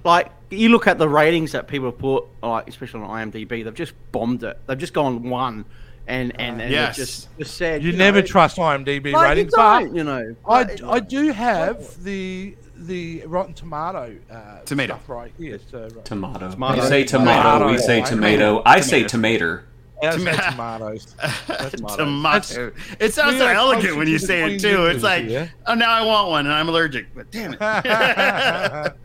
like 0.04 0.30
you 0.50 0.70
look 0.70 0.86
at 0.86 0.98
the 0.98 1.08
ratings 1.08 1.52
that 1.52 1.68
people 1.68 1.86
have 1.90 1.98
put, 1.98 2.24
like 2.42 2.68
especially 2.68 3.02
on 3.02 3.30
IMDb, 3.30 3.64
they've 3.64 3.74
just 3.74 3.94
bombed 4.12 4.42
it. 4.44 4.58
They've 4.66 4.78
just 4.78 4.94
gone 4.94 5.28
one, 5.28 5.64
and 6.06 6.32
and, 6.40 6.62
and 6.62 6.70
Yes. 6.70 6.96
they've 6.96 7.06
just, 7.06 7.38
just 7.38 7.56
said 7.56 7.82
You 7.82 7.92
know, 7.92 7.98
never 7.98 8.22
trust 8.22 8.56
IMDb 8.56 9.12
like, 9.12 9.28
ratings, 9.28 9.52
you 9.52 9.56
but 9.56 9.80
don't, 9.80 9.94
you 9.96 10.04
know. 10.04 10.34
I, 10.46 10.76
I 10.86 11.00
do 11.00 11.30
have 11.32 12.02
the 12.02 12.56
the 12.78 13.24
Rotten 13.26 13.54
Tomato 13.54 14.16
uh, 14.30 14.60
Tomato. 14.64 14.94
stuff 14.94 15.08
right 15.08 15.32
here. 15.38 15.58
So 15.70 15.82
right. 15.82 16.04
Tomato. 16.04 16.50
Tomato. 16.50 16.82
You 16.82 16.88
say 16.88 17.04
tomato, 17.04 17.70
we 17.70 17.78
say 17.78 18.02
tomato. 18.02 18.62
I 18.64 18.80
say 18.80 19.04
tomato. 19.04 19.62
Yeah, 20.00 20.10
tomatoes. 20.12 21.16
Tomatoes. 21.46 21.96
Tomato. 21.96 22.72
It 23.00 23.12
sounds 23.14 23.38
so 23.38 23.46
elegant 23.48 23.96
when 23.96 24.06
you 24.06 24.18
say 24.18 24.54
it 24.54 24.60
too. 24.60 24.86
It's 24.86 25.02
like, 25.02 25.24
yeah. 25.28 25.48
oh, 25.66 25.74
now 25.74 25.90
I 25.92 26.04
want 26.06 26.28
one 26.28 26.46
and 26.46 26.54
I'm 26.54 26.68
allergic. 26.68 27.12
But 27.14 27.32
damn 27.32 27.54
it. 27.54 27.58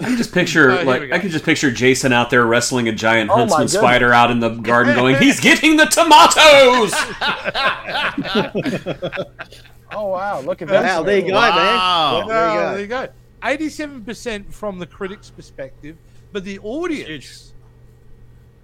I 0.00 0.04
can 0.04 0.16
just 0.16 0.32
picture 0.32 0.78
Oh, 0.78 0.82
like 0.84 1.12
I 1.12 1.18
can 1.18 1.28
just 1.30 1.44
picture 1.44 1.70
Jason 1.70 2.12
out 2.12 2.30
there 2.30 2.46
wrestling 2.46 2.88
a 2.88 2.92
giant 2.92 3.28
Oh, 3.30 3.36
huntsman 3.36 3.66
goodness. 3.66 3.74
spider 3.74 4.14
out 4.14 4.30
in 4.30 4.40
the 4.40 4.48
garden, 4.48 4.94
going, 4.94 5.16
"He's 5.20 5.40
getting 5.40 5.76
the 5.76 5.84
tomatoes." 5.84 6.94
Oh 9.92 10.08
wow, 10.08 10.40
look 10.40 10.62
at 10.62 10.68
that. 10.68 10.82
Wow, 10.84 11.02
there 11.02 11.18
you 11.18 11.28
go, 11.28 11.34
Wow. 11.34 11.54
man. 11.56 12.26
Well, 12.26 12.28
There 12.28 12.48
you 12.50 12.58
go. 12.58 12.70
there 12.72 12.80
you 12.80 12.86
go. 12.86 13.08
Eighty-seven 13.44 14.04
percent 14.04 14.52
from 14.52 14.78
the 14.78 14.86
critics' 14.86 15.30
perspective, 15.30 15.96
but 16.32 16.44
the 16.44 16.58
audience. 16.60 17.54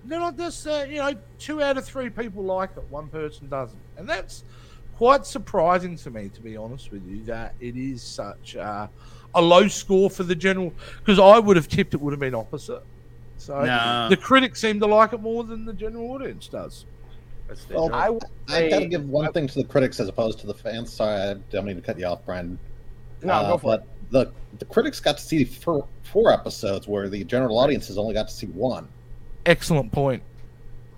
They're 0.04 0.20
not 0.20 0.36
just 0.36 0.66
uh, 0.68 0.84
you 0.88 0.98
know 0.98 1.14
two 1.38 1.60
out 1.62 1.76
of 1.78 1.84
three 1.84 2.10
people 2.10 2.44
like 2.44 2.70
it, 2.76 2.84
one 2.90 3.08
person 3.08 3.48
doesn't, 3.48 3.80
and 3.96 4.08
that's 4.08 4.44
quite 4.96 5.26
surprising 5.26 5.96
to 5.96 6.10
me, 6.10 6.28
to 6.28 6.40
be 6.40 6.56
honest 6.56 6.90
with 6.92 7.04
you, 7.06 7.24
that 7.24 7.54
it 7.60 7.76
is 7.76 8.02
such 8.02 8.56
uh, 8.56 8.86
a 9.34 9.42
low 9.42 9.66
score 9.68 10.08
for 10.08 10.22
the 10.22 10.34
general. 10.34 10.72
Because 10.98 11.18
I 11.18 11.38
would 11.40 11.56
have 11.56 11.68
tipped 11.68 11.92
it 11.92 12.00
would 12.00 12.12
have 12.12 12.20
been 12.20 12.34
opposite. 12.36 12.82
So 13.36 13.60
No. 13.64 14.06
the 14.08 14.16
critics 14.16 14.60
seem 14.60 14.78
to 14.80 14.86
like 14.86 15.12
it 15.12 15.20
more 15.20 15.42
than 15.44 15.64
the 15.66 15.74
general 15.74 16.10
audience 16.12 16.48
does. 16.48 16.86
That's 17.48 17.64
their 17.64 17.76
Well. 17.78 17.94
I 17.94 18.10
would 18.10 18.24
I 18.48 18.68
gotta 18.68 18.86
give 18.86 19.08
one 19.08 19.32
thing 19.32 19.46
to 19.48 19.54
the 19.54 19.64
critics 19.64 20.00
as 20.00 20.08
opposed 20.08 20.38
to 20.40 20.46
the 20.46 20.54
fans. 20.54 20.92
Sorry, 20.92 21.20
I 21.20 21.34
don't 21.50 21.64
mean 21.64 21.76
to 21.76 21.82
cut 21.82 21.98
you 21.98 22.06
off, 22.06 22.24
Brian. 22.26 22.58
No, 23.22 23.32
Uh, 23.34 23.50
go 23.52 23.58
for 23.58 23.74
it. 23.76 23.82
but 24.10 24.32
the 24.32 24.32
the 24.58 24.64
critics 24.64 25.00
got 25.00 25.18
to 25.18 25.22
see 25.22 25.44
four, 25.44 25.86
four 26.02 26.32
episodes, 26.32 26.86
where 26.88 27.08
the 27.08 27.22
general 27.24 27.58
audience 27.58 27.88
has 27.88 27.98
only 27.98 28.14
got 28.14 28.28
to 28.28 28.34
see 28.34 28.46
one. 28.46 28.88
Excellent 29.44 29.92
point. 29.92 30.22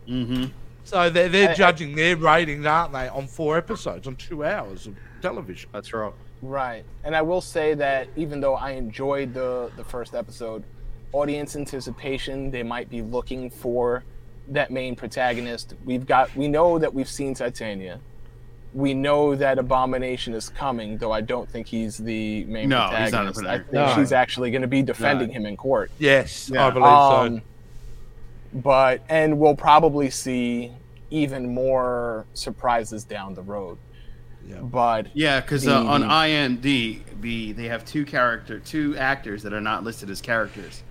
hmm 0.07 0.45
So 0.85 1.11
they're, 1.11 1.29
they're 1.29 1.51
I- 1.51 1.55
judging 1.55 1.95
their 1.97 2.17
ratings, 2.17 2.65
aren't 2.67 2.93
they, 2.93 3.09
on 3.09 3.27
four 3.27 3.59
episodes, 3.59 4.07
on 4.07 4.17
two 4.17 4.45
hours 4.45 4.87
of 4.87 4.95
television. 5.21 5.69
That's 5.73 5.93
right. 5.93 6.13
Right. 6.41 6.85
And 7.05 7.17
I 7.17 7.23
will 7.23 7.41
say 7.41 7.75
that 7.75 8.09
even 8.17 8.41
though 8.41 8.55
I 8.55 8.71
enjoyed 8.73 9.35
the 9.35 9.71
the 9.77 9.85
first 9.85 10.15
episode, 10.15 10.63
audience 11.13 11.57
anticipation, 11.57 12.51
they 12.51 12.63
might 12.63 12.89
be 12.89 13.03
looking 13.03 13.51
for 13.51 14.05
that 14.51 14.71
main 14.71 14.97
protagonist. 14.97 15.75
We've 15.85 16.07
got 16.07 16.35
we 16.37 16.49
know 16.49 16.79
that 16.79 16.93
we've 16.93 17.09
seen 17.09 17.35
Titania. 17.35 18.01
We 18.75 18.93
know 18.95 19.35
that 19.35 19.59
Abomination 19.59 20.35
is 20.35 20.51
coming, 20.51 20.99
though 20.99 21.11
I 21.13 21.23
don't 21.23 21.49
think 21.49 21.67
he's 21.67 21.97
the 21.97 22.45
main 22.45 22.69
No, 22.69 22.87
he's 22.89 23.13
not 23.13 23.27
a 23.27 23.33
protagonist. 23.33 23.47
I 23.47 23.59
think. 23.59 23.73
No. 23.73 23.95
she's 23.95 24.13
actually 24.13 24.51
going 24.51 24.63
to 24.63 24.69
be 24.69 24.83
defending 24.83 25.31
him 25.31 25.47
in 25.47 25.57
court. 25.57 25.91
Yes, 25.99 26.51
Yeah. 26.53 26.67
I 26.67 26.71
believe 26.71 26.87
Um, 26.87 27.37
so. 27.39 27.43
but 28.61 29.03
and 29.09 29.39
we'll 29.39 29.55
probably 29.57 30.11
see 30.11 30.73
even 31.11 31.55
more 31.55 32.27
surprises 32.35 33.05
down 33.05 33.35
the 33.35 33.43
road. 33.43 33.79
Yeah. 34.47 34.57
But 34.61 35.07
Yeah, 35.15 35.41
because 35.41 35.67
uh, 35.67 35.83
on 35.85 36.03
The- 36.03 36.07
IMDb 36.07 37.57
they 37.57 37.65
have 37.69 37.85
two 37.87 38.05
character, 38.05 38.59
two 38.59 38.97
actors 38.99 39.43
that 39.45 39.53
are 39.55 39.61
not 39.63 39.83
listed 39.85 40.11
as 40.11 40.21
characters. 40.21 40.83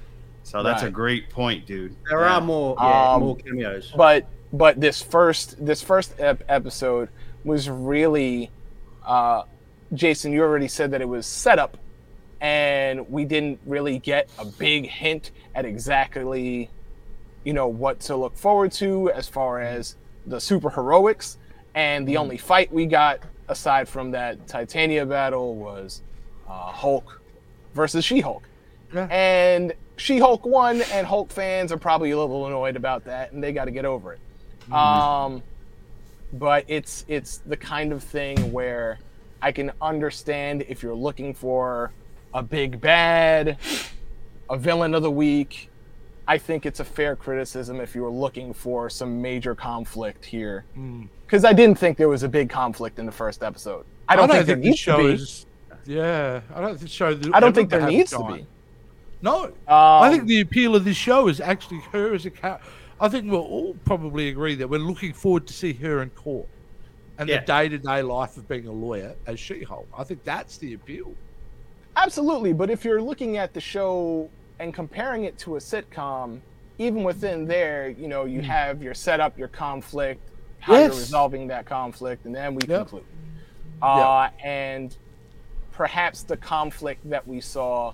So 0.47 0.63
that's 0.63 0.83
a 0.83 0.89
great 0.89 1.29
point, 1.29 1.65
dude. 1.65 1.93
There 2.09 2.21
Yeah. 2.21 2.37
are 2.37 2.41
more, 2.41 2.75
yeah, 2.79 3.13
Um, 3.13 3.21
more 3.21 3.35
cameos. 3.35 3.93
but 3.97 4.25
but 4.53 4.79
this 4.79 5.01
first 5.01 5.63
this 5.65 5.81
first 5.81 6.17
ep- 6.19 6.41
episode 6.47 7.09
was 7.43 7.69
really 7.69 8.49
uh 9.05 9.43
jason 9.93 10.31
you 10.31 10.41
already 10.41 10.69
said 10.69 10.89
that 10.91 11.01
it 11.01 11.07
was 11.09 11.25
setup 11.25 11.77
and 12.39 13.09
we 13.09 13.25
didn't 13.25 13.59
really 13.65 13.99
get 13.99 14.29
a 14.39 14.45
big 14.45 14.85
hint 14.87 15.31
at 15.53 15.65
exactly 15.65 16.69
you 17.43 17.51
know 17.51 17.67
what 17.67 17.99
to 17.99 18.15
look 18.15 18.37
forward 18.37 18.71
to 18.71 19.11
as 19.11 19.27
far 19.27 19.59
as 19.59 19.95
the 20.27 20.39
super 20.39 20.69
heroics 20.69 21.37
and 21.75 22.07
the 22.07 22.15
only 22.15 22.37
fight 22.37 22.71
we 22.71 22.85
got 22.85 23.19
aside 23.49 23.87
from 23.87 24.11
that 24.11 24.47
titania 24.47 25.05
battle 25.05 25.55
was 25.55 26.01
uh, 26.47 26.71
hulk 26.71 27.21
versus 27.73 28.05
she-hulk 28.05 28.43
Yeah. 28.93 29.07
and 29.11 29.73
she-hulk 29.97 30.45
won 30.45 30.81
and 30.93 31.05
hulk 31.07 31.29
fans 31.31 31.71
are 31.71 31.77
probably 31.77 32.11
a 32.11 32.17
little 32.17 32.47
annoyed 32.47 32.75
about 32.75 33.03
that 33.05 33.31
and 33.31 33.43
they 33.43 33.51
got 33.51 33.65
to 33.65 33.71
get 33.71 33.85
over 33.85 34.13
it 34.13 34.19
um, 34.73 35.41
but 36.33 36.65
it's 36.67 37.05
it's 37.07 37.37
the 37.39 37.55
kind 37.57 37.91
of 37.93 38.03
thing 38.03 38.51
where 38.51 38.99
I 39.41 39.51
can 39.51 39.71
understand 39.81 40.65
if 40.67 40.81
you're 40.83 40.95
looking 40.95 41.33
for 41.33 41.91
a 42.33 42.41
big 42.43 42.81
bad, 42.81 43.57
a 44.49 44.57
villain 44.57 44.93
of 44.93 45.03
the 45.03 45.11
week. 45.11 45.69
I 46.27 46.37
think 46.37 46.65
it's 46.65 46.81
a 46.81 46.83
fair 46.83 47.15
criticism 47.15 47.79
if 47.79 47.95
you 47.95 48.01
were 48.01 48.09
looking 48.09 48.51
for 48.53 48.89
some 48.89 49.21
major 49.21 49.55
conflict 49.55 50.25
here, 50.25 50.65
Mm. 50.77 51.07
because 51.25 51.45
I 51.45 51.53
didn't 51.53 51.77
think 51.79 51.97
there 51.97 52.09
was 52.09 52.23
a 52.23 52.27
big 52.27 52.49
conflict 52.49 52.99
in 52.99 53.05
the 53.05 53.11
first 53.11 53.43
episode. 53.43 53.85
I 54.09 54.17
don't, 54.17 54.27
think, 54.29 54.45
there 54.47 54.55
the 54.57 54.61
needs 54.63 54.79
show 54.79 54.97
to 54.97 55.03
be. 55.03 55.13
is. 55.13 55.45
Yeah, 55.85 56.41
I 56.53 56.59
don't 56.59 56.71
think 56.71 56.81
the 56.81 56.87
show. 56.89 57.17
I 57.33 57.39
don't 57.39 57.53
think 57.55 57.69
there 57.69 57.87
needs 57.87 58.11
to 58.11 58.23
be. 58.25 58.45
No, 59.21 59.45
Um, 59.45 59.53
I 59.67 60.09
think 60.11 60.27
the 60.27 60.41
appeal 60.41 60.75
of 60.75 60.85
this 60.85 60.97
show 60.97 61.27
is 61.27 61.41
actually 61.41 61.79
her 61.91 62.13
as 62.13 62.25
a 62.25 62.29
character. 62.31 62.67
I 62.99 63.09
think 63.09 63.31
we'll 63.31 63.41
all 63.41 63.75
probably 63.85 64.29
agree 64.29 64.55
that 64.55 64.69
we're 64.69 64.79
looking 64.79 65.13
forward 65.13 65.47
to 65.47 65.53
see 65.53 65.73
her 65.73 66.01
in 66.01 66.09
court 66.11 66.47
and 67.17 67.27
Yeah. 67.27 67.39
the 67.39 67.45
day-to-day 67.45 68.01
life 68.03 68.37
of 68.37 68.47
being 68.47 68.67
a 68.67 68.71
lawyer 68.71 69.15
as 69.25 69.39
She-Hulk. 69.39 69.87
I 69.97 70.03
think 70.03 70.23
that's 70.23 70.57
the 70.57 70.73
appeal. 70.73 71.15
Absolutely, 71.95 72.53
but 72.53 72.69
if 72.69 72.85
you're 72.85 73.01
looking 73.01 73.37
at 73.37 73.53
the 73.53 73.61
show 73.61 74.29
and 74.59 74.73
comparing 74.73 75.23
it 75.25 75.37
to 75.39 75.55
a 75.55 75.59
sitcom, 75.59 76.41
even 76.77 77.03
within 77.03 77.45
there, 77.45 77.89
you 77.89 78.07
know, 78.07 78.25
you 78.25 78.41
have 78.41 78.83
your 78.83 78.93
setup, 78.93 79.37
your 79.37 79.47
conflict, 79.47 80.21
how 80.59 80.73
Yes. 80.73 80.89
you're 80.91 80.99
resolving 80.99 81.47
that 81.47 81.65
conflict, 81.65 82.25
and 82.25 82.35
then 82.35 82.53
we 82.53 82.61
Yep. 82.67 82.89
conclude. 82.89 83.05
Uh, 83.81 84.29
And 84.43 84.95
perhaps 85.71 86.23
the 86.23 86.37
conflict 86.37 87.07
that 87.09 87.27
we 87.27 87.41
saw 87.41 87.93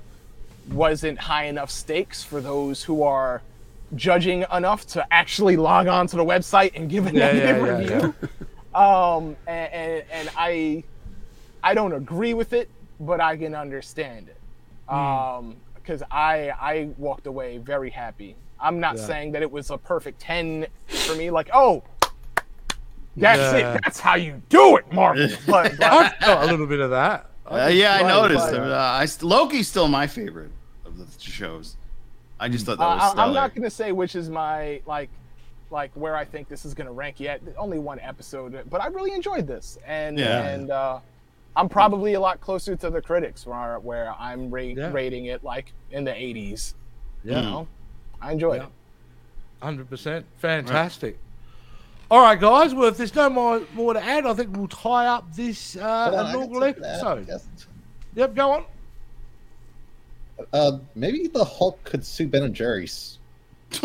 wasn't 0.69 1.19
high 1.19 1.45
enough 1.45 1.69
stakes 1.69 2.23
for 2.23 2.41
those 2.41 2.83
who 2.83 3.03
are 3.03 3.41
judging 3.95 4.43
enough 4.53 4.87
to 4.87 5.05
actually 5.13 5.55
log 5.57 5.87
on 5.87 6.07
to 6.07 6.15
the 6.15 6.25
website 6.25 6.71
and 6.75 6.89
give 6.89 7.05
a 7.07 7.11
Yeah, 7.13 7.31
yeah, 7.31 7.43
negative 7.51 7.89
yeah, 7.89 7.95
review. 7.95 8.13
Um, 8.73 9.35
and, 9.45 9.73
and, 9.73 10.03
and 10.11 10.29
I, 10.37 10.83
I 11.63 11.73
don't 11.73 11.93
agree 11.93 12.33
with 12.33 12.53
it, 12.53 12.69
but 12.99 13.19
I 13.21 13.37
can 13.37 13.53
understand 13.55 14.29
it. 14.29 14.37
Hmm. 14.89 14.95
Um, 14.95 15.55
because 15.75 16.01
I 16.09 16.49
I 16.61 16.89
walked 16.97 17.27
away 17.27 17.57
very 17.57 17.89
happy. 17.89 18.37
I'm 18.59 18.79
not 18.79 18.95
Yeah. 18.95 19.05
saying 19.05 19.31
that 19.33 19.41
it 19.41 19.51
was 19.51 19.69
a 19.69 19.77
perfect 19.77 20.21
ten 20.21 20.65
for 20.87 21.13
me. 21.15 21.29
Like, 21.29 21.49
oh, 21.53 21.83
that's 23.17 23.53
Yeah. 23.53 23.75
it. 23.75 23.81
That's 23.83 23.99
how 23.99 24.15
you 24.15 24.41
do 24.49 24.77
it, 24.77 24.91
Marvel. 24.93 25.27
But, 25.45 25.77
but 25.77 25.83
I 25.83 26.09
felt 26.21 26.43
a 26.47 26.51
little 26.51 26.67
bit 26.67 26.79
of 26.79 26.89
that. 26.91 27.29
Uh, 27.45 27.69
yeah, 27.71 27.95
I 27.95 28.03
noticed. 28.03 28.45
right. 28.53 28.55
Uh, 28.61 28.75
I, 29.01 29.07
Loki's 29.21 29.67
still 29.67 29.89
my 29.89 30.07
favorite 30.07 30.51
of 30.99 31.15
the 31.17 31.21
shows. 31.21 31.77
I 32.39 32.49
just 32.49 32.65
thought 32.65 32.77
that 32.77 32.85
was 32.85 33.01
Uh, 33.01 33.05
I- 33.05 33.09
stellar. 33.11 33.27
I'm 33.27 33.33
not 33.33 33.55
gonna 33.55 33.69
say 33.69 33.91
which 33.91 34.15
is 34.15 34.29
my 34.29 34.81
like 34.85 35.09
like 35.71 35.91
where 35.95 36.15
I 36.15 36.23
think 36.25 36.47
this 36.49 36.65
is 36.65 36.73
gonna 36.73 36.91
rank 36.91 37.19
yet. 37.19 37.41
Only 37.57 37.79
one 37.79 37.99
episode, 37.99 38.63
but 38.69 38.81
I 38.81 38.87
really 38.87 39.11
enjoyed 39.13 39.47
this, 39.47 39.77
and 39.87 40.17
Yeah. 40.19 40.47
and 40.49 40.69
uh, 40.71 40.99
I'm 41.55 41.69
probably 41.69 42.13
a 42.13 42.19
lot 42.19 42.41
closer 42.41 42.75
to 42.75 42.89
the 42.89 43.01
critics 43.01 43.45
where 43.45 43.79
where 43.79 44.13
I'm 44.19 44.49
ra- 44.51 44.61
Yeah. 44.61 44.91
rating 44.91 45.25
it 45.25 45.43
like 45.43 45.71
in 45.91 46.03
the 46.03 46.11
80s. 46.11 46.73
Yeah. 47.23 47.37
You 47.37 47.41
know, 47.43 47.67
I 48.21 48.31
enjoyed 48.33 48.61
Yeah. 48.61 48.67
it. 48.67 48.71
Hundred 49.63 49.89
percent, 49.89 50.25
fantastic. 50.37 51.17
All 52.11 52.21
right, 52.21 52.39
guys. 52.39 52.75
Well, 52.75 52.89
if 52.89 52.97
there's 52.97 53.15
no 53.15 53.29
more 53.29 53.61
more 53.73 53.93
to 53.93 54.03
add, 54.03 54.25
I 54.25 54.33
think 54.33 54.55
we'll 54.55 54.67
tie 54.67 55.07
up 55.07 55.33
this 55.33 55.75
uh, 55.77 55.79
Hold 55.79 55.91
on, 55.91 56.19
I 56.25 56.31
got 56.33 56.35
inaugural 56.35 56.61
something 56.61 56.83
to 56.83 56.89
add, 56.89 57.35
episode. 57.35 57.67
Yep, 58.15 58.35
go 58.35 58.51
on. 58.51 58.65
Uh, 60.51 60.79
maybe 60.95 61.27
the 61.27 61.43
Hulk 61.43 61.83
could 61.83 62.05
sue 62.05 62.27
Ben 62.27 62.43
and 62.43 62.55
Jerry's. 62.55 63.19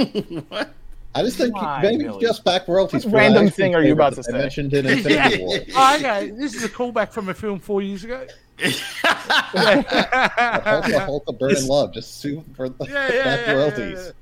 what? 0.48 0.70
I 1.14 1.22
just 1.22 1.38
think 1.38 1.54
Why, 1.54 1.80
maybe 1.82 2.04
Billy? 2.04 2.20
just 2.20 2.44
back 2.44 2.68
royalties. 2.68 3.04
What 3.04 3.10
for 3.10 3.16
that 3.16 3.16
random 3.16 3.46
ice 3.46 3.56
thing 3.56 3.74
are 3.74 3.82
you 3.82 3.92
about 3.92 4.10
to 4.14 4.16
they 4.16 4.22
say? 4.22 4.32
Mentioned 4.32 4.74
in 4.74 4.86
Infinity 4.88 5.42
War. 5.42 5.58
Oh, 5.74 5.96
okay, 5.96 6.30
this 6.30 6.54
is 6.54 6.64
a 6.64 6.68
callback 6.68 7.10
from 7.12 7.28
a 7.28 7.34
film 7.34 7.58
four 7.58 7.82
years 7.82 8.04
ago. 8.04 8.26
The 8.58 8.70
Hulk, 9.02 10.86
the 10.86 11.00
Hulk 11.04 11.24
of 11.26 11.38
Burn 11.38 11.56
and 11.56 11.66
Love. 11.66 11.94
Just 11.94 12.20
sue 12.20 12.44
for 12.54 12.68
the 12.68 12.84
Yeah, 12.84 13.12
yeah, 13.12 13.24
back 13.24 13.46
yeah, 13.46 13.52
royalties. 13.52 14.12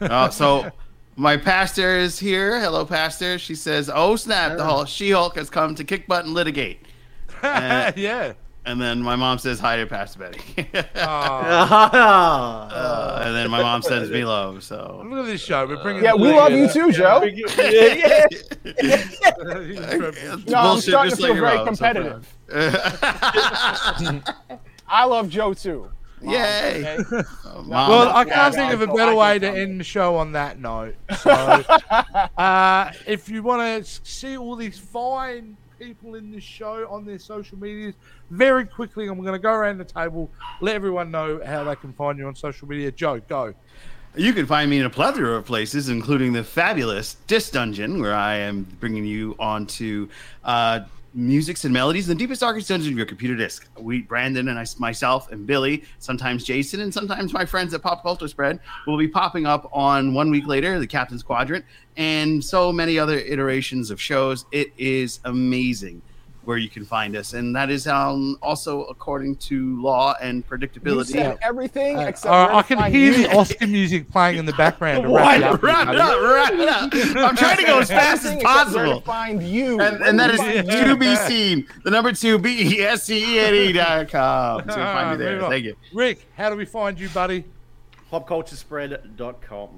Uh, 0.00 0.28
so 0.30 0.70
my 1.16 1.36
pastor 1.36 1.96
is 1.96 2.18
here. 2.18 2.60
Hello, 2.60 2.84
pastor. 2.84 3.38
She 3.38 3.54
says, 3.54 3.90
"Oh 3.92 4.16
snap! 4.16 4.56
The 4.56 4.64
Hulk, 4.64 4.88
She-Hulk 4.88 5.36
has 5.36 5.48
come 5.48 5.74
to 5.76 5.84
kick 5.84 6.06
butt 6.06 6.24
and 6.24 6.34
litigate." 6.34 6.80
Uh, 7.42 7.92
yeah. 7.96 8.32
And 8.64 8.80
then 8.80 9.02
my 9.02 9.16
mom 9.16 9.38
says 9.38 9.58
hi 9.58 9.76
to 9.78 9.86
Pastor 9.86 10.20
Betty. 10.20 10.40
Oh, 10.76 10.88
Ah. 10.94 12.68
Uh, 12.70 13.22
and 13.26 13.34
then 13.34 13.50
my 13.50 13.60
mom 13.60 13.82
sends 13.82 14.08
me 14.08 14.24
love. 14.24 14.62
So 14.62 15.02
look 15.04 15.20
at 15.20 15.26
this 15.26 15.40
show. 15.42 15.66
We're 15.66 15.82
bringing. 15.82 16.04
Yeah, 16.04 16.14
we 16.14 16.28
love 16.32 16.52
in. 16.52 16.58
you 16.60 16.68
too, 16.68 16.92
Joe. 16.92 17.22
yeah, 17.58 18.26
yeah. 18.80 20.36
No, 20.46 20.58
I'm 20.58 20.80
starting 20.80 21.10
to 21.10 21.16
feel 21.16 21.34
very 21.34 21.64
competitive. 21.64 22.32
I 24.88 25.04
love 25.06 25.28
Joe 25.28 25.54
too. 25.54 25.90
Mom, 26.20 26.34
Yay! 26.34 26.96
okay? 27.00 27.22
Oh, 27.46 27.62
Mom. 27.62 27.90
Well, 27.90 28.10
I 28.16 28.24
can't 28.24 28.54
yeah, 28.54 28.60
think 28.60 28.72
of 28.74 28.80
a 28.82 28.86
thought- 28.86 28.96
better 28.96 29.14
way 29.16 29.40
to 29.40 29.46
so. 29.48 29.54
end 29.54 29.80
the 29.80 29.84
show 29.84 30.14
on 30.16 30.32
that 30.32 30.60
note. 30.60 30.94
So, 31.18 31.30
uh, 31.32 32.92
if 33.08 33.28
you 33.28 33.42
want 33.42 33.84
to 33.84 34.00
see 34.04 34.36
all 34.36 34.54
these 34.54 34.78
fine 34.78 35.56
people 35.82 36.14
in 36.14 36.30
this 36.30 36.44
show 36.44 36.86
on 36.88 37.04
their 37.04 37.18
social 37.18 37.58
medias, 37.58 37.94
very 38.30 38.64
quickly, 38.64 39.08
I'm 39.08 39.20
going 39.20 39.32
to 39.32 39.38
go 39.38 39.52
around 39.52 39.78
the 39.78 39.84
table, 39.84 40.30
let 40.60 40.76
everyone 40.76 41.10
know 41.10 41.40
how 41.44 41.64
they 41.64 41.76
can 41.76 41.92
find 41.92 42.18
you 42.18 42.26
on 42.26 42.34
social 42.34 42.68
media. 42.68 42.92
Joe, 42.92 43.20
go. 43.20 43.54
You 44.14 44.32
can 44.32 44.46
find 44.46 44.70
me 44.70 44.78
in 44.78 44.84
a 44.84 44.90
plethora 44.90 45.36
of 45.36 45.46
places, 45.46 45.88
including 45.88 46.34
the 46.34 46.44
fabulous 46.44 47.14
Disc 47.26 47.52
Dungeon, 47.52 48.00
where 48.00 48.14
I 48.14 48.36
am 48.36 48.64
bringing 48.78 49.06
you 49.06 49.34
onto 49.38 50.08
uh, 50.44 50.80
musics 51.14 51.64
and 51.64 51.72
melodies, 51.72 52.06
the 52.06 52.14
deepest, 52.14 52.40
darkest 52.40 52.68
dungeon 52.68 52.92
of 52.92 52.96
your 52.96 53.06
computer 53.06 53.36
disk. 53.36 53.68
We, 53.78 54.02
Brandon 54.02 54.48
and 54.48 54.58
I, 54.58 54.64
myself 54.78 55.30
and 55.30 55.46
Billy, 55.46 55.84
sometimes 55.98 56.44
Jason, 56.44 56.80
and 56.80 56.92
sometimes 56.92 57.32
my 57.32 57.44
friends 57.44 57.74
at 57.74 57.82
Pop 57.82 58.02
Culture 58.02 58.28
Spread, 58.28 58.60
will 58.86 58.96
be 58.96 59.08
popping 59.08 59.46
up 59.46 59.68
on 59.72 60.14
one 60.14 60.30
week 60.30 60.46
later, 60.46 60.78
the 60.78 60.86
Captain's 60.86 61.22
Quadrant, 61.22 61.64
and 61.96 62.42
so 62.42 62.72
many 62.72 62.98
other 62.98 63.18
iterations 63.18 63.90
of 63.90 64.00
shows. 64.00 64.46
It 64.52 64.72
is 64.78 65.20
amazing 65.24 66.02
where 66.44 66.56
you 66.56 66.68
can 66.68 66.84
find 66.84 67.14
us, 67.16 67.34
and 67.34 67.54
that 67.54 67.70
is 67.70 67.86
um, 67.86 68.36
also 68.42 68.84
according 68.86 69.36
to 69.36 69.80
law 69.80 70.14
and 70.20 70.38
You 70.38 70.42
predictability. 70.58 71.06
said 71.12 71.38
everything 71.40 71.98
Uh, 71.98 72.02
except 72.02 72.26
all 72.32 72.46
where 72.46 72.54
right, 72.56 72.66
to 72.68 72.78
I 72.78 72.90
can 72.90 72.92
hear 72.92 73.12
you. 73.12 73.28
the 73.28 73.36
Oscar 73.36 73.66
music 73.68 74.10
playing 74.10 74.38
in 74.38 74.46
the 74.46 74.52
background. 74.54 75.04
To 75.04 75.08
wrap 75.14 75.36
it 75.36 75.42
up, 75.44 75.62
Wrap 75.62 75.88
it 75.88 75.96
up, 75.96 76.20
wrap 76.20 76.52
it 76.52 76.68
up. 76.68 76.92
I'm 77.28 77.36
trying 77.36 77.58
to 77.58 77.62
go 77.64 77.78
as 77.78 77.88
fast 77.88 78.24
as 78.24 78.32
Everything 78.32 78.40
except 78.40 78.74
where 78.74 78.84
to 78.86 78.90
possible. 78.90 79.00
Find 79.02 79.42
you. 79.42 79.80
And, 79.80 80.02
and 80.02 80.18
that 80.18 80.30
is 80.32 80.40
Yeah. 80.40 80.84
to 80.84 80.96
be 80.96 81.14
seen. 81.14 81.66
The 81.84 81.90
number 81.92 82.12
two 82.12 82.38
B 82.38 82.76
E 82.78 82.80
S 82.82 83.04
C 83.04 83.36
E 83.36 83.38
N 83.38 83.54
E 83.54 83.72
dot 83.72 84.08
com. 84.08 84.62
So 84.68 84.70
All 84.70 84.76
find 84.76 85.10
right, 85.10 85.18
me 85.18 85.24
there. 85.24 85.40
Thank 85.48 85.64
you. 85.64 85.76
Rick, 85.94 86.26
how 86.36 86.50
do 86.50 86.56
we 86.56 86.64
find 86.64 86.98
you, 86.98 87.08
buddy? 87.10 87.44
Popculturespread.com. 88.12 89.68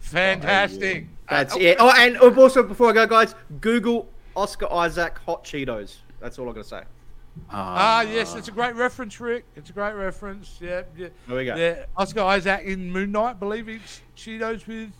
Fantastic. 0.00 1.06
That's 1.28 1.56
it. 1.56 1.76
Oh, 1.78 1.92
and 1.96 2.16
also 2.18 2.62
before 2.62 2.90
I 2.90 2.92
go, 2.92 3.06
guys, 3.06 3.34
Google 3.60 4.08
Oscar 4.34 4.72
Isaac 4.72 5.18
hot 5.26 5.44
Cheetos. 5.44 5.96
That's 6.20 6.38
all 6.38 6.46
I'm 6.48 6.54
gonna 6.54 6.64
say. 6.64 6.82
Ah, 7.50 8.00
yes, 8.02 8.34
it's 8.34 8.48
a 8.48 8.52
great 8.52 8.74
reference, 8.74 9.20
Rick. 9.20 9.44
It's 9.54 9.70
a 9.70 9.72
great 9.72 9.92
reference. 9.94 10.58
Yeah, 10.60 10.82
yeah. 10.96 11.08
There 11.28 11.36
we 11.36 11.44
go. 11.44 11.54
Yeah, 11.54 11.84
Oscar 11.96 12.22
Isaac 12.22 12.62
in 12.64 12.90
Moon 12.90 13.12
Knight, 13.12 13.38
believe 13.38 13.68
eats 13.68 14.00
Cheetos 14.16 14.66
with 14.66 14.90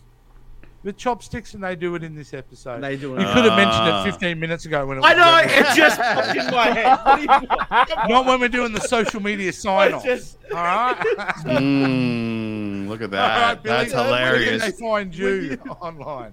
with 0.84 0.96
chopsticks, 0.96 1.54
and 1.54 1.64
they 1.64 1.74
do 1.74 1.96
it 1.96 2.04
in 2.04 2.14
this 2.14 2.32
episode. 2.32 2.80
They 2.80 2.96
do 2.96 3.16
it. 3.16 3.20
You 3.22 3.26
could 3.32 3.44
have 3.46 3.56
mentioned 3.56 3.88
Ah. 3.90 4.02
it 4.06 4.12
15 4.12 4.38
minutes 4.38 4.64
ago 4.64 4.86
when 4.86 4.98
it 4.98 5.04
I 5.04 5.12
know 5.14 5.36
ready. 5.36 5.52
it 5.52 5.76
just 5.76 6.00
popped 6.00 6.36
in 6.36 6.46
my 6.52 6.66
head. 6.70 6.98
What 7.04 7.16
do 7.16 7.22
you 7.22 7.28
want? 7.28 8.08
Not 8.08 8.26
when 8.26 8.38
we're 8.40 8.48
doing 8.48 8.72
the 8.72 8.80
social 8.82 9.20
media 9.20 9.52
sign 9.64 9.92
off. 9.94 10.04
just- 10.04 10.38
All 10.52 10.62
right. 10.62 10.96
Mm, 11.44 12.88
look 12.88 13.02
at 13.02 13.12
All 13.12 13.18
right, 13.20 13.54
that. 13.54 13.62
Billy, 13.64 13.76
That's 13.76 13.92
Where 13.94 14.04
hilarious. 14.04 14.62
can 14.62 14.70
they 14.70 14.76
find 14.76 15.14
you 15.14 15.58
online? 15.80 16.32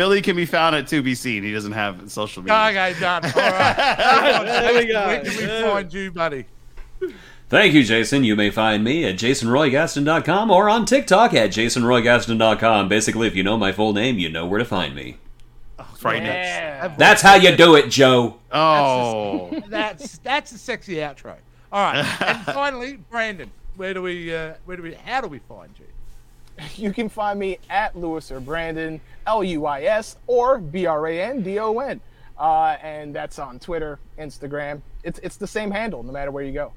Billy 0.00 0.22
can 0.22 0.34
be 0.34 0.46
found 0.46 0.74
at 0.74 0.86
to 0.86 1.02
be 1.02 1.14
seen. 1.14 1.42
He 1.42 1.52
doesn't 1.52 1.72
have 1.72 2.10
social 2.10 2.42
media. 2.42 2.56
Okay, 2.56 2.98
done. 2.98 3.22
All 3.22 3.32
right. 3.32 4.46
There 4.46 4.74
we 4.74 4.86
go. 4.86 5.06
Where 5.06 5.20
can 5.20 5.36
we 5.36 5.68
find 5.68 5.92
you, 5.92 6.10
buddy? 6.10 6.46
Thank 7.50 7.74
you, 7.74 7.84
Jason. 7.84 8.24
You 8.24 8.34
may 8.34 8.48
find 8.48 8.82
me 8.82 9.04
at 9.04 9.16
jasonroygaston.com 9.16 10.50
or 10.50 10.70
on 10.70 10.86
TikTok 10.86 11.34
at 11.34 11.50
jasonroygaston.com. 11.50 12.88
Basically, 12.88 13.26
if 13.26 13.36
you 13.36 13.42
know 13.42 13.58
my 13.58 13.72
full 13.72 13.92
name, 13.92 14.18
you 14.18 14.30
know 14.30 14.46
where 14.46 14.58
to 14.58 14.64
find 14.64 14.94
me. 14.94 15.18
Frightening. 15.98 16.28
Yeah. 16.28 16.94
That's 16.96 17.20
how 17.20 17.34
you 17.34 17.54
do 17.54 17.74
it, 17.74 17.90
Joe. 17.90 18.38
Oh. 18.50 19.50
That's 19.68 20.16
that's 20.20 20.52
a 20.52 20.56
sexy 20.56 20.94
outro. 20.94 21.36
All 21.70 21.92
right, 21.92 21.98
and 22.22 22.38
finally, 22.46 22.96
Brandon, 23.10 23.50
where 23.76 23.92
do 23.92 24.00
we, 24.00 24.34
uh, 24.34 24.54
where 24.64 24.78
do 24.78 24.82
we, 24.82 24.94
how 24.94 25.20
do 25.20 25.28
we 25.28 25.40
find 25.40 25.78
you? 25.78 25.84
You 26.76 26.92
can 26.92 27.08
find 27.08 27.38
me 27.38 27.58
at 27.68 27.96
Luis 27.96 28.30
or 28.30 28.40
Brandon, 28.40 29.00
L 29.26 29.42
U 29.44 29.66
I 29.66 29.82
S 29.82 30.16
or 30.26 30.58
B 30.58 30.86
R 30.86 31.06
A 31.06 31.22
N 31.22 31.42
D 31.42 31.58
O 31.58 31.78
N. 31.78 32.00
Uh, 32.38 32.76
and 32.82 33.14
that's 33.14 33.38
on 33.38 33.58
Twitter, 33.58 33.98
Instagram. 34.18 34.80
It's, 35.04 35.18
it's 35.22 35.36
the 35.36 35.46
same 35.46 35.70
handle 35.70 36.02
no 36.02 36.10
matter 36.12 36.30
where 36.30 36.42
you 36.42 36.52
go. 36.52 36.72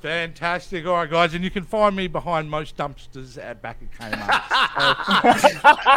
Fantastic. 0.00 0.86
All 0.86 0.94
right, 0.94 1.10
guys, 1.10 1.34
and 1.34 1.42
you 1.42 1.50
can 1.50 1.64
find 1.64 1.96
me 1.96 2.06
behind 2.06 2.48
most 2.48 2.76
dumpsters 2.76 3.36
at 3.36 3.60
back 3.60 3.78
at 3.82 4.12
Kmart. 4.12 4.40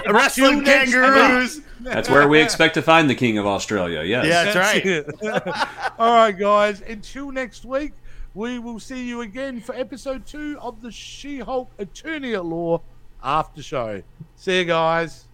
Wrestling 0.11 0.65
kangaroos. 0.65 1.61
That's 1.81 2.09
where 2.09 2.27
we 2.27 2.41
expect 2.41 2.73
to 2.73 2.81
find 2.81 3.07
the 3.07 3.13
king 3.15 3.37
of 3.37 3.45
Australia. 3.45 4.01
Yes. 4.01 4.25
Yeah, 4.25 4.51
that's 4.51 4.57
right. 5.23 5.95
All 5.99 6.15
right, 6.15 6.31
guys. 6.31 6.81
Until 6.81 7.31
next 7.31 7.63
week, 7.63 7.93
we 8.33 8.59
will 8.59 8.79
see 8.79 9.07
you 9.07 9.21
again 9.21 9.61
for 9.61 9.75
episode 9.75 10.25
two 10.25 10.57
of 10.59 10.81
the 10.81 10.91
She-Hulk 10.91 11.69
Attorney 11.77 12.33
at 12.33 12.45
Law 12.45 12.81
after 13.23 13.61
show. 13.61 14.03
See 14.35 14.59
you 14.59 14.65
guys. 14.65 15.27